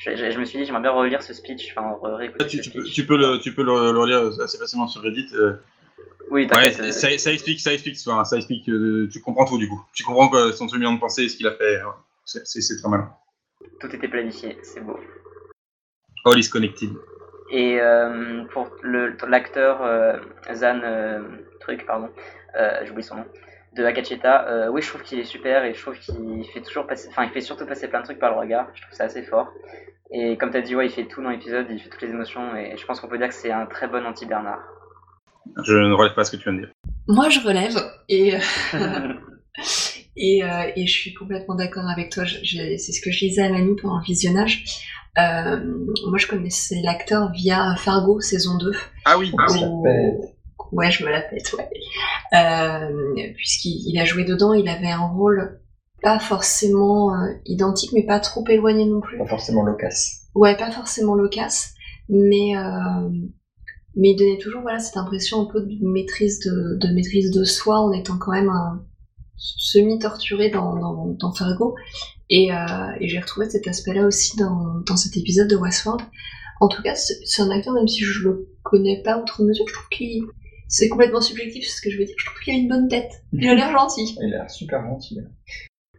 Je, 0.00 0.16
je, 0.16 0.30
je, 0.30 0.38
me 0.38 0.46
suis 0.46 0.58
dit, 0.58 0.64
j'aimerais 0.64 0.80
bien 0.80 0.92
relire 0.92 1.22
ce 1.22 1.34
speech. 1.34 1.74
Enfin, 1.76 1.94
tu, 2.48 2.60
tu. 2.60 2.70
Peux, 2.70 2.82
tu, 2.84 3.06
peux 3.06 3.18
le, 3.18 3.38
tu 3.38 3.54
peux 3.54 3.62
le, 3.62 3.92
le 3.92 3.98
relire 3.98 4.42
assez 4.42 4.56
facilement 4.56 4.86
sur 4.86 5.02
Reddit. 5.02 5.28
Euh, 5.34 5.52
oui, 6.30 6.48
ouais, 6.54 6.70
ça, 6.70 7.18
ça, 7.18 7.32
explique, 7.32 7.60
ça 7.60 7.72
explique, 7.74 7.98
enfin, 8.06 8.24
ça 8.24 8.36
explique 8.36 8.68
euh, 8.68 9.08
tu 9.12 9.20
comprends 9.20 9.44
tout 9.44 9.58
du 9.58 9.68
coup. 9.68 9.84
Tu 9.92 10.04
comprends 10.04 10.28
que 10.28 10.52
son 10.52 10.66
millions 10.66 10.94
de 10.94 11.00
pensée 11.00 11.24
et 11.24 11.28
ce 11.28 11.36
qu'il 11.36 11.46
a 11.46 11.52
fait. 11.52 11.80
C'est 12.24 12.76
très 12.78 12.88
mal. 12.88 13.08
Tout 13.80 13.94
était 13.94 14.08
planifié, 14.08 14.56
c'est 14.62 14.80
beau. 14.80 14.98
All 16.24 16.38
is 16.38 16.48
connected. 16.48 16.90
Et 17.50 17.80
euh, 17.80 18.44
pour 18.52 18.70
l'acteur 19.26 19.82
euh, 19.82 20.18
Zan 20.54 20.80
euh, 20.84 21.20
truc, 21.58 21.84
pardon, 21.84 22.08
euh, 22.56 22.86
j'oublie 22.86 23.02
son 23.02 23.16
nom, 23.16 23.24
de 23.76 23.84
Akacheta, 23.84 24.48
euh, 24.48 24.68
oui, 24.68 24.82
je 24.82 24.88
trouve 24.88 25.02
qu'il 25.02 25.18
est 25.18 25.24
super 25.24 25.64
et 25.64 25.74
je 25.74 25.80
trouve 25.80 25.98
qu'il 25.98 26.44
fait 26.52 26.60
toujours 26.60 26.86
passer, 26.86 27.08
enfin, 27.08 27.24
il 27.24 27.30
fait 27.30 27.40
surtout 27.40 27.66
passer 27.66 27.88
plein 27.88 28.00
de 28.00 28.04
trucs 28.04 28.18
par 28.18 28.32
le 28.32 28.38
regard. 28.38 28.68
Je 28.74 28.82
trouve 28.82 28.94
ça 28.94 29.04
assez 29.04 29.22
fort. 29.22 29.48
Et 30.12 30.36
comme 30.36 30.50
tu 30.50 30.56
as 30.56 30.62
dit, 30.62 30.74
ouais, 30.74 30.86
il 30.86 30.92
fait 30.92 31.06
tout 31.06 31.22
dans 31.22 31.30
l'épisode, 31.30 31.66
il 31.70 31.80
fait 31.80 31.88
toutes 31.88 32.02
les 32.02 32.10
émotions 32.10 32.56
et 32.56 32.76
je 32.76 32.84
pense 32.84 33.00
qu'on 33.00 33.08
peut 33.08 33.18
dire 33.18 33.28
que 33.28 33.34
c'est 33.34 33.52
un 33.52 33.66
très 33.66 33.86
bon 33.86 34.04
anti-Bernard. 34.04 34.60
Je 35.64 35.74
ne 35.74 35.92
relève 35.92 36.14
pas 36.14 36.24
ce 36.24 36.32
que 36.32 36.36
tu 36.36 36.44
viens 36.44 36.54
de 36.54 36.66
dire. 36.66 36.72
Moi, 37.06 37.28
je 37.28 37.40
relève 37.40 37.76
et. 38.08 38.34
et, 40.16 40.44
euh, 40.44 40.70
et, 40.76 40.86
je 40.86 40.92
suis 40.92 41.14
complètement 41.14 41.54
d'accord 41.54 41.88
avec 41.88 42.10
toi. 42.10 42.24
C'est 42.26 42.78
ce 42.78 43.00
que 43.00 43.10
je 43.10 43.26
disais 43.26 43.42
à 43.42 43.50
Manu 43.50 43.76
pendant 43.76 43.98
le 43.98 44.04
visionnage. 44.04 44.64
Euh, 45.18 45.60
moi, 46.06 46.18
je 46.18 46.26
connaissais 46.26 46.80
l'acteur 46.82 47.32
via 47.32 47.74
Fargo 47.76 48.20
saison 48.20 48.58
2. 48.58 48.72
Ah 49.04 49.18
oui, 49.18 49.32
ah 49.38 49.46
où... 49.52 49.84
Ouais, 50.72 50.90
je 50.90 51.04
me 51.04 51.10
la 51.10 51.20
pète, 51.20 51.52
ouais. 51.54 51.68
Euh, 52.34 53.32
Puisqu'il 53.36 53.98
a 53.98 54.04
joué 54.04 54.24
dedans, 54.24 54.52
il 54.52 54.68
avait 54.68 54.90
un 54.90 55.06
rôle 55.06 55.60
pas 56.02 56.18
forcément 56.18 57.14
euh, 57.14 57.32
identique, 57.46 57.92
mais 57.92 58.04
pas 58.04 58.20
trop 58.20 58.44
éloigné 58.48 58.86
non 58.86 59.00
plus. 59.00 59.18
Pas 59.18 59.26
forcément 59.26 59.62
loquace. 59.62 60.22
Ouais, 60.34 60.56
pas 60.56 60.70
forcément 60.70 61.14
loquace, 61.14 61.74
mais 62.08 62.56
euh, 62.56 63.10
mais 63.96 64.10
il 64.10 64.16
donnait 64.16 64.38
toujours 64.38 64.62
voilà 64.62 64.78
cette 64.78 64.96
impression 64.96 65.42
un 65.42 65.44
peu 65.46 65.60
de 65.60 65.76
maîtrise 65.82 66.40
de, 66.40 66.76
de 66.76 66.94
maîtrise 66.94 67.30
de 67.32 67.44
soi 67.44 67.80
en 67.80 67.92
étant 67.92 68.16
quand 68.18 68.32
même 68.32 68.48
un 68.48 68.84
semi 69.36 69.98
torturé 69.98 70.50
dans, 70.50 70.76
dans, 70.76 71.06
dans 71.18 71.32
Fargo 71.32 71.74
et, 72.28 72.52
euh, 72.52 72.56
et 73.00 73.08
j'ai 73.08 73.18
retrouvé 73.18 73.48
cet 73.48 73.66
aspect-là 73.66 74.04
aussi 74.06 74.36
dans, 74.36 74.80
dans 74.86 74.96
cet 74.96 75.16
épisode 75.16 75.48
de 75.48 75.56
Westworld. 75.56 76.02
En 76.60 76.68
tout 76.68 76.82
cas, 76.82 76.94
c'est 76.94 77.42
un 77.42 77.50
acteur 77.50 77.72
même 77.72 77.88
si 77.88 78.04
je 78.04 78.28
le 78.28 78.48
connais 78.62 79.02
pas 79.02 79.18
outre 79.18 79.42
mesure, 79.42 79.66
je 79.66 79.72
trouve 79.72 79.88
qu'il 79.88 80.24
c'est 80.70 80.88
complètement 80.88 81.20
subjectif 81.20 81.66
ce 81.66 81.82
que 81.82 81.90
je 81.90 81.98
veux 81.98 82.04
dire. 82.04 82.14
Je 82.16 82.24
trouve 82.24 82.38
qu'il 82.40 82.54
a 82.54 82.56
une 82.56 82.68
bonne 82.68 82.88
tête. 82.88 83.10
Il 83.32 83.46
a 83.48 83.54
l'air 83.54 83.72
gentil. 83.72 84.16
Il 84.22 84.34
a 84.34 84.38
l'air 84.38 84.50
super 84.50 84.82
gentil. 84.82 85.20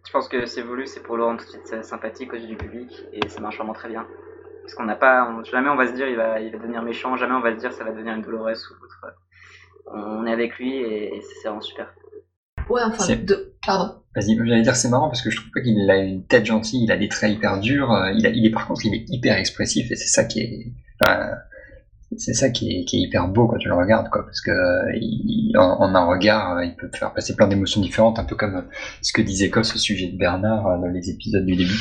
Je 0.07 0.11
pense 0.11 0.27
que 0.27 0.45
c'est 0.45 0.61
voulu, 0.61 0.87
c'est 0.87 1.03
pour 1.03 1.17
le 1.17 1.25
rendre 1.25 1.39
tout 1.39 1.45
de 1.45 1.67
suite 1.67 1.83
sympathique 1.83 2.33
aux 2.33 2.37
yeux 2.37 2.47
du 2.47 2.57
public 2.57 2.89
et 3.13 3.27
ça 3.27 3.39
marche 3.41 3.57
vraiment 3.57 3.73
très 3.73 3.89
bien. 3.89 4.07
Parce 4.61 4.73
qu'on 4.73 4.85
n'a 4.85 4.95
pas, 4.95 5.29
on, 5.29 5.43
jamais 5.43 5.69
on 5.69 5.75
va 5.75 5.87
se 5.87 5.93
dire 5.93 6.07
il 6.07 6.15
va, 6.15 6.39
il 6.39 6.51
va 6.51 6.57
devenir 6.57 6.81
méchant, 6.83 7.17
jamais 7.17 7.33
on 7.33 7.41
va 7.41 7.53
se 7.53 7.59
dire 7.59 7.73
ça 7.73 7.83
va 7.83 7.91
devenir 7.91 8.13
une 8.15 8.21
Dolores 8.21 8.47
ou 8.49 8.83
autre. 8.83 9.05
On 9.93 10.25
est 10.25 10.31
avec 10.31 10.57
lui 10.57 10.77
et, 10.77 11.15
et 11.15 11.21
c'est 11.21 11.47
vraiment 11.47 11.61
super. 11.61 11.93
Ouais, 12.69 12.81
enfin, 12.85 13.15
de... 13.15 13.53
pardon. 13.65 14.01
Vas-y, 14.15 14.37
j'allais 14.37 14.61
dire 14.61 14.75
c'est 14.75 14.89
marrant 14.89 15.09
parce 15.09 15.21
que 15.21 15.29
je 15.29 15.37
trouve 15.37 15.51
pas 15.51 15.61
qu'il 15.61 15.89
a 15.89 15.97
une 15.97 16.25
tête 16.25 16.45
gentille, 16.45 16.83
il 16.83 16.91
a 16.91 16.97
des 16.97 17.09
traits 17.09 17.31
hyper 17.31 17.59
durs, 17.59 17.91
euh, 17.91 18.11
il, 18.11 18.25
a, 18.25 18.29
il 18.29 18.45
est 18.45 18.51
par 18.51 18.67
contre 18.67 18.85
il 18.85 18.93
est 18.93 19.05
hyper 19.09 19.37
expressif 19.37 19.91
et 19.91 19.95
c'est 19.95 20.07
ça 20.07 20.23
qui 20.23 20.39
est, 20.39 20.71
enfin, 21.01 21.31
c'est 22.17 22.33
ça 22.33 22.49
qui 22.49 22.69
est, 22.69 22.85
qui 22.85 22.97
est, 22.97 22.99
hyper 23.01 23.27
beau 23.27 23.47
quand 23.47 23.57
tu 23.57 23.69
le 23.69 23.75
regardes, 23.75 24.09
quoi, 24.09 24.25
parce 24.25 24.41
que 24.41 24.51
il, 24.95 25.53
en, 25.57 25.79
en, 25.79 25.95
un 25.95 26.05
regard, 26.05 26.57
euh, 26.57 26.65
il 26.65 26.75
peut 26.75 26.89
te 26.89 26.97
faire 26.97 27.13
passer 27.13 27.35
plein 27.35 27.47
d'émotions 27.47 27.81
différentes, 27.81 28.19
un 28.19 28.25
peu 28.25 28.35
comme 28.35 28.65
ce 29.01 29.13
que 29.13 29.21
disait 29.21 29.49
Cos 29.49 29.61
au 29.61 29.77
sujet 29.77 30.07
de 30.07 30.17
Bernard 30.17 30.67
euh, 30.67 30.77
dans 30.77 30.87
les 30.87 31.09
épisodes 31.09 31.45
du 31.45 31.55
début. 31.55 31.79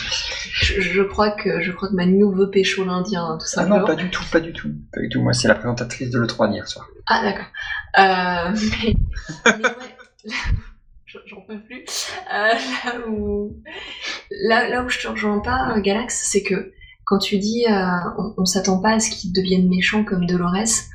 Je, 0.53 0.81
je 0.81 1.03
crois 1.03 1.33
que 1.33 1.61
je 1.61 1.73
crois 1.73 1.89
que 1.89 1.95
Manu 1.95 2.25
veut 2.33 2.51
pécho 2.51 2.85
l'Indien, 2.85 3.25
hein, 3.25 3.39
tout 3.41 3.47
ça. 3.47 3.63
Ah 3.63 3.67
non, 3.67 3.85
pas 3.85 3.97
du 3.97 4.09
tout, 4.11 4.25
pas 4.31 4.41
du 4.41 4.53
tout, 4.53 4.71
pas 4.93 5.01
du 5.01 5.09
tout. 5.09 5.21
Moi, 5.21 5.33
c'est 5.33 5.49
la 5.49 5.55
présentatrice 5.57 6.11
de 6.11 6.19
l'E3 6.19 6.51
d'hier 6.53 6.69
soir. 6.69 6.89
Ah 7.07 7.23
d'accord. 7.25 7.47
Euh, 7.99 8.57
mais, 8.83 8.95
mais 9.59 9.65
ouais, 9.65 10.33
j'en 11.27 11.41
peux 11.41 11.59
plus. 11.61 11.85
Euh, 12.33 12.53
là 12.85 13.09
où 13.09 13.57
là, 14.31 14.69
là 14.69 14.85
où 14.85 14.89
je 14.89 15.01
te 15.01 15.09
rejoins 15.09 15.41
pas, 15.41 15.75
Galax, 15.81 16.29
c'est 16.31 16.43
que 16.43 16.73
quand 17.11 17.19
tu 17.19 17.39
dis 17.39 17.67
euh, 17.67 17.73
on, 18.19 18.35
on 18.39 18.45
s'attend 18.45 18.81
pas 18.81 18.95
à 18.95 19.01
ce 19.01 19.11
qu'ils 19.11 19.33
deviennent 19.33 19.69
méchants 19.69 20.05
comme 20.05 20.27
Dolores, 20.27 20.87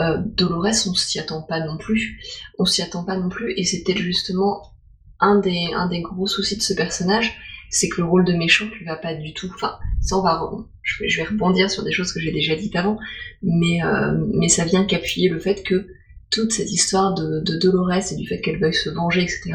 euh, 0.00 0.18
Dolores 0.36 0.86
on 0.86 0.94
s'y 0.94 1.18
attend 1.18 1.40
pas 1.40 1.60
non 1.60 1.78
plus. 1.78 2.20
On 2.58 2.66
s'y 2.66 2.82
attend 2.82 3.04
pas 3.04 3.16
non 3.16 3.30
plus 3.30 3.54
et 3.56 3.64
c'était 3.64 3.96
justement 3.96 4.74
un 5.18 5.38
des, 5.38 5.70
un 5.74 5.88
des 5.88 6.02
gros 6.02 6.26
soucis 6.26 6.58
de 6.58 6.62
ce 6.62 6.74
personnage, 6.74 7.38
c'est 7.70 7.88
que 7.88 8.02
le 8.02 8.06
rôle 8.06 8.26
de 8.26 8.34
méchant 8.34 8.66
lui 8.66 8.84
va 8.84 8.96
pas 8.96 9.14
du 9.14 9.32
tout. 9.32 9.50
Enfin, 9.54 9.78
ça 10.02 10.18
on 10.18 10.22
va, 10.22 10.46
je 10.82 11.16
vais, 11.16 11.24
rebondir 11.24 11.70
sur 11.70 11.84
des 11.84 11.92
choses 11.92 12.12
que 12.12 12.20
j'ai 12.20 12.32
déjà 12.32 12.54
dites 12.54 12.76
avant, 12.76 12.98
mais, 13.42 13.82
euh, 13.82 14.48
ça 14.48 14.66
vient 14.66 14.84
qu'appuyer 14.84 15.30
le 15.30 15.38
fait 15.38 15.62
que 15.62 15.86
toute 16.28 16.52
cette 16.52 16.70
histoire 16.70 17.14
de 17.14 17.56
Dolores 17.56 18.12
et 18.12 18.16
du 18.16 18.26
fait 18.26 18.42
qu'elle 18.42 18.60
veuille 18.60 18.74
se 18.74 18.90
venger, 18.90 19.22
etc., 19.22 19.54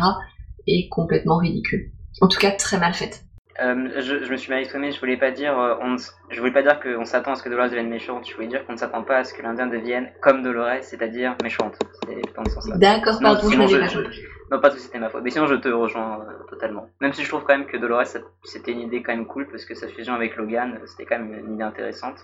est 0.66 0.90
complètement 0.90 1.38
ridicule. 1.38 1.92
En 2.22 2.28
tout 2.28 2.40
cas, 2.40 2.52
très 2.52 2.80
mal 2.80 2.94
faite. 2.96 3.27
Euh, 3.60 3.90
je, 4.02 4.24
je, 4.24 4.32
me 4.32 4.38
suis 4.38 4.52
mal 4.52 4.60
exprimé, 4.60 4.92
je 4.92 5.00
voulais 5.00 5.18
pas 5.18 5.32
dire, 5.32 5.58
euh, 5.58 5.76
on, 5.82 5.96
je 6.30 6.40
voulais 6.40 6.52
pas 6.52 6.62
dire 6.62 6.80
qu'on 6.80 7.06
s'attend 7.06 7.32
à 7.32 7.36
ce 7.36 7.42
que 7.42 7.50
Dolores 7.50 7.70
devienne 7.70 7.90
méchante, 7.90 8.28
je 8.30 8.36
voulais 8.36 8.48
dire 8.48 8.64
qu'on 8.66 8.74
ne 8.74 8.78
s'attend 8.78 9.02
pas 9.04 9.18
à 9.18 9.24
ce 9.24 9.34
que 9.34 9.42
l'Indien 9.42 9.66
devienne 9.66 10.12
comme 10.22 10.44
Dolores, 10.44 10.84
c'est-à-dire 10.84 11.36
méchante. 11.42 11.76
C'est 12.06 12.22
dans 12.36 12.46
ce 12.46 12.52
sens-là. 12.52 12.78
D'accord, 12.78 13.20
pardon, 13.20 13.50
je 13.50 13.68
je, 13.68 14.12
je, 14.12 14.22
Non, 14.52 14.60
pas 14.60 14.70
tout, 14.70 14.78
c'était 14.78 15.00
ma 15.00 15.10
faute. 15.10 15.24
Mais 15.24 15.32
sinon, 15.32 15.48
je 15.48 15.56
te 15.56 15.70
rejoins 15.70 16.20
euh, 16.20 16.44
totalement. 16.50 16.88
Même 17.02 17.14
si 17.14 17.24
je 17.24 17.30
trouve 17.30 17.44
quand 17.46 17.58
même 17.58 17.66
que 17.66 17.78
Dolores, 17.78 18.06
c'était 18.44 18.72
une 18.72 18.82
idée 18.82 19.02
quand 19.02 19.14
même 19.14 19.26
cool, 19.26 19.48
parce 19.48 19.66
que 19.66 19.74
sa 19.74 19.88
fusion 19.88 20.14
avec 20.14 20.36
Logan, 20.36 20.80
c'était 20.86 21.06
quand 21.06 21.18
même 21.18 21.34
une 21.34 21.56
idée 21.56 21.64
intéressante. 21.64 22.18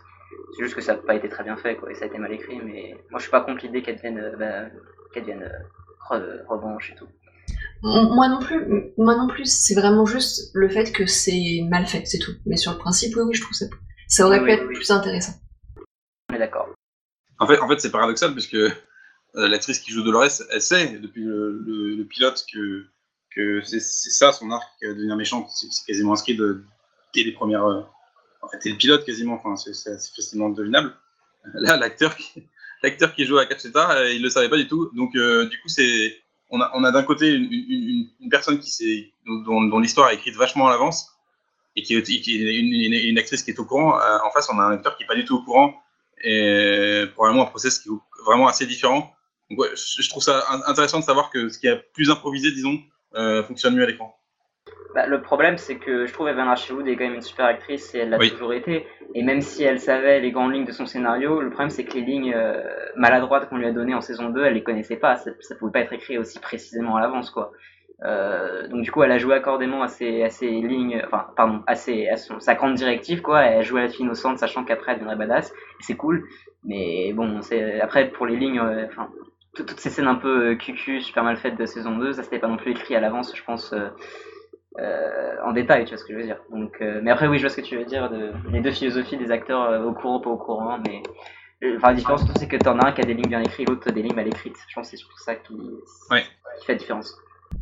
C'est 0.56 0.64
juste 0.64 0.76
que 0.76 0.82
ça 0.82 0.94
n'a 0.94 1.00
pas 1.00 1.16
été 1.16 1.30
très 1.30 1.44
bien 1.44 1.58
fait, 1.58 1.76
quoi, 1.76 1.92
et 1.92 1.96
ça 1.96 2.04
a 2.06 2.08
été 2.08 2.20
mal 2.20 2.32
écrit, 2.32 2.60
mais 2.64 2.96
moi 3.10 3.18
je 3.20 3.24
suis 3.24 3.32
pas 3.32 3.42
contre 3.42 3.64
l'idée 3.66 3.82
qu'elle 3.82 3.96
devienne, 3.96 4.36
bah, 4.38 4.66
qu'elle 5.12 5.24
devienne 5.24 5.52
re 6.10 6.20
revanche 6.48 6.92
et 6.92 6.96
tout. 6.96 7.08
Moi 7.84 8.30
non 8.30 8.40
plus, 8.40 8.94
moi 8.98 9.16
non 9.18 9.28
plus, 9.28 9.46
c'est 9.46 9.76
vraiment 9.76 10.06
juste 10.06 10.52
le 10.54 10.70
fait 10.70 10.94
que 10.94 11.06
c'est 11.06 11.68
mal 11.70 11.86
fait, 11.86 12.06
c'est 12.06 12.18
tout. 12.20 12.32
Mais 12.46 12.56
sur 12.56 12.72
le 12.72 12.78
principe, 12.78 13.16
oui, 13.18 13.24
oui, 13.24 13.34
je 13.36 13.42
trouve 13.42 13.54
ça, 13.54 13.66
ça 14.08 14.26
aurait 14.26 14.40
oui, 14.40 14.46
pu 14.46 14.52
oui, 14.52 14.58
être 14.58 14.68
oui. 14.68 14.76
plus 14.76 14.90
intéressant. 14.90 15.34
On 16.30 16.36
est 16.36 16.40
d'accord. 16.40 16.70
En 17.40 17.48
fait, 17.48 17.60
en 17.60 17.68
fait 17.68 17.82
c'est 17.82 17.92
paradoxal 17.92 18.32
puisque 18.32 18.54
euh, 18.56 18.72
l'actrice 19.36 19.80
qui 19.80 19.92
joue 19.92 20.02
Dolores, 20.02 20.44
elle 20.50 20.62
sait 20.62 20.98
depuis 20.98 21.24
le, 21.24 21.62
le, 21.66 21.96
le 21.96 22.06
pilote 22.06 22.46
que, 22.54 22.86
que 23.36 23.62
c'est 23.64 23.82
ça 23.82 24.32
son 24.32 24.50
arc, 24.52 24.64
euh, 24.84 24.94
devenir 24.94 25.18
méchante. 25.18 25.50
C'est 25.52 25.68
quasiment 25.86 26.14
inscrit 26.14 26.36
de, 26.38 26.64
dès 27.14 27.24
les 27.24 27.34
premières. 27.34 27.66
Euh, 27.66 27.82
en 28.42 28.48
fait, 28.48 28.60
c'est 28.62 28.70
le 28.70 28.78
pilote 28.78 29.06
quasiment, 29.06 29.42
enfin, 29.44 29.58
c'est 29.58 29.74
facilement 30.16 30.50
devinable. 30.50 30.94
Là, 31.54 31.76
l'acteur 31.76 32.16
qui, 32.16 32.48
l'acteur 32.82 33.14
qui 33.14 33.26
joue 33.26 33.38
à 33.38 33.46
Cacheta, 33.46 34.10
il 34.10 34.22
le 34.22 34.30
savait 34.30 34.50
pas 34.50 34.58
du 34.58 34.68
tout. 34.68 34.90
Donc, 34.96 35.16
euh, 35.16 35.50
du 35.50 35.60
coup, 35.60 35.68
c'est 35.68 36.23
on 36.54 36.84
a, 36.84 36.92
d'un 36.92 37.04
côté 37.04 37.32
une, 37.32 38.30
personne 38.30 38.60
qui 38.60 39.12
dont, 39.26 39.64
dont 39.64 39.80
l'histoire 39.80 40.10
est 40.12 40.16
écrite 40.16 40.36
vachement 40.36 40.68
à 40.68 40.72
l'avance 40.72 41.12
et 41.76 41.82
qui 41.82 41.96
est, 41.96 43.08
une, 43.10 43.18
actrice 43.18 43.42
qui 43.42 43.52
est 43.52 43.60
au 43.60 43.66
courant. 43.66 44.00
Euh, 44.00 44.18
en 44.24 44.32
face, 44.32 44.50
on 44.54 44.60
a 44.60 44.64
un 44.64 44.72
acteur 44.74 44.96
qui 44.96 45.04
est 45.04 45.08
pas 45.08 45.16
du 45.16 45.26
tout 45.26 45.36
au 45.36 45.42
courant 45.42 45.74
et 46.24 47.06
probablement 47.16 47.44
un 47.44 47.48
process 47.48 47.80
qui 47.80 47.90
est 47.90 48.24
vraiment 48.24 48.48
assez 48.48 48.68
différent. 48.68 49.12
Donc, 49.50 49.66
je 49.76 50.10
trouve 50.10 50.24
ça 50.24 50.46
intéressant 50.68 51.00
de 51.00 51.04
savoir 51.04 51.30
que 51.32 51.50
ce 51.50 51.58
qui 51.58 51.68
est 51.68 51.76
plus 51.94 52.10
improvisé, 52.10 52.52
disons, 52.52 52.80
euh, 53.16 53.44
fonctionne 53.44 53.76
mieux 53.76 53.84
à 53.84 53.88
l'écran. 53.88 54.16
Bah, 54.94 55.08
le 55.08 55.22
problème, 55.22 55.58
c'est 55.58 55.78
que 55.78 56.06
je 56.06 56.14
trouve 56.14 56.28
Evan 56.28 56.48
Wood 56.48 56.88
est 56.88 56.96
quand 56.96 57.06
même 57.06 57.16
une 57.16 57.22
super 57.22 57.46
actrice 57.46 57.96
et 57.96 58.00
elle 58.00 58.10
l'a 58.10 58.18
oui. 58.18 58.30
toujours 58.30 58.54
été. 58.54 58.86
Et 59.16 59.24
même 59.24 59.42
si 59.42 59.64
elle 59.64 59.80
savait 59.80 60.20
les 60.20 60.32
grandes 60.32 60.54
lignes 60.54 60.66
de 60.66 60.72
son 60.72 60.86
scénario, 60.86 61.42
le 61.42 61.50
problème, 61.50 61.72
c'est 61.72 61.84
que 61.84 61.94
les 61.94 62.02
lignes 62.02 62.34
euh, 62.36 62.62
maladroites 62.96 63.50
qu'on 63.50 63.58
lui 63.58 63.66
a 63.66 63.72
données 63.72 63.96
en 63.96 64.02
saison 64.02 64.30
2, 64.30 64.44
elle 64.44 64.54
les 64.54 64.64
connaissait 64.64 64.98
pas. 64.98 65.16
Ça, 65.16 65.32
ça 65.40 65.56
pouvait 65.56 65.72
pas 65.72 65.80
être 65.80 65.94
écrit 65.94 66.20
aussi 66.20 66.40
précisément 66.40 66.96
à 66.96 67.02
l'avance, 67.02 67.32
quoi. 67.32 67.52
Euh, 68.04 68.68
donc 68.68 68.82
du 68.82 68.92
coup, 68.92 69.02
elle 69.02 69.12
a 69.12 69.18
joué 69.18 69.34
accordément 69.34 69.82
à 69.82 69.88
ses, 69.88 70.24
à 70.24 70.30
ses 70.30 70.50
lignes, 70.50 71.02
enfin, 71.06 71.28
pardon, 71.36 71.64
à, 71.68 71.76
ses, 71.76 72.10
à 72.10 72.18
son, 72.18 72.40
sa 72.40 72.54
grande 72.54 72.76
directive, 72.76 73.22
quoi. 73.22 73.42
Elle 73.42 73.60
a 73.60 73.62
joué 73.62 73.82
à 73.82 73.84
la 73.86 73.90
fille 73.90 74.06
innocente, 74.06 74.38
sachant 74.38 74.64
qu'après, 74.64 74.92
elle 74.92 75.00
deviendrait 75.00 75.26
badass. 75.26 75.52
Et 75.52 75.84
c'est 75.84 75.96
cool. 75.96 76.26
Mais 76.66 77.14
bon, 77.14 77.42
c'est 77.42 77.82
après, 77.82 78.10
pour 78.10 78.28
les 78.28 78.36
lignes, 78.36 78.60
euh, 78.60 78.86
enfin, 78.86 79.10
toutes 79.56 79.80
ces 79.80 79.90
scènes 79.90 80.08
un 80.08 80.16
peu 80.16 80.54
cucu, 80.56 81.02
super 81.02 81.24
mal 81.24 81.38
faites 81.38 81.58
de 81.58 81.66
saison 81.66 81.98
2, 81.98 82.14
ça 82.14 82.24
c'était 82.24 82.40
pas 82.40 82.48
non 82.48 82.58
plus 82.58 82.72
écrit 82.72 82.96
à 82.96 83.00
l'avance, 83.00 83.36
je 83.36 83.44
pense. 83.44 83.74
Euh, 84.80 85.36
en 85.46 85.52
détail, 85.52 85.84
tu 85.86 85.90
vois 85.90 85.98
ce 85.98 86.04
que 86.04 86.14
je 86.14 86.18
veux 86.18 86.24
dire. 86.24 86.38
Donc, 86.52 86.78
euh, 86.82 87.00
mais 87.04 87.12
après, 87.12 87.28
oui, 87.28 87.38
je 87.38 87.44
vois 87.44 87.50
ce 87.50 87.58
que 87.58 87.66
tu 87.66 87.78
veux 87.78 87.86
dire, 87.86 88.10
de, 88.10 88.32
les 88.52 88.62
deux 88.62 88.72
philosophies 88.72 89.18
des 89.18 89.30
acteurs 89.32 89.64
euh, 89.64 89.84
au 89.84 89.94
courant, 89.94 90.20
pas 90.20 90.32
au 90.32 90.38
courant, 90.38 90.80
mais 90.86 91.04
enfin, 91.78 91.90
la 91.90 91.94
différence, 91.94 92.22
c'est 92.38 92.48
que 92.48 92.58
t'en 92.58 92.80
as 92.80 92.88
un 92.88 92.92
qui 92.92 93.02
a 93.02 93.06
des 93.06 93.14
lignes 93.14 93.30
bien 93.30 93.42
écrites, 93.42 93.70
l'autre 93.70 93.92
des 93.92 94.02
lignes 94.02 94.16
mal 94.16 94.28
écrites. 94.28 94.56
Je 94.68 94.74
pense 94.74 94.88
que 94.88 94.92
c'est 94.92 94.98
surtout 94.98 95.20
ça 95.20 95.36
qui, 95.36 95.54
ouais. 96.12 96.24
qui 96.60 96.66
fait 96.66 96.74
la 96.74 96.80
différence. 96.80 97.16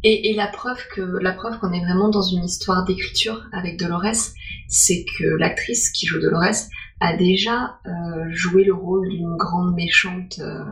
Et, 0.03 0.31
et 0.31 0.35
la 0.35 0.47
preuve 0.47 0.81
que 0.93 1.01
la 1.01 1.33
preuve 1.33 1.59
qu'on 1.59 1.73
est 1.73 1.83
vraiment 1.83 2.07
dans 2.07 2.21
une 2.21 2.45
histoire 2.45 2.85
d'écriture 2.85 3.43
avec 3.51 3.77
Dolores, 3.77 4.31
c'est 4.69 5.03
que 5.19 5.25
l'actrice 5.37 5.91
qui 5.91 6.05
joue 6.05 6.19
Dolores 6.19 6.69
a 7.01 7.17
déjà 7.17 7.79
euh, 7.85 8.25
joué 8.29 8.63
le 8.63 8.73
rôle 8.73 9.09
d'une 9.09 9.35
grande 9.35 9.75
méchante 9.75 10.39
euh, 10.39 10.63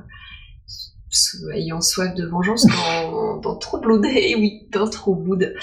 ayant 1.53 1.81
soif 1.81 2.13
de 2.15 2.25
vengeance 2.25 2.65
dans, 2.65 3.37
dans 3.37 3.55
True 3.55 3.81
Blood. 3.81 4.05
Et 4.15 4.35
oui, 4.35 4.67
dans 4.71 4.89
True 4.89 5.15
Blood. 5.15 5.53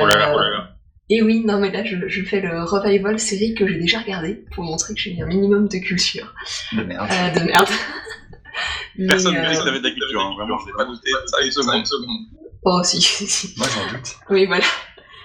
Oh 0.00 0.06
là 0.06 0.16
là, 0.16 0.30
Euh, 0.30 0.34
oh 0.34 0.38
là 0.38 0.50
là. 0.50 0.76
et 1.08 1.22
oui, 1.22 1.42
non 1.44 1.58
mais 1.58 1.70
là 1.70 1.84
je, 1.84 1.96
je 2.06 2.22
fais 2.24 2.40
le 2.40 2.62
revival 2.64 3.18
série 3.18 3.54
que 3.54 3.66
j'ai 3.66 3.78
déjà 3.78 4.00
regardé 4.00 4.44
pour 4.54 4.64
montrer 4.64 4.94
que 4.94 5.00
j'ai 5.00 5.20
un 5.20 5.26
minimum 5.26 5.68
de 5.68 5.78
culture. 5.78 6.32
De 6.72 6.82
merde. 6.82 7.08
Euh, 7.10 7.40
de 7.40 7.44
merde. 7.44 7.68
Personne 9.08 9.34
ne 9.34 9.38
euh, 9.38 9.42
que 9.52 9.64
t'avais 9.64 9.78
de 9.78 9.84
la 9.84 9.90
culture, 9.90 10.20
hein. 10.20 10.34
vraiment, 10.36 10.58
je 10.58 10.66
l'ai 10.66 10.72
pas 10.76 10.84
douté. 10.84 11.10
Ça, 11.26 11.42
une 11.42 11.50
seconde, 11.50 11.74
une 11.76 11.86
seconde. 11.86 12.26
Oh 12.62 12.80
si, 12.84 13.00
si, 13.00 13.26
si. 13.26 13.54
Moi, 13.56 13.66
j'en 13.72 13.96
doute. 13.96 14.16
Oui, 14.28 14.46
voilà. 14.46 14.64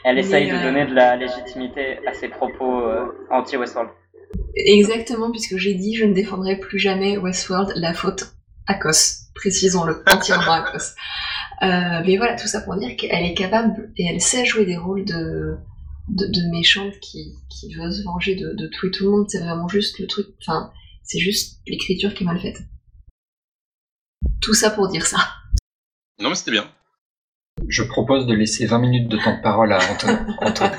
Elle 0.06 0.16
Mais, 0.16 0.22
essaye 0.22 0.50
de 0.50 0.56
euh, 0.56 0.64
donner 0.64 0.86
de 0.86 0.94
la 0.94 1.16
légitimité 1.16 2.00
à 2.08 2.14
ses 2.14 2.30
propos 2.30 2.88
euh, 2.88 3.06
anti-Westworld. 3.32 3.90
Exactement, 4.56 5.32
puisque 5.32 5.58
j'ai 5.58 5.74
dit 5.74 5.96
je 5.96 6.06
ne 6.06 6.14
défendrai 6.14 6.58
plus 6.58 6.80
jamais 6.80 7.18
Westworld, 7.18 7.74
la 7.76 7.94
faute 7.94 8.36
à 8.68 8.76
Kos. 8.76 9.32
Précisons-le, 9.34 10.04
entièrement 10.10 10.54
à 10.54 10.62
Kos. 10.72 10.94
Euh, 11.62 12.02
mais 12.06 12.18
voilà, 12.18 12.36
tout 12.36 12.48
ça 12.48 12.62
pour 12.62 12.76
dire 12.76 12.96
qu'elle 12.98 13.26
est 13.26 13.34
capable 13.34 13.92
et 13.98 14.06
elle 14.06 14.22
sait 14.22 14.46
jouer 14.46 14.66
des 14.66 14.78
rôles 14.78 15.06
de, 15.06 15.58
de, 16.10 16.26
de 16.26 16.52
méchante 16.52 17.00
qui, 17.00 17.34
qui 17.50 17.74
veut 17.74 17.92
se 17.92 18.04
venger 18.04 18.36
de, 18.36 18.54
de 18.54 18.68
tout 18.68 18.88
et 18.88 18.92
tout 18.92 19.06
le 19.06 19.12
monde. 19.12 19.30
C'est 19.30 19.40
vraiment 19.40 19.68
juste 19.68 20.00
le 20.00 20.08
truc, 20.08 20.28
enfin, 20.42 20.72
c'est 21.04 21.20
juste 21.20 21.62
l'écriture 21.68 22.14
qui 22.14 22.24
est 22.24 22.26
mal 22.26 22.40
faite. 22.40 22.62
Tout 24.42 24.54
ça 24.54 24.70
pour 24.70 24.90
dire 24.90 25.06
ça. 25.06 25.18
Non, 26.20 26.30
mais 26.30 26.36
c'était 26.36 26.52
bien. 26.52 26.70
Je 27.68 27.84
propose 27.84 28.28
de 28.28 28.34
laisser 28.34 28.66
20 28.66 28.80
minutes 28.80 29.08
de 29.08 29.18
temps 29.18 29.38
de 29.38 29.42
parole 29.42 29.72
à 29.72 29.80
Antoine. 29.92 30.36
Antoine. 30.42 30.72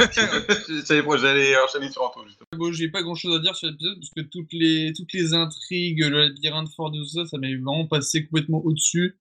je 0.68 0.82
savais 0.84 1.02
pas, 1.02 1.16
j'allais 1.16 1.54
enchaîner 1.58 1.90
sur 1.90 2.02
Antoine, 2.02 2.26
justement. 2.28 2.46
Bon, 2.56 2.72
j'ai 2.72 2.88
pas 2.88 3.02
grand 3.02 3.14
chose 3.14 3.36
à 3.36 3.40
dire 3.40 3.56
sur 3.56 3.68
l'épisode 3.68 3.98
parce 3.98 4.10
que 4.10 4.20
toutes 4.20 4.52
les, 4.52 4.92
toutes 4.94 5.12
les 5.12 5.32
intrigues, 5.32 6.04
le 6.04 6.28
labyrinthe 6.28 6.68
fort 6.76 6.90
de 6.90 6.98
tout 6.98 7.08
ça, 7.08 7.24
ça 7.24 7.38
m'est 7.38 7.56
vraiment 7.56 7.86
passé 7.86 8.26
complètement 8.26 8.62
au-dessus. 8.64 9.18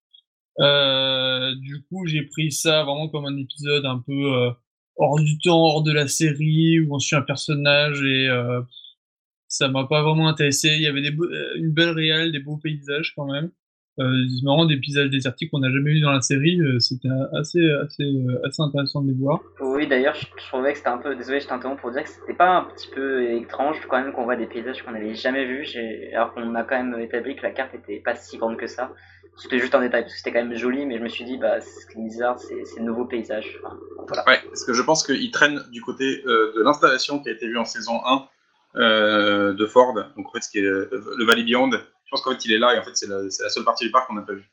Euh, 0.60 1.54
du 1.56 1.84
coup, 1.84 2.06
j'ai 2.06 2.24
pris 2.24 2.52
ça 2.52 2.84
vraiment 2.84 3.10
comme 3.10 3.26
un 3.26 3.38
épisode 3.38 3.86
un 3.86 4.00
peu 4.00 4.34
euh, 4.34 4.52
hors 4.96 5.20
du 5.20 5.38
temps, 5.40 5.62
hors 5.62 5.84
de 5.84 5.92
la 5.92 6.08
série, 6.08 6.80
où 6.80 6.96
on 6.96 7.00
suit 7.00 7.16
un 7.16 7.22
personnage 7.22 8.02
et 8.04 8.30
euh, 8.30 8.62
ça 9.48 9.68
m'a 9.68 9.86
pas 9.86 10.02
vraiment 10.02 10.28
intéressé. 10.28 10.70
Il 10.76 10.82
y 10.82 10.88
avait 10.88 11.02
une 11.58 11.72
belle 11.72 11.90
réale, 11.90 12.32
des 12.32 12.40
beaux 12.40 12.58
paysages 12.58 13.14
quand 13.16 13.32
même. 13.32 13.52
Euh, 13.98 14.26
c'est 14.28 14.44
marrant, 14.44 14.66
des 14.66 14.76
paysages 14.76 15.10
désertiques 15.10 15.52
qu'on 15.52 15.60
n'a 15.60 15.72
jamais 15.72 15.94
vu 15.94 16.02
dans 16.02 16.12
la 16.12 16.20
série. 16.20 16.60
C'était 16.80 17.08
assez, 17.34 17.66
assez, 17.72 18.04
assez 18.44 18.62
intéressant 18.62 19.02
de 19.02 19.12
les 19.12 19.18
voir. 19.18 19.42
Oui, 19.62 19.88
d'ailleurs, 19.88 20.16
je, 20.16 20.26
trouvais 20.48 20.74
que 20.74 20.78
c'était 20.78 20.90
un 20.90 20.98
peu. 20.98 21.16
Désolé, 21.16 21.40
je 21.40 21.48
t'interromps 21.48 21.80
pour 21.80 21.92
dire 21.92 22.04
que 22.04 22.10
c'était 22.10 22.34
pas 22.34 22.58
un 22.58 22.64
petit 22.66 22.90
peu 22.94 23.32
étrange 23.32 23.78
quand 23.88 24.02
même 24.02 24.12
qu'on 24.12 24.26
voit 24.26 24.36
des 24.36 24.48
paysages 24.48 24.84
qu'on 24.84 24.92
n'avait 24.92 25.16
jamais 25.16 25.46
vus, 25.46 25.66
alors 26.14 26.34
qu'on 26.34 26.56
a 26.56 26.64
quand 26.64 26.82
même 26.82 27.00
établi 27.00 27.38
que 27.38 27.44
la 27.44 27.52
carte 27.52 27.74
était 27.74 28.00
pas 28.00 28.16
si 28.16 28.38
grande 28.38 28.58
que 28.58 28.68
ça. 28.68 28.92
C'était 29.38 29.60
juste 29.60 29.76
un 29.76 29.82
détail 29.82 30.04
parce 30.04 30.14
que 30.14 30.18
c'était 30.20 30.32
quand 30.32 30.46
même 30.46 30.56
joli, 30.58 30.86
mais 30.86 30.98
je 30.98 31.04
me 31.04 31.10
suis 31.10 31.26
dit, 31.26 31.38
bah, 31.38 31.60
ce 31.60 31.86
qui 31.88 32.00
est 32.00 32.04
bizarre, 32.04 32.40
c'est 32.40 32.64
c'est 32.66 32.80
le 32.80 32.86
nouveau 32.86 33.06
paysage. 33.06 33.60
Enfin, 33.64 33.78
voilà. 34.08 34.24
Ouais, 34.28 34.40
parce 34.48 34.64
que 34.64 34.74
je 34.74 34.82
pense 34.82 35.06
qu'il 35.06 35.30
traîne 35.32 35.62
du 35.72 35.82
côté 35.82 36.24
euh, 36.26 36.54
de 36.56 36.62
l'installation 36.64 37.20
qui 37.22 37.30
a 37.30 37.34
été 37.34 37.48
vue 37.48 37.58
en 37.58 37.66
saison 37.66 38.00
1 38.06 38.28
euh, 38.78 39.54
de 39.54 39.66
Ford, 39.66 39.94
donc 39.94 40.28
en 40.28 40.32
fait, 40.32 40.42
ce 40.42 40.50
qui 40.50 40.60
est 40.60 40.62
le, 40.62 40.90
le 41.18 41.26
Valley 41.26 41.44
Beyond. 41.44 41.72
Je 41.72 42.10
pense 42.12 42.22
qu'en 42.22 42.32
fait, 42.32 42.46
il 42.46 42.54
est 42.54 42.60
là 42.60 42.76
et 42.76 42.80
en 42.80 42.84
fait, 42.84 42.96
c'est 42.96 43.08
la, 43.08 43.30
c'est 43.30 43.44
la 43.44 43.50
seule 43.50 43.64
partie 43.66 43.86
du 43.86 43.92
parc 43.92 44.08
qu'on 44.08 44.14
n'a 44.16 44.22
pas 44.22 44.34
vue. 44.34 44.50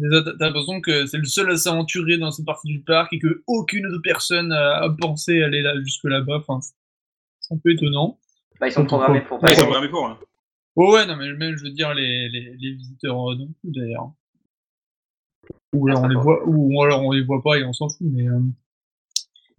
T'as 0.00 0.46
l'impression 0.46 0.80
que 0.80 1.06
c'est 1.06 1.18
le 1.18 1.24
seul 1.24 1.50
à 1.50 1.56
s'aventurer 1.56 2.16
dans 2.18 2.30
cette 2.30 2.46
partie 2.46 2.68
du 2.68 2.80
parc 2.82 3.12
et 3.12 3.18
que 3.18 3.42
aucune 3.46 3.86
autre 3.86 4.00
personne 4.02 4.50
a, 4.52 4.88
pensé 5.00 5.42
aller 5.42 5.60
là 5.60 5.74
jusque 5.82 6.04
là-bas. 6.04 6.36
Enfin, 6.36 6.60
c'est- 6.60 6.74
un 7.54 7.58
peu 7.62 7.70
étonnant. 7.72 8.18
Bah, 8.60 8.68
ils 8.68 8.72
sont 8.72 8.86
programmés 8.86 9.20
pour 9.20 9.38
pas. 9.38 9.46
Ouais, 9.48 9.52
ils 9.52 9.56
sont 9.56 9.64
programmés 9.64 9.88
pour. 9.90 10.06
hein. 10.06 10.18
Oh 10.76 10.94
ouais, 10.94 11.06
non 11.06 11.16
mais 11.16 11.32
même 11.34 11.56
je 11.56 11.64
veux 11.64 11.70
dire 11.70 11.92
les, 11.94 12.28
les, 12.28 12.56
les 12.56 12.72
visiteurs 12.72 13.30
euh, 13.30 13.36
non 13.36 13.48
plus 13.60 13.72
d'ailleurs. 13.72 14.12
Ou 15.74 15.88
alors 15.88 16.02
on 16.02 16.08
les 16.08 16.16
voit, 16.16 16.42
ou 16.46 16.82
alors 16.82 17.02
on 17.02 17.12
les 17.12 17.22
voit 17.22 17.42
pas 17.42 17.58
et 17.58 17.64
on 17.64 17.72
s'en 17.72 17.88
fout. 17.88 18.06
Mais 18.10 18.28
euh, 18.28 18.40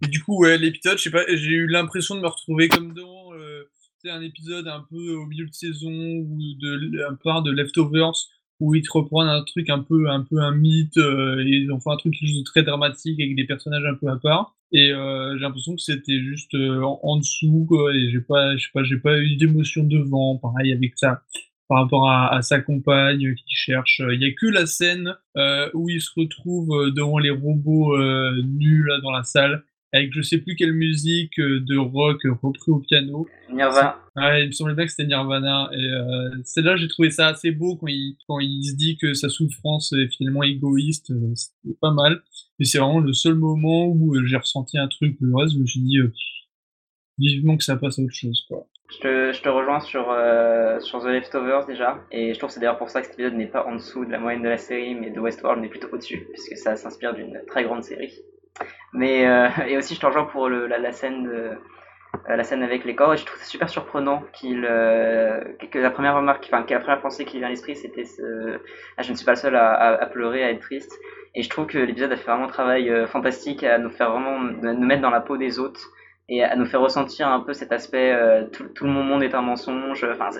et 0.02 0.08
du 0.08 0.22
coup 0.22 0.40
ouais, 0.40 0.58
l'épisode, 0.58 0.98
je 0.98 1.04
sais 1.04 1.10
pas, 1.10 1.24
j'ai 1.28 1.52
eu 1.52 1.66
l'impression 1.68 2.14
de 2.16 2.20
me 2.20 2.26
retrouver 2.26 2.68
comme 2.68 2.94
dans 2.94 3.32
euh, 3.34 3.68
un 4.06 4.22
épisode 4.22 4.68
un 4.68 4.84
peu 4.90 5.14
au 5.14 5.26
milieu 5.26 5.46
de 5.46 5.54
saison 5.54 5.90
ou 5.90 6.38
de 6.60 7.04
un 7.08 7.14
peu 7.14 7.30
de 7.42 7.50
leftovers 7.50 8.12
où 8.60 8.74
ils 8.74 8.82
te 8.82 8.92
reprennent 8.92 9.28
un 9.28 9.42
truc 9.44 9.70
un 9.70 9.80
peu 9.80 10.08
un 10.10 10.22
peu 10.22 10.38
un 10.38 10.52
mythe 10.52 10.96
euh, 10.98 11.44
et 11.44 11.48
ils 11.48 11.72
ont 11.72 11.80
fait 11.80 11.90
un 11.90 11.96
truc 11.96 12.14
de 12.20 12.44
très 12.44 12.62
dramatique 12.62 13.20
avec 13.20 13.34
des 13.34 13.44
personnages 13.44 13.84
un 13.84 13.94
peu 13.94 14.08
à 14.08 14.16
part 14.16 14.54
et 14.74 14.92
euh, 14.92 15.34
j'ai 15.36 15.42
l'impression 15.42 15.74
que 15.74 15.80
c'était 15.80 16.20
juste 16.20 16.54
euh, 16.54 16.82
en, 16.82 17.00
en 17.02 17.16
dessous 17.18 17.64
quoi 17.68 17.94
et 17.94 18.10
j'ai 18.10 18.20
pas 18.20 18.56
je 18.56 18.64
sais 18.64 18.70
pas 18.74 18.84
j'ai 18.84 18.98
pas 18.98 19.18
eu 19.18 19.36
d'émotion 19.36 19.84
devant 19.84 20.36
pareil 20.36 20.72
avec 20.72 20.92
ça 20.96 21.22
par 21.68 21.82
rapport 21.82 22.10
à, 22.10 22.34
à 22.34 22.42
sa 22.42 22.60
compagne 22.60 23.34
qui 23.34 23.44
cherche 23.54 24.02
il 24.12 24.20
y 24.20 24.26
a 24.26 24.32
que 24.32 24.46
la 24.46 24.66
scène 24.66 25.14
euh, 25.38 25.70
où 25.74 25.88
il 25.88 26.00
se 26.02 26.10
retrouve 26.16 26.68
euh, 26.72 26.90
devant 26.90 27.18
les 27.18 27.30
robots 27.30 27.96
euh, 27.96 28.42
nus 28.44 28.84
là 28.86 29.00
dans 29.00 29.10
la 29.12 29.22
salle 29.22 29.62
avec 29.92 30.12
je 30.12 30.22
sais 30.22 30.38
plus 30.38 30.56
quelle 30.56 30.72
musique 30.72 31.38
euh, 31.38 31.60
de 31.60 31.76
rock 31.76 32.24
euh, 32.26 32.32
repris 32.42 32.72
au 32.72 32.80
piano 32.80 33.28
Nirvana. 33.48 33.96
Ouais, 34.16 34.42
il 34.42 34.46
me 34.48 34.52
semblait 34.52 34.74
bien 34.74 34.86
que 34.86 34.90
c'était 34.90 35.06
Nirvana. 35.06 35.70
Et 35.72 35.76
euh, 35.84 36.30
celle-là, 36.44 36.74
j'ai 36.76 36.88
trouvé 36.88 37.10
ça 37.10 37.28
assez 37.28 37.52
beau 37.52 37.76
quand 37.76 37.86
il, 37.86 38.16
quand 38.26 38.40
il 38.40 38.64
se 38.64 38.74
dit 38.74 38.96
que 38.96 39.14
sa 39.14 39.28
souffrance 39.28 39.92
est 39.92 40.08
finalement 40.08 40.42
égoïste. 40.42 41.12
euh, 41.12 41.32
C'était 41.36 41.76
pas 41.80 41.92
mal. 41.92 42.22
Et 42.60 42.64
c'est 42.64 42.78
vraiment 42.78 43.00
le 43.00 43.12
seul 43.12 43.34
moment 43.34 43.86
où 43.86 44.14
euh, 44.14 44.24
j'ai 44.26 44.36
ressenti 44.36 44.78
un 44.78 44.88
truc. 44.88 45.16
Le 45.20 45.34
reste, 45.34 45.54
je 45.54 45.60
me 45.60 45.66
suis 45.66 45.80
dit 45.80 45.98
euh, 45.98 46.12
vivement 47.18 47.56
que 47.56 47.64
ça 47.64 47.76
passe 47.76 47.98
à 47.98 48.02
autre 48.02 48.14
chose. 48.14 48.46
Je 48.90 49.40
te, 49.40 49.48
rejoins 49.48 49.80
sur, 49.80 50.10
euh, 50.10 50.78
sur 50.78 51.02
The 51.02 51.06
Leftovers 51.06 51.66
déjà, 51.66 51.98
et 52.12 52.32
je 52.32 52.38
trouve 52.38 52.48
que 52.48 52.54
c'est 52.54 52.60
d'ailleurs 52.60 52.78
pour 52.78 52.90
ça 52.90 53.00
que 53.00 53.06
cet 53.06 53.14
épisode 53.14 53.34
n'est 53.34 53.46
pas 53.46 53.64
en 53.66 53.74
dessous 53.74 54.04
de 54.04 54.12
la 54.12 54.18
moyenne 54.18 54.42
de 54.42 54.48
la 54.48 54.58
série, 54.58 54.94
mais 54.94 55.10
de 55.10 55.18
Westworld, 55.18 55.60
mais 55.60 55.68
plutôt 55.68 55.88
au-dessus, 55.90 56.28
puisque 56.32 56.56
ça 56.56 56.76
s'inspire 56.76 57.14
d'une 57.14 57.40
très 57.46 57.64
grande 57.64 57.82
série. 57.82 58.12
Mais, 58.92 59.26
euh, 59.26 59.48
et 59.68 59.76
aussi, 59.76 59.94
je 59.94 60.00
te 60.00 60.06
rejoins 60.06 60.26
pour 60.26 60.48
la, 60.48 60.92
scène 60.92 61.58
la 62.28 62.44
scène 62.44 62.62
avec 62.62 62.84
les 62.84 62.94
corps, 62.94 63.14
et 63.14 63.16
je 63.16 63.24
trouve 63.24 63.38
ça 63.38 63.46
super 63.46 63.68
surprenant 63.68 64.22
qu'il, 64.32 64.60
que 64.60 65.78
la 65.78 65.90
première 65.90 66.14
remarque, 66.14 66.48
que 66.48 66.74
la 66.74 66.80
première 66.80 67.00
pensée 67.00 67.24
qui 67.24 67.38
vient 67.38 67.48
à 67.48 67.50
l'esprit, 67.50 67.74
c'était 67.74 68.04
ah, 68.96 69.02
je 69.02 69.10
ne 69.10 69.16
suis 69.16 69.24
pas 69.24 69.32
le 69.32 69.38
seul 69.38 69.56
à 69.56 70.08
pleurer, 70.12 70.44
à 70.44 70.50
être 70.50 70.60
triste. 70.60 70.92
Et 71.34 71.42
je 71.42 71.48
trouve 71.50 71.66
que 71.66 71.78
l'épisode 71.78 72.12
a 72.12 72.16
fait 72.16 72.30
vraiment 72.30 72.44
un 72.44 72.48
travail 72.48 72.90
euh, 72.90 73.06
fantastique 73.06 73.64
à 73.64 73.78
nous 73.78 73.90
faire 73.90 74.10
vraiment, 74.12 74.36
à 74.38 74.72
nous 74.74 74.86
mettre 74.86 75.02
dans 75.02 75.10
la 75.10 75.20
peau 75.20 75.36
des 75.36 75.58
autres 75.58 75.80
et 76.28 76.42
à 76.42 76.56
nous 76.56 76.64
faire 76.66 76.80
ressentir 76.80 77.28
un 77.28 77.40
peu 77.40 77.52
cet 77.52 77.70
aspect 77.72 78.12
euh, 78.12 78.46
tout, 78.50 78.64
tout 78.74 78.84
le 78.86 78.92
monde 78.92 79.22
est 79.22 79.34
un 79.34 79.42
mensonge 79.42 80.04
enfin 80.10 80.30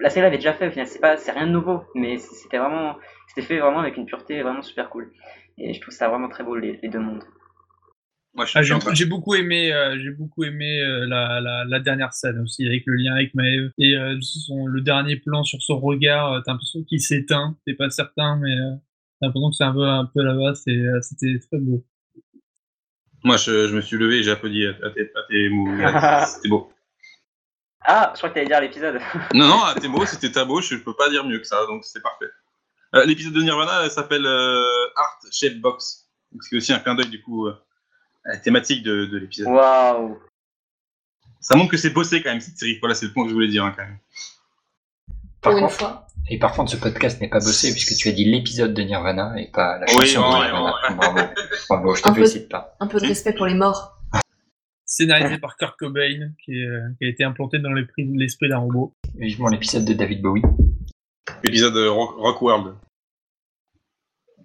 la 0.00 0.10
série 0.10 0.22
l'avait 0.24 0.36
déjà 0.36 0.52
fait 0.52 0.68
au 0.68 0.70
final 0.70 0.86
c'est 0.86 1.00
pas 1.00 1.16
c'est 1.16 1.32
rien 1.32 1.46
de 1.46 1.52
nouveau 1.52 1.82
mais 1.94 2.18
c'était 2.18 2.58
vraiment 2.58 2.96
c'était 3.26 3.40
fait 3.46 3.58
vraiment 3.58 3.78
avec 3.80 3.96
une 3.96 4.04
pureté 4.04 4.42
vraiment 4.42 4.60
super 4.60 4.90
cool 4.90 5.10
et 5.56 5.72
je 5.72 5.80
trouve 5.80 5.94
ça 5.94 6.10
vraiment 6.10 6.28
très 6.28 6.44
beau 6.44 6.56
les, 6.56 6.78
les 6.82 6.88
deux 6.90 6.98
mondes 6.98 7.24
Moi, 8.34 8.44
Ah, 8.54 8.62
j'ai 8.62 9.06
beaucoup 9.06 9.34
aimé, 9.34 9.72
euh, 9.72 9.98
j'ai 9.98 10.10
beaucoup 10.10 10.44
aimé 10.44 10.80
euh, 10.82 11.06
la, 11.06 11.40
la, 11.40 11.64
la 11.64 11.80
dernière 11.80 12.12
scène 12.12 12.38
aussi 12.40 12.64
avec 12.66 12.84
le 12.86 12.94
lien 12.94 13.14
avec 13.14 13.34
Maëv 13.34 13.70
et 13.78 13.96
euh, 13.96 14.18
son, 14.20 14.66
le 14.66 14.80
dernier 14.82 15.16
plan 15.16 15.42
sur 15.42 15.60
son 15.62 15.80
regard. 15.80 16.32
euh, 16.32 16.40
T'as 16.44 16.52
l'impression 16.52 16.84
qu'il 16.84 17.00
s'éteint. 17.00 17.56
T'es 17.66 17.74
pas 17.74 17.90
certain, 17.90 18.36
mais 18.36 18.54
t'as 19.20 19.26
l'impression 19.26 19.50
que 19.50 19.56
c'est 19.56 19.64
un 19.64 19.72
peu 19.72 19.84
un 19.86 20.06
peu 20.06 20.22
là-bas. 20.22 20.52
euh, 20.68 21.00
C'était 21.02 21.38
très 21.40 21.58
beau. 21.58 21.84
Moi, 23.22 23.36
je, 23.36 23.68
je 23.68 23.74
me 23.76 23.80
suis 23.82 23.96
levé 23.98 24.18
et 24.18 24.22
j'ai 24.22 24.30
applaudi 24.30 24.66
à, 24.66 24.70
à 24.70 24.90
tes, 24.90 25.02
à 25.14 25.22
tes 25.28 25.48
mots. 25.50 25.68
C'était 26.26 26.48
beau. 26.48 26.72
ah 27.82 28.10
je 28.14 28.18
crois 28.18 28.30
que 28.30 28.34
t'allais 28.34 28.46
dire 28.46 28.60
l'épisode 28.60 28.98
Non, 29.34 29.48
non, 29.48 29.62
à 29.64 29.74
tes 29.74 29.88
mots, 29.88 30.06
c'était 30.06 30.32
ta 30.32 30.44
beau, 30.44 30.60
je 30.62 30.76
peux 30.76 30.94
pas 30.94 31.10
dire 31.10 31.24
mieux 31.24 31.38
que 31.38 31.46
ça, 31.46 31.66
donc 31.66 31.84
c'était 31.84 32.00
parfait. 32.02 32.30
Euh, 32.94 33.04
L'épisode 33.04 33.34
de 33.34 33.42
Nirvana 33.42 33.84
elle 33.84 33.90
s'appelle 33.90 34.24
euh, 34.26 34.86
Art 34.96 35.18
Shape 35.30 35.56
Box. 35.60 36.08
C'est 36.40 36.56
aussi 36.56 36.72
un 36.72 36.78
clin 36.80 36.94
d'œil 36.94 37.08
du 37.08 37.22
coup 37.22 37.46
euh, 37.46 37.54
à 38.24 38.30
la 38.30 38.36
thématique 38.38 38.82
de, 38.82 39.04
de 39.06 39.18
l'épisode. 39.18 39.48
waouh 39.48 40.18
Ça 41.40 41.56
montre 41.56 41.70
que 41.70 41.76
c'est 41.76 41.90
bossé 41.90 42.22
quand 42.22 42.30
même 42.30 42.40
cette 42.40 42.56
série. 42.58 42.78
Voilà, 42.80 42.94
c'est 42.94 43.06
le 43.06 43.12
point 43.12 43.24
que 43.24 43.28
je 43.30 43.34
voulais 43.34 43.48
dire 43.48 43.64
hein, 43.64 43.72
quand 43.76 43.84
même. 43.84 43.98
Pour 45.42 45.52
Par 45.52 45.58
une 45.58 45.68
fois. 45.70 46.06
et 46.28 46.38
par 46.38 46.52
contre, 46.52 46.70
ce 46.70 46.76
podcast 46.76 47.20
n'est 47.20 47.28
pas 47.28 47.38
bossé 47.38 47.72
puisque 47.72 47.94
tu 47.96 48.08
as 48.08 48.12
dit 48.12 48.24
l'épisode 48.26 48.74
de 48.74 48.82
Nirvana 48.82 49.34
et 49.40 49.50
pas 49.50 49.78
la 49.78 49.86
Oui, 49.98 50.06
chanson 50.06 50.38
ouais, 50.38 50.46
de 50.48 50.52
Nirvana. 50.52 50.74
Bravo. 50.96 51.18
Bravo, 51.68 51.94
je 51.94 52.02
te 52.02 52.08
Un 52.08 52.12
peu- 52.12 52.16
félicite 52.26 52.48
pas. 52.48 52.76
Un 52.80 52.86
peu 52.86 53.00
de 53.00 53.06
respect 53.06 53.32
pour 53.32 53.46
les 53.46 53.54
morts. 53.54 53.96
Scénarisé 54.84 55.38
par 55.38 55.56
Kurt 55.56 55.76
Cobain, 55.78 56.30
qui, 56.44 56.52
euh, 56.64 56.88
qui 56.98 57.04
a 57.04 57.08
été 57.08 57.22
implanté 57.24 57.58
dans 57.60 57.70
l'esprit 57.70 58.48
d'un 58.48 58.58
robot. 58.58 58.92
Vivement 59.14 59.48
l'épisode 59.48 59.84
de 59.84 59.92
David 59.94 60.20
Bowie. 60.20 60.42
L'épisode 61.44 61.74
de 61.74 61.86
Rock, 61.86 62.16
Rock 62.18 62.42
World. 62.42 62.74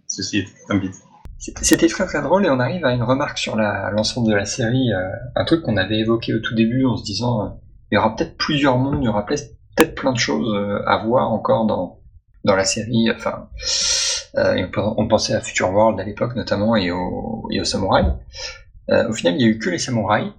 Ceci 0.08 0.40
est 0.40 0.48
un 0.70 0.78
bit. 0.78 0.94
C'était 1.38 1.88
très 1.88 2.06
très 2.06 2.22
drôle 2.22 2.46
et 2.46 2.50
on 2.50 2.60
arrive 2.60 2.86
à 2.86 2.94
une 2.94 3.04
remarque 3.04 3.38
sur 3.38 3.56
l'ensemble 3.56 4.30
de 4.30 4.36
la 4.36 4.46
série, 4.46 4.94
euh, 4.94 5.10
un 5.36 5.46
truc 5.46 5.62
qu'on 5.64 5.78
avait 5.78 6.00
évoqué 6.00 6.34
au 6.34 6.40
tout 6.40 6.56
début 6.56 6.86
en 6.86 6.96
se 6.96 7.04
disant 7.04 7.46
euh, 7.46 7.50
il 7.92 7.96
y 7.96 7.98
aura 7.98 8.16
peut-être 8.16 8.38
plusieurs 8.38 8.78
mondes, 8.78 9.00
il 9.02 9.06
y 9.06 9.08
aura 9.10 9.26
peut-être 9.26 9.50
peut-être 9.76 9.96
plein 9.96 10.14
de 10.14 10.18
choses 10.18 10.54
euh, 10.56 10.82
à 10.88 11.04
voir 11.06 11.32
encore 11.32 11.66
dans, 11.66 12.00
dans 12.44 12.56
la 12.56 12.66
série. 12.66 13.10
Enfin, 13.16 13.50
Euh, 14.38 14.68
on, 14.98 15.08
pensait 15.08 15.34
à 15.34 15.40
Future 15.40 15.70
World 15.72 15.98
à 15.98 16.04
l'époque 16.04 16.36
notamment 16.36 16.76
et 16.76 16.92
aux 16.92 17.48
et 17.52 17.62
au 17.62 17.64
samouraïs. 17.64 18.12
Euh, 18.90 19.08
au 19.10 19.14
final, 19.14 19.36
il 19.36 19.42
y 19.42 19.46
a 19.46 19.48
eu 19.48 19.58
que 19.60 19.70
les 19.70 19.78
samouraïs 19.80 20.34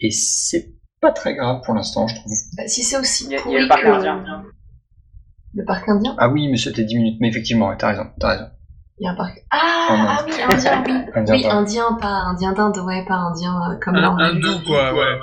et 0.00 0.10
c'est 0.10 0.72
pas 1.02 1.12
très 1.12 1.34
grave 1.34 1.60
pour 1.64 1.74
l'instant, 1.74 2.06
je 2.08 2.14
trouve. 2.14 2.32
Bah, 2.56 2.66
si 2.66 2.82
c'est 2.82 2.96
aussi 2.96 3.26
Il 3.26 3.32
y 3.32 3.36
a, 3.36 3.40
il 3.44 3.52
y 3.52 3.56
a 3.56 3.58
pourri 3.58 3.62
le 3.62 3.68
parc 3.68 3.82
que- 3.82 3.88
indien. 3.88 4.44
Le 5.54 5.64
parc 5.66 5.86
indien? 5.88 6.14
Ah 6.18 6.30
oui, 6.30 6.48
mais 6.48 6.56
c'était 6.56 6.84
10 6.84 6.96
minutes. 6.96 7.18
Mais 7.20 7.28
effectivement, 7.28 7.68
ouais, 7.68 7.76
t'as 7.76 7.88
raison, 7.88 8.06
t'as 8.18 8.28
raison. 8.28 8.46
Il 8.98 9.04
y 9.04 9.06
a 9.06 9.10
un 9.10 9.16
parc. 9.16 9.44
Ah, 9.50 9.58
Inde. 9.90 10.06
ah 10.08 10.24
oui, 10.24 10.32
indien, 10.54 10.84
oui. 10.86 10.92
Indien, 11.14 11.34
oui, 11.34 11.42
pardon. 11.42 11.58
indien, 11.58 11.92
pas 12.00 12.08
indien 12.30 12.52
d'Inde, 12.54 12.78
ouais, 12.78 13.04
pas 13.06 13.16
indien 13.16 13.54
euh, 13.70 13.76
comme 13.84 13.96
là. 13.96 14.16
Doux, 14.32 14.60
quoi, 14.66 14.94
ouais. 14.94 15.18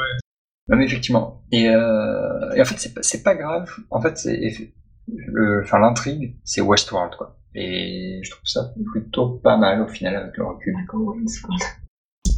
Non, 0.70 0.78
mais 0.78 0.86
effectivement. 0.86 1.42
Et, 1.52 1.68
euh, 1.70 2.54
et 2.56 2.62
en 2.62 2.66
fait, 2.66 2.78
c'est 2.80 2.94
pas, 2.94 3.02
c'est 3.04 3.24
pas 3.24 3.36
grave. 3.36 3.70
En 3.90 4.00
fait, 4.02 4.18
c'est 4.18 4.72
le, 5.08 5.62
enfin 5.64 5.80
l'intrigue, 5.80 6.36
c'est 6.44 6.62
Westworld 6.62 7.16
quoi. 7.16 7.36
Et 7.56 8.22
je 8.24 8.30
trouve 8.30 8.46
ça 8.46 8.72
plutôt 8.92 9.30
pas 9.44 9.58
mal 9.58 9.82
au 9.82 9.88
final 9.88 10.16
avec 10.16 10.38
le 10.38 10.46
recul. 10.46 10.76
D'accord, 10.76 11.02
ouais, 11.02 11.16
c'est 11.26 11.42
cool. 11.42 11.56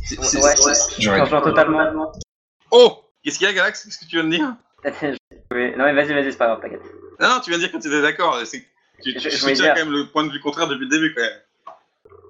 C'est- 0.06 0.22
c'est- 0.24 0.38
Ouais, 0.42 0.56
c'est- 0.56 1.02
je 1.02 1.10
te 1.10 1.20
rejoins 1.22 1.42
totalement. 1.42 2.12
Oh 2.72 2.98
Qu'est-ce 3.24 3.38
qu'il 3.38 3.46
y 3.48 3.50
a, 3.50 3.54
Galax? 3.54 3.84
Qu'est-ce 3.84 4.00
que 4.00 4.06
tu 4.06 4.16
viens 4.16 4.24
de 4.26 4.30
dire? 4.30 4.56
Non 5.78 5.84
mais 5.86 5.94
vas-y, 5.94 6.14
vas-y, 6.14 6.32
c'est 6.32 6.38
pas 6.38 6.48
grave, 6.48 6.62
t'inquiète. 6.62 6.82
Non, 7.20 7.28
non, 7.28 7.40
tu 7.44 7.50
viens 7.52 7.60
de 7.60 7.64
dire 7.66 7.72
que 7.72 7.78
tu 7.78 7.88
étais 7.88 8.02
d'accord. 8.02 8.40
c'est- 8.46 8.64
Tu, 9.04 9.14
tu 9.14 9.20
Je- 9.20 9.30
soutiens 9.30 9.54
dire- 9.54 9.74
quand 9.76 9.86
même 9.86 9.92
le 9.94 10.08
point 10.12 10.26
de 10.26 10.32
vue 10.32 10.40
contraire 10.40 10.68
depuis 10.68 10.86
le 10.86 10.90
début, 10.90 11.14
quand 11.14 11.22
même. 11.22 11.32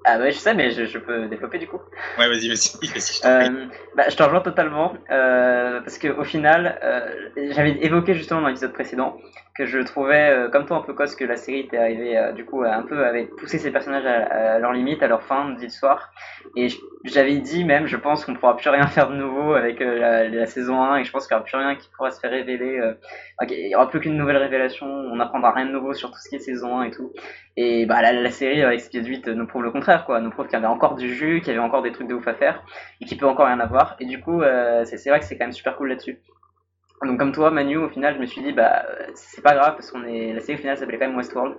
Ah 0.04 0.18
ouais, 0.18 0.32
je 0.32 0.38
sais, 0.38 0.54
mais 0.54 0.70
je, 0.72 0.86
je 0.86 0.98
peux 0.98 1.26
développer 1.26 1.58
du 1.58 1.68
coup. 1.68 1.80
Ouais, 2.18 2.28
vas-y, 2.28 2.48
vas-y, 2.48 2.72
vas-y, 2.88 3.20
je. 3.22 3.26
Euh, 3.26 3.66
bah, 3.96 4.04
je 4.08 4.16
te 4.16 4.22
rejoins 4.22 4.40
totalement 4.40 4.94
euh, 5.10 5.80
parce 5.80 5.98
que 5.98 6.08
au 6.08 6.24
final, 6.24 6.78
euh, 6.82 7.30
j'avais 7.52 7.76
évoqué 7.84 8.14
justement 8.14 8.40
dans 8.40 8.48
l'épisode 8.48 8.72
précédent 8.72 9.16
que 9.54 9.66
je 9.66 9.78
trouvais, 9.78 10.30
euh, 10.30 10.48
comme 10.48 10.66
toi 10.66 10.78
un 10.78 10.80
peu 10.80 10.94
cos, 10.94 11.14
que 11.16 11.24
la 11.24 11.36
série 11.36 11.60
était 11.60 11.78
arrivée 11.78 12.16
euh, 12.16 12.32
du 12.32 12.44
coup 12.44 12.62
à 12.62 12.74
un 12.74 12.82
peu 12.82 13.04
avait 13.04 13.24
poussé 13.26 13.58
ses 13.58 13.70
personnages 13.70 14.06
à, 14.06 14.54
à 14.54 14.58
leur 14.58 14.72
limite, 14.72 15.02
à 15.02 15.08
leur 15.08 15.22
fin 15.22 15.50
d'histoire. 15.50 16.10
Et 16.56 16.68
j'avais 17.04 17.36
dit 17.38 17.64
même, 17.64 17.86
je 17.86 17.96
pense 17.96 18.24
qu'on 18.24 18.34
pourra 18.34 18.56
plus 18.56 18.68
rien 18.70 18.86
faire 18.86 19.10
de 19.10 19.16
nouveau 19.16 19.54
avec 19.54 19.80
euh, 19.80 20.28
la, 20.28 20.46
saison 20.46 20.80
1 20.82 20.98
et 20.98 21.04
je 21.04 21.10
pense 21.10 21.26
qu'il 21.26 21.34
n'y 21.34 21.40
aura 21.40 21.44
plus 21.44 21.56
rien 21.56 21.74
qui 21.74 21.88
pourra 21.96 22.10
se 22.10 22.20
faire 22.20 22.30
révéler. 22.30 22.78
euh, 22.78 22.94
il 23.48 23.68
n'y 23.68 23.74
aura 23.74 23.88
plus 23.88 24.00
qu'une 24.00 24.16
nouvelle 24.16 24.36
révélation, 24.36 24.86
on 24.86 25.16
n'apprendra 25.16 25.52
rien 25.52 25.66
de 25.66 25.72
nouveau 25.72 25.94
sur 25.94 26.10
tout 26.10 26.18
ce 26.18 26.28
qui 26.28 26.36
est 26.36 26.38
saison 26.38 26.78
1 26.78 26.84
et 26.84 26.90
tout. 26.90 27.12
Et 27.56 27.86
bah 27.86 28.00
la, 28.02 28.12
la 28.12 28.30
série 28.30 28.62
avec 28.62 28.80
épisode 28.80 29.06
8 29.06 29.28
nous 29.28 29.46
prouve 29.46 29.62
le 29.62 29.70
contraire 29.70 30.04
quoi, 30.04 30.20
nous 30.20 30.30
prouve 30.30 30.46
qu'il 30.46 30.54
y 30.54 30.56
avait 30.56 30.66
encore 30.66 30.94
du 30.94 31.12
jus, 31.12 31.40
qu'il 31.40 31.52
y 31.52 31.56
avait 31.56 31.64
encore 31.64 31.82
des 31.82 31.92
trucs 31.92 32.08
de 32.08 32.14
ouf 32.14 32.26
à 32.28 32.34
faire 32.34 32.62
et 33.00 33.04
qui 33.04 33.16
peut 33.16 33.26
encore 33.26 33.46
rien 33.46 33.60
avoir. 33.60 33.96
Et 34.00 34.06
du 34.06 34.20
coup, 34.20 34.42
euh, 34.42 34.84
c'est 34.84 35.10
vrai 35.10 35.18
que 35.18 35.26
c'est 35.26 35.36
quand 35.36 35.44
même 35.44 35.52
super 35.52 35.76
cool 35.76 35.88
là-dessus. 35.88 36.18
Donc 37.04 37.18
comme 37.18 37.32
toi, 37.32 37.50
Manu, 37.50 37.76
au 37.78 37.88
final, 37.88 38.14
je 38.14 38.20
me 38.20 38.26
suis 38.26 38.42
dit 38.42 38.52
bah 38.52 38.84
c'est 39.14 39.42
pas 39.42 39.54
grave 39.54 39.74
parce 39.74 39.90
qu'on 39.90 40.04
est 40.04 40.32
la 40.32 40.40
série 40.40 40.54
au 40.56 40.60
final 40.60 40.76
s'appelait 40.76 40.98
quand 40.98 41.06
même 41.08 41.16
Westworld. 41.16 41.56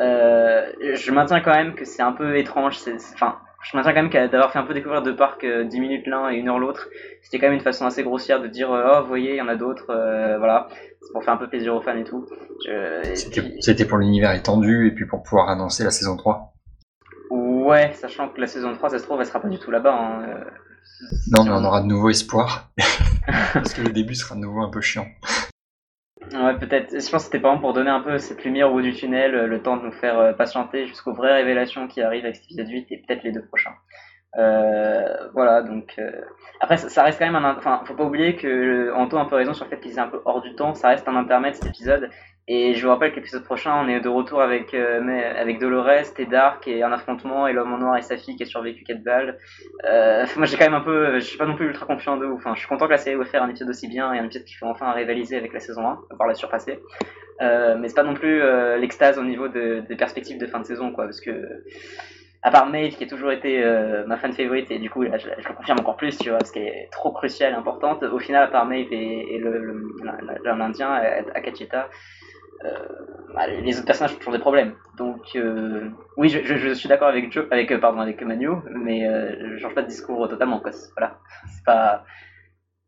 Euh, 0.00 0.70
je 0.94 1.10
maintiens 1.12 1.40
quand 1.40 1.54
même 1.54 1.74
que 1.74 1.84
c'est 1.84 2.02
un 2.02 2.12
peu 2.12 2.36
étrange. 2.38 2.78
c'est- 2.78 2.96
Enfin, 3.14 3.36
je 3.62 3.76
maintiens 3.76 3.92
quand 3.92 4.02
même 4.02 4.10
qu'à- 4.10 4.28
d'avoir 4.28 4.52
fait 4.52 4.58
un 4.58 4.62
peu 4.64 4.72
découvrir 4.74 5.02
deux 5.02 5.16
parcs 5.16 5.44
euh, 5.44 5.64
10 5.64 5.80
minutes 5.80 6.06
l'un 6.06 6.30
et 6.30 6.36
une 6.36 6.48
heure 6.48 6.58
l'autre, 6.58 6.88
c'était 7.22 7.38
quand 7.38 7.46
même 7.48 7.54
une 7.56 7.60
façon 7.60 7.84
assez 7.86 8.02
grossière 8.02 8.40
de 8.40 8.46
dire 8.46 8.72
euh, 8.72 8.92
oh 8.94 9.02
vous 9.02 9.08
voyez, 9.08 9.32
il 9.32 9.36
y 9.36 9.42
en 9.42 9.48
a 9.48 9.56
d'autres, 9.56 9.90
euh, 9.90 10.38
voilà, 10.38 10.68
c'est 11.02 11.12
pour 11.12 11.22
faire 11.24 11.34
un 11.34 11.38
peu 11.38 11.48
plaisir 11.48 11.74
aux 11.74 11.82
fans 11.82 11.96
et 11.96 12.04
tout. 12.04 12.26
Je- 12.66 13.10
et 13.10 13.16
C'était 13.16 13.42
puis- 13.42 13.56
c'était 13.60 13.84
pour 13.84 13.98
l'univers 13.98 14.32
étendu 14.32 14.86
et 14.86 14.92
puis 14.92 15.06
pour 15.06 15.22
pouvoir 15.22 15.48
annoncer 15.50 15.84
la 15.84 15.90
saison 15.90 16.16
3. 16.16 16.52
Ouais, 17.30 17.92
sachant 17.92 18.28
que 18.30 18.40
la 18.40 18.46
saison 18.46 18.72
3, 18.74 18.88
ça 18.88 18.98
se 18.98 19.04
trouve, 19.04 19.20
elle 19.20 19.26
sera 19.26 19.40
pas 19.40 19.48
du 19.48 19.58
tout 19.58 19.70
là-bas. 19.70 19.92
hein, 19.92 20.22
euh, 20.28 20.44
Non, 21.30 21.44
mais 21.44 21.50
on 21.50 21.64
aura 21.64 21.80
de 21.80 21.86
nouveau 21.86 22.10
espoir. 22.10 22.70
Parce 23.52 23.74
que 23.74 23.82
le 23.82 23.90
début 23.90 24.14
sera 24.14 24.34
de 24.34 24.40
nouveau 24.40 24.60
un 24.62 24.70
peu 24.70 24.80
chiant. 24.80 25.06
Ouais, 26.32 26.58
peut-être. 26.58 26.90
Je 26.90 27.10
pense 27.10 27.10
que 27.10 27.18
c'était 27.20 27.40
pas 27.40 27.56
pour 27.56 27.72
donner 27.72 27.90
un 27.90 28.00
peu 28.00 28.18
cette 28.18 28.44
lumière 28.44 28.70
au 28.70 28.74
bout 28.74 28.82
du 28.82 28.92
tunnel, 28.92 29.34
euh, 29.34 29.46
le 29.46 29.62
temps 29.62 29.76
de 29.76 29.82
nous 29.84 29.92
faire 29.92 30.18
euh, 30.18 30.32
patienter 30.32 30.86
jusqu'aux 30.86 31.14
vraies 31.14 31.32
révélations 31.34 31.88
qui 31.88 32.02
arrivent 32.02 32.24
avec 32.24 32.36
cet 32.36 32.44
épisode 32.46 32.68
8 32.68 32.86
et 32.90 32.98
peut-être 33.06 33.22
les 33.22 33.32
deux 33.32 33.44
prochains. 33.46 33.74
Euh, 34.38 35.28
voilà, 35.32 35.62
donc. 35.62 35.94
euh, 35.98 36.10
Après, 36.60 36.76
ça, 36.76 36.88
ça 36.90 37.02
reste 37.04 37.18
quand 37.18 37.26
même 37.30 37.36
un. 37.36 37.56
Enfin, 37.56 37.82
faut 37.86 37.94
pas 37.94 38.04
oublier 38.04 38.36
que 38.36 38.92
Anto 38.94 39.16
a 39.16 39.22
un 39.22 39.24
peu 39.24 39.36
raison 39.36 39.54
sur 39.54 39.64
le 39.64 39.70
fait 39.70 39.80
qu'il 39.80 39.92
est 39.92 39.98
un 39.98 40.08
peu 40.08 40.20
hors 40.26 40.42
du 40.42 40.54
temps. 40.54 40.74
Ça 40.74 40.88
reste 40.88 41.08
un 41.08 41.16
intermède 41.16 41.54
cet 41.54 41.66
épisode. 41.66 42.10
Et 42.50 42.72
je 42.74 42.82
vous 42.82 42.88
rappelle 42.90 43.10
que 43.10 43.16
l'épisode 43.16 43.44
prochain, 43.44 43.74
on 43.84 43.88
est 43.88 44.00
de 44.00 44.08
retour 44.08 44.40
avec, 44.40 44.72
euh, 44.72 45.02
avec 45.38 45.58
Dolores, 45.58 46.14
Dark 46.30 46.66
et 46.66 46.82
un 46.82 46.90
affrontement 46.92 47.46
et 47.46 47.52
l'homme 47.52 47.74
en 47.74 47.78
noir 47.78 47.98
et 47.98 48.02
sa 48.02 48.16
fille 48.16 48.36
qui 48.36 48.42
a 48.42 48.46
survécu 48.46 48.84
4 48.84 49.04
balles. 49.04 49.38
Euh, 49.84 50.24
moi, 50.36 50.46
j'ai 50.46 50.56
quand 50.56 50.64
même 50.64 50.72
un 50.74 50.80
peu. 50.80 51.14
Je 51.16 51.24
suis 51.26 51.36
pas 51.36 51.44
non 51.44 51.56
plus 51.56 51.66
ultra 51.66 51.84
confiant 51.84 52.16
de 52.16 52.24
ouf. 52.24 52.38
Enfin, 52.38 52.54
je 52.54 52.60
suis 52.60 52.68
content 52.68 52.86
que 52.86 52.92
la 52.92 52.96
série 52.96 53.16
va 53.16 53.26
faire 53.26 53.42
un 53.42 53.50
épisode 53.50 53.68
aussi 53.68 53.86
bien 53.86 54.14
et 54.14 54.18
un 54.18 54.24
épisode 54.24 54.44
qui 54.44 54.54
fait 54.54 54.64
enfin 54.64 54.90
rivaliser 54.92 55.36
avec 55.36 55.52
la 55.52 55.60
saison 55.60 55.86
1, 55.86 55.98
voire 56.16 56.26
la 56.28 56.34
surpasser. 56.34 56.80
Euh, 57.42 57.76
mais 57.78 57.88
c'est 57.88 57.94
pas 57.94 58.02
non 58.02 58.14
plus 58.14 58.40
euh, 58.40 58.78
l'extase 58.78 59.18
au 59.18 59.24
niveau 59.24 59.48
de- 59.48 59.80
des 59.86 59.94
perspectives 59.96 60.38
de 60.38 60.46
fin 60.46 60.58
de 60.58 60.64
saison, 60.64 60.90
quoi, 60.90 61.04
parce 61.04 61.20
que 61.20 61.30
à 62.42 62.50
part 62.50 62.66
Maeve 62.66 62.96
qui 62.96 63.04
a 63.04 63.06
toujours 63.06 63.30
été 63.32 63.62
euh, 63.62 64.06
ma 64.06 64.16
fan 64.16 64.32
favorite 64.32 64.70
et 64.70 64.78
du 64.78 64.88
coup 64.90 65.04
je, 65.04 65.10
le 65.28 65.54
confirme 65.54 65.80
encore 65.80 65.96
plus, 65.96 66.16
tu 66.18 66.30
vois, 66.30 66.38
parce 66.38 66.50
qu'elle 66.50 66.62
est 66.66 66.88
trop 66.90 67.12
cruciale 67.12 67.52
et 67.52 67.56
importante. 67.56 68.02
Au 68.04 68.18
final, 68.18 68.42
à 68.44 68.48
part 68.48 68.64
Maeve 68.64 68.92
et, 68.92 69.34
et 69.34 69.38
le, 69.38 69.58
le- 69.58 69.88
l'Indien 70.44 70.98
euh, 71.04 71.22
bah, 71.70 71.88
les 73.62 73.76
autres 73.76 73.86
personnages 73.86 74.14
ont 74.14 74.18
toujours 74.18 74.32
des 74.32 74.38
problèmes. 74.38 74.74
Donc 74.96 75.22
euh, 75.36 75.88
oui, 76.16 76.28
je, 76.28 76.42
je- 76.44 76.56
je 76.56 76.72
suis 76.74 76.88
d'accord 76.88 77.08
avec 77.08 77.32
Joe, 77.32 77.46
avec 77.50 77.70
euh, 77.70 77.78
pardon, 77.78 78.00
avec 78.00 78.20
Manu, 78.22 78.50
mais 78.70 79.06
euh, 79.06 79.56
je 79.56 79.62
change 79.62 79.74
pas 79.74 79.82
de 79.82 79.88
discours 79.88 80.28
totalement, 80.28 80.60
quoi. 80.60 80.72
Voilà, 80.96 81.18
c'est 81.54 81.64
pas, 81.64 82.04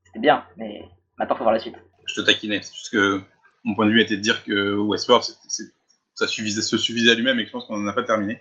c'était 0.05 0.19
bien, 0.21 0.45
mais 0.57 0.83
maintenant 1.19 1.37
faut 1.37 1.45
voir 1.45 1.55
la 1.55 1.61
suite. 1.61 1.77
Je 2.07 2.15
te 2.15 2.21
taquinais. 2.23 2.61
C'est 2.63 2.75
juste 2.75 2.91
que 2.91 3.21
mon 3.65 3.75
point 3.75 3.87
de 3.87 3.93
vue 3.93 4.01
était 4.01 4.17
de 4.17 4.23
dire 4.23 4.43
que 4.45 4.75
Westworld, 4.77 5.25
ça 6.15 6.27
suffisait, 6.27 6.63
se 6.63 6.77
suffisait 6.77 7.13
à 7.13 7.15
lui-même 7.15 7.39
et 7.39 7.43
que 7.43 7.49
je 7.49 7.53
pense 7.53 7.67
qu'on 7.67 7.77
n'en 7.79 7.89
a 7.89 7.93
pas 7.93 8.03
terminé. 8.03 8.41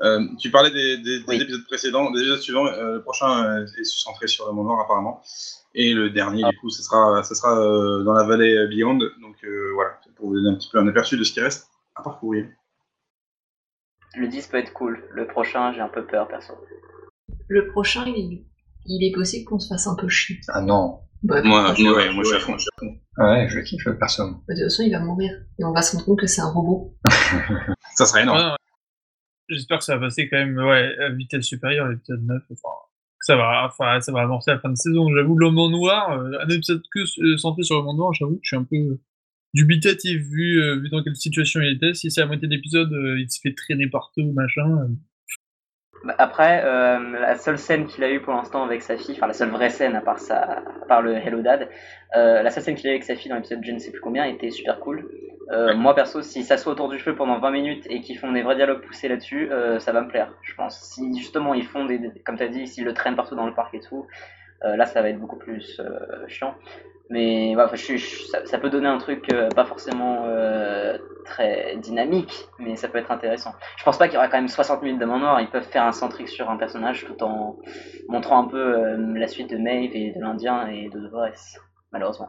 Euh, 0.00 0.20
tu 0.38 0.50
parlais 0.50 0.70
des, 0.70 0.98
des- 0.98 1.20
des 1.20 1.24
Oui. 1.26 1.40
épisodes 1.42 1.64
précédents, 1.66 2.10
des 2.12 2.20
épisodes 2.20 2.40
suivants. 2.40 2.66
euh, 2.66 2.94
le 2.96 3.02
prochain 3.02 3.44
euh, 3.44 3.66
est 3.78 3.84
centré 3.84 4.28
sur 4.28 4.46
le 4.46 4.52
monde 4.52 4.66
noir 4.66 4.80
apparemment. 4.80 5.22
Et 5.74 5.92
le 5.92 6.10
dernier, 6.10 6.44
du 6.44 6.56
coup, 6.58 6.70
ce 6.70 6.82
sera, 6.82 7.22
sera 7.24 7.58
euh, 7.60 8.02
dans 8.04 8.12
la 8.12 8.22
vallée 8.24 8.66
Beyond. 8.68 8.94
Donc 9.20 9.42
euh, 9.44 9.70
voilà, 9.74 9.98
pour 10.18 10.28
vous 10.28 10.34
donner 10.34 10.50
un 10.50 10.54
petit 10.58 10.68
peu 10.70 10.78
un 10.78 10.88
aperçu 10.88 11.16
de 11.16 11.24
ce 11.24 11.32
qui 11.32 11.40
reste 11.40 11.68
à 11.96 12.02
parcourir. 12.02 12.46
Le 14.16 14.28
10 14.28 14.48
peut 14.48 14.58
être 14.58 14.72
cool. 14.72 15.02
Le 15.12 15.26
prochain, 15.26 15.72
j'ai 15.72 15.80
un 15.80 15.88
peu 15.88 16.06
peur, 16.06 16.28
perso. 16.28 16.54
Le 17.48 17.68
prochain, 17.68 18.04
il, 18.06 18.44
il 18.86 19.04
est 19.08 19.14
possible 19.14 19.44
qu'on 19.44 19.58
se 19.58 19.68
fasse 19.68 19.86
un 19.86 19.94
peu 19.94 20.08
chier. 20.08 20.40
Ah 20.48 20.60
non. 20.60 21.00
Bah, 21.22 21.42
Moi, 21.42 21.72
ouais, 21.72 22.12
moi, 22.12 22.22
je 22.22 22.28
suis 22.28 22.36
à 22.36 22.40
fond. 22.40 22.56
je 22.56 22.62
suis 22.62 22.70
à 22.76 22.80
fond. 22.80 22.96
Ah 23.16 23.32
Ouais, 23.32 23.48
je 23.48 23.60
kiffe 23.60 23.84
le 23.84 23.98
perso. 23.98 24.24
De 24.24 24.54
toute 24.54 24.62
façon, 24.64 24.82
il 24.84 24.92
va 24.92 25.00
mourir. 25.00 25.30
Et 25.58 25.64
on 25.64 25.72
va 25.72 25.82
se 25.82 25.92
rendre 25.92 26.06
compte 26.06 26.20
que 26.20 26.26
c'est 26.26 26.40
un 26.40 26.50
robot. 26.50 26.96
Ça 27.96 28.06
serait 28.06 28.22
énorme. 28.22 28.38
Ouais. 28.38 28.56
J'espère 29.48 29.78
que 29.78 29.84
ça 29.84 29.96
va 29.96 30.06
passer 30.06 30.28
quand 30.28 30.36
même 30.36 30.58
ouais, 30.58 30.94
à 30.98 31.08
vitesse 31.10 31.46
supérieure, 31.46 31.88
l'épisode 31.88 32.22
9. 32.22 32.42
Enfin, 32.52 32.68
ça 33.20 33.34
va, 33.34 33.64
enfin, 33.66 33.98
ça 34.00 34.12
va 34.12 34.20
amorcer 34.20 34.50
la 34.50 34.58
fin 34.58 34.68
de 34.68 34.76
saison. 34.76 35.08
J'avoue, 35.16 35.38
le 35.38 35.50
monde 35.50 35.72
noir, 35.72 36.12
euh, 36.12 36.38
un 36.40 36.48
épisode 36.50 36.82
que 36.92 37.00
euh, 37.00 37.36
centré 37.38 37.62
sur 37.62 37.76
le 37.78 37.82
monde 37.82 37.96
noir, 37.96 38.12
j'avoue 38.12 38.34
que 38.34 38.40
je 38.42 38.48
suis 38.48 38.56
un 38.56 38.64
peu 38.64 38.98
dubitatif 39.54 40.20
vu, 40.22 40.60
euh, 40.62 40.76
vu 40.80 40.88
dans 40.90 41.02
quelle 41.02 41.16
situation 41.16 41.60
il 41.60 41.74
était. 41.76 41.94
Si 41.94 42.10
c'est 42.10 42.22
à 42.22 42.26
moitié 42.26 42.48
d'épisode, 42.48 42.92
euh, 42.92 43.18
il 43.20 43.30
se 43.30 43.40
fait 43.40 43.54
traîner 43.54 43.88
partout, 43.88 44.32
machin. 44.32 44.68
euh. 44.82 44.88
Bah, 46.04 46.14
Après, 46.18 46.62
euh, 46.64 46.98
la 47.18 47.34
seule 47.36 47.58
scène 47.58 47.86
qu'il 47.86 48.04
a 48.04 48.10
eue 48.10 48.20
pour 48.20 48.32
l'instant 48.32 48.64
avec 48.64 48.82
sa 48.82 48.96
fille, 48.96 49.14
enfin 49.16 49.26
la 49.26 49.32
seule 49.32 49.50
vraie 49.50 49.70
scène 49.70 49.96
à 49.96 50.00
part, 50.00 50.20
sa, 50.20 50.58
à 50.60 50.86
part 50.86 51.02
le 51.02 51.14
Hello 51.14 51.42
Dad, 51.42 51.68
euh, 52.16 52.42
la 52.42 52.50
seule 52.50 52.62
scène 52.62 52.74
qu'il 52.76 52.86
a 52.86 52.90
eue 52.90 52.94
avec 52.94 53.04
sa 53.04 53.16
fille 53.16 53.28
dans 53.28 53.34
l'épisode 53.34 53.58
je 53.64 53.72
ne 53.72 53.78
sais 53.80 53.90
plus 53.90 54.00
combien 54.00 54.24
était 54.24 54.50
super 54.50 54.78
cool. 54.78 55.08
Euh, 55.50 55.74
moi 55.74 55.94
perso, 55.94 56.22
si 56.22 56.44
ça 56.44 56.56
soit 56.56 56.72
autour 56.72 56.88
du 56.88 56.98
feu 57.00 57.16
pendant 57.16 57.40
20 57.40 57.50
minutes 57.50 57.86
et 57.90 58.00
qu'ils 58.00 58.18
font 58.18 58.30
des 58.30 58.42
vrais 58.42 58.54
dialogues 58.54 58.82
poussés 58.82 59.08
là-dessus, 59.08 59.48
ça 59.80 59.92
va 59.92 60.02
me 60.02 60.08
plaire, 60.08 60.32
je 60.42 60.54
pense. 60.54 60.78
Si 60.80 61.18
justement 61.18 61.54
ils 61.54 61.64
font 61.66 61.84
des, 61.86 61.98
des- 61.98 62.10
comme 62.24 62.36
tu 62.36 62.44
as 62.44 62.48
dit, 62.48 62.66
s'ils 62.68 62.84
le 62.84 62.94
traînent 62.94 63.16
partout 63.16 63.34
dans 63.34 63.46
le 63.46 63.54
parc 63.54 63.74
et 63.74 63.80
tout, 63.80 64.06
là 64.62 64.86
ça 64.86 65.02
va 65.02 65.08
être 65.10 65.20
beaucoup 65.20 65.36
plus 65.38 65.80
euh, 65.80 66.26
chiant. 66.28 66.54
Mais 67.10 67.54
je, 67.74 67.96
je- 67.96 68.24
ça, 68.26 68.44
ça 68.44 68.58
peut 68.58 68.68
donner 68.68 68.86
un 68.88 68.98
truc 68.98 69.32
euh, 69.32 69.48
pas 69.48 69.64
forcément 69.64 70.24
euh, 70.26 70.98
très 71.24 71.76
dynamique, 71.78 72.46
mais 72.58 72.76
ça 72.76 72.88
peut 72.88 72.98
être 72.98 73.10
intéressant. 73.10 73.54
Je 73.78 73.84
pense 73.84 73.96
pas 73.96 74.08
qu'il 74.08 74.14
y 74.14 74.18
aura 74.18 74.28
quand 74.28 74.36
même 74.36 74.48
60 74.48 74.82
minutes 74.82 75.00
de 75.00 75.06
Monde 75.06 75.20
Noir. 75.22 75.40
Ils 75.40 75.48
peuvent 75.48 75.66
faire 75.68 75.84
un 75.84 75.92
centrique 75.92 76.28
sur 76.28 76.50
un 76.50 76.58
personnage 76.58 77.06
tout 77.06 77.22
en 77.22 77.58
montrant 78.08 78.44
un 78.44 78.48
peu 78.48 78.58
euh, 78.58 78.96
la 79.18 79.26
suite 79.26 79.48
de 79.50 79.56
Maeve 79.56 79.92
et 79.94 80.12
de 80.12 80.20
l'Indien 80.20 80.66
et 80.68 80.90
de 80.90 81.00
Dolores, 81.00 81.30
malheureusement. 81.92 82.28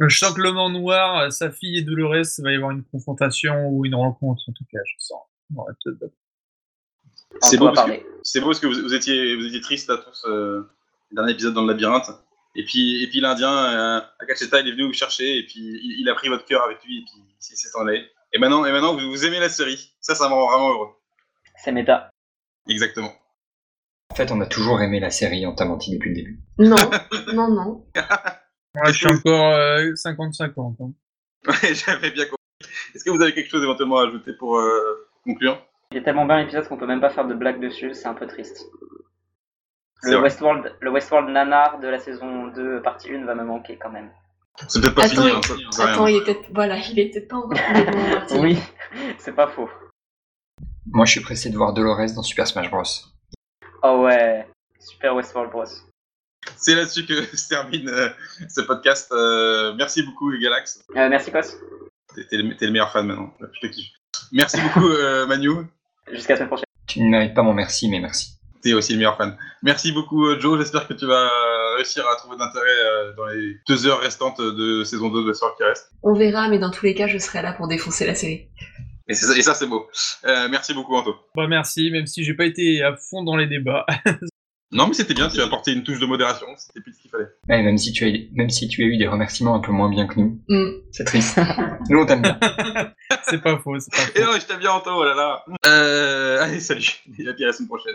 Je 0.00 0.16
sens 0.16 0.32
que 0.32 0.42
l'homme 0.42 0.58
en 0.58 0.70
noir, 0.70 1.18
euh, 1.18 1.30
sa 1.30 1.50
fille 1.50 1.78
et 1.78 1.82
Dolores, 1.82 2.24
il 2.38 2.44
va 2.44 2.52
y 2.52 2.54
avoir 2.54 2.70
une 2.70 2.84
confrontation 2.84 3.68
ou 3.68 3.84
une 3.84 3.96
rencontre, 3.96 4.42
en 4.48 4.52
tout 4.52 4.64
cas, 4.72 4.78
je 4.84 4.94
sens. 4.98 5.22
C'est 7.40 7.56
beau, 7.58 7.66
beau 8.40 8.46
parce 8.46 8.60
que 8.60 8.66
vous, 8.68 8.80
vous 8.80 8.94
étiez, 8.94 9.34
vous 9.34 9.44
étiez 9.46 9.60
triste 9.60 9.90
à 9.90 9.96
tous 9.98 10.24
euh, 10.26 10.62
le 11.10 11.16
dernier 11.16 11.32
épisode 11.32 11.54
dans 11.54 11.62
le 11.62 11.68
labyrinthe. 11.72 12.10
Et 12.54 12.64
puis, 12.64 13.02
et 13.02 13.06
puis 13.08 13.20
l'Indien, 13.20 13.52
euh, 13.52 14.00
Akacheta, 14.20 14.60
il 14.60 14.68
est 14.68 14.72
venu 14.72 14.86
vous 14.86 14.92
chercher 14.92 15.38
et 15.38 15.42
puis 15.44 15.58
il, 15.60 15.96
il 16.00 16.08
a 16.08 16.14
pris 16.14 16.28
votre 16.28 16.44
cœur 16.44 16.62
avec 16.64 16.82
lui 16.84 16.98
et 16.98 17.02
puis 17.04 17.22
il 17.50 17.56
s'est 17.56 17.68
en 17.76 17.86
allé. 17.86 18.04
Et 18.32 18.38
maintenant, 18.38 18.64
et 18.64 18.72
maintenant 18.72 18.94
vous, 18.94 19.08
vous 19.08 19.24
aimez 19.26 19.38
la 19.38 19.48
série. 19.48 19.92
Ça, 20.00 20.14
ça 20.14 20.28
me 20.28 20.34
rend 20.34 20.48
vraiment 20.50 20.70
heureux. 20.70 20.88
C'est 21.56 21.72
méta. 21.72 22.10
Exactement. 22.68 23.12
En 24.10 24.14
fait, 24.14 24.30
on 24.32 24.40
a 24.40 24.46
toujours 24.46 24.80
aimé 24.80 25.00
la 25.00 25.10
série, 25.10 25.46
on 25.46 25.54
t'a 25.54 25.64
menti 25.66 25.92
depuis 25.92 26.10
le 26.10 26.16
début. 26.16 26.40
Non, 26.58 26.76
non, 27.32 27.48
non. 27.50 27.86
Ouais, 28.74 28.92
je 28.92 28.98
suis 28.98 29.06
encore 29.08 29.54
euh, 29.54 29.92
50-50. 29.94 30.76
hein. 30.80 30.92
Ouais, 31.46 31.74
j'avais 31.74 32.10
bien 32.10 32.24
compris. 32.26 32.36
Est-ce 32.94 33.02
que 33.02 33.10
vous 33.10 33.20
avez 33.22 33.32
quelque 33.32 33.50
chose 33.50 33.62
éventuellement 33.62 33.98
à 33.98 34.06
ajouter 34.06 34.32
pour 34.34 34.58
euh, 34.58 35.08
conclure? 35.24 35.60
Il 35.90 35.98
est 35.98 36.02
tellement 36.02 36.26
bien 36.26 36.38
l'épisode 36.40 36.68
qu'on 36.68 36.76
peut 36.76 36.86
même 36.86 37.00
pas 37.00 37.10
faire 37.10 37.26
de 37.26 37.34
blague 37.34 37.60
dessus, 37.60 37.94
c'est 37.94 38.06
un 38.06 38.14
peu 38.14 38.26
triste. 38.26 38.66
Le. 40.02 40.20
Westworld, 40.20 40.76
le 40.80 40.90
Westworld 40.90 41.28
nanar 41.30 41.80
de 41.80 41.88
la 41.88 41.98
saison 41.98 42.46
2, 42.48 42.82
partie 42.82 43.10
1, 43.12 43.24
va 43.24 43.34
me 43.34 43.44
manquer 43.44 43.76
quand 43.76 43.90
même. 43.90 44.10
C'est 44.68 44.80
peut-être 44.80 44.94
pas 44.94 45.04
Attends, 45.04 45.22
fini, 45.22 45.26
il- 45.28 45.36
hein, 45.36 45.40
ça, 45.42 45.54
ça 45.70 45.70
sert 45.76 45.86
à 45.86 45.92
Attends, 45.92 46.04
rien. 46.04 46.14
il 46.16 46.18
est 46.20 46.24
peut-être 46.24 46.50
voilà, 46.54 46.76
il 46.78 46.98
est 46.98 47.10
peut-être 47.10 47.28
pas 47.28 47.36
encore. 47.36 47.58
Oui, 48.40 48.58
c'est 49.18 49.34
pas 49.34 49.48
faux. 49.48 49.68
Moi, 50.86 51.04
je 51.04 51.10
suis 51.12 51.20
pressé 51.20 51.50
de 51.50 51.56
voir 51.56 51.72
Dolores 51.74 52.12
dans 52.14 52.22
Super 52.22 52.46
Smash 52.46 52.70
Bros. 52.70 52.82
Oh 53.82 54.02
ouais, 54.04 54.46
super 54.80 55.14
Westworld 55.14 55.50
Bros. 55.50 55.64
C'est 56.56 56.74
là-dessus 56.74 57.04
que 57.04 57.22
se 57.36 57.48
termine 57.48 57.88
euh, 57.88 58.08
ce 58.48 58.60
podcast. 58.62 59.12
Euh, 59.12 59.74
merci 59.76 60.02
beaucoup, 60.02 60.32
Galax. 60.38 60.82
Euh, 60.96 61.08
merci 61.08 61.30
Kos, 61.30 61.56
T'es 62.14 62.36
le, 62.36 62.56
t'es 62.56 62.66
le 62.66 62.72
meilleur 62.72 62.90
fan 62.90 63.06
maintenant. 63.06 63.32
Je 63.40 63.60
te 63.60 63.66
kiffe. 63.72 63.90
Merci 64.32 64.60
beaucoup, 64.60 64.88
euh, 64.88 65.26
Manu. 65.26 65.50
jusqu'à 66.10 66.32
la 66.32 66.36
semaine 66.38 66.48
prochaine. 66.48 66.64
Tu 66.86 67.02
ne 67.02 67.08
mérites 67.10 67.34
pas 67.34 67.42
mon 67.42 67.52
merci, 67.52 67.88
mais 67.90 68.00
merci. 68.00 68.37
T'es 68.68 68.74
aussi 68.74 68.92
le 68.92 68.98
meilleur 68.98 69.16
fan. 69.16 69.34
Merci 69.62 69.92
beaucoup, 69.92 70.26
euh, 70.26 70.38
Joe. 70.38 70.58
J'espère 70.58 70.86
que 70.86 70.92
tu 70.92 71.06
vas 71.06 71.28
réussir 71.76 72.04
à 72.06 72.16
trouver 72.16 72.36
d'intérêt 72.36 72.66
euh, 72.68 73.12
dans 73.16 73.26
les 73.26 73.56
deux 73.66 73.86
heures 73.86 74.00
restantes 74.00 74.40
de 74.40 74.84
saison 74.84 75.08
2 75.08 75.22
de 75.22 75.28
Westworld 75.28 75.56
qui 75.56 75.64
reste. 75.64 75.90
On 76.02 76.12
verra, 76.12 76.48
mais 76.48 76.58
dans 76.58 76.70
tous 76.70 76.84
les 76.84 76.94
cas, 76.94 77.06
je 77.06 77.16
serai 77.16 77.40
là 77.40 77.52
pour 77.54 77.66
défoncer 77.66 78.06
la 78.06 78.14
série. 78.14 78.48
Et, 79.08 79.14
c'est 79.14 79.24
ça- 79.24 79.38
et 79.38 79.40
ça, 79.42 79.54
c'est 79.54 79.66
beau. 79.66 79.88
Euh, 80.26 80.48
merci 80.50 80.74
beaucoup, 80.74 80.94
Anto. 80.94 81.14
Bah 81.34 81.46
merci, 81.48 81.90
même 81.90 82.06
si 82.06 82.24
j'ai 82.24 82.34
pas 82.34 82.44
été 82.44 82.82
à 82.82 82.94
fond 82.96 83.22
dans 83.24 83.36
les 83.36 83.46
débats. 83.46 83.86
Non, 84.70 84.86
mais 84.86 84.92
c'était 84.92 85.14
bien. 85.14 85.30
Tu 85.30 85.40
as 85.40 85.44
apporté 85.44 85.72
une 85.72 85.82
touche 85.82 85.98
de 85.98 86.04
modération. 86.04 86.46
C'était 86.58 86.82
plus 86.82 86.92
ce 86.92 87.00
qu'il 87.00 87.10
fallait. 87.10 87.24
Ouais, 87.48 87.62
même, 87.62 87.78
si 87.78 87.90
tu 87.90 88.04
as, 88.04 88.10
même 88.36 88.50
si 88.50 88.68
tu 88.68 88.82
as 88.82 88.86
eu 88.86 88.98
des 88.98 89.08
remerciements 89.08 89.54
un 89.54 89.60
peu 89.60 89.72
moins 89.72 89.88
bien 89.88 90.06
que 90.06 90.20
nous, 90.20 90.42
Hmm. 90.46 90.72
c'est 90.92 91.04
triste. 91.04 91.40
nous, 91.88 91.98
on 92.00 92.04
t'aime 92.04 92.20
bien. 92.20 92.38
c'est 93.30 93.40
pas 93.42 93.58
faux, 93.60 93.78
c'est 93.78 93.90
pas 93.90 94.20
Et 94.20 94.22
non, 94.22 94.32
je 94.38 94.44
t'aime 94.44 94.58
bien, 94.58 94.72
Anto. 94.72 94.90
Oh 94.94 95.04
là 95.04 95.14
là. 95.14 95.42
Euh, 95.66 96.42
allez, 96.42 96.60
salut. 96.60 96.84
Et 97.18 97.26
à 97.26 97.46
la 97.46 97.52
semaine 97.54 97.68
prochaine. 97.68 97.94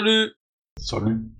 Salut. 0.00 0.32
Salut 0.78 1.39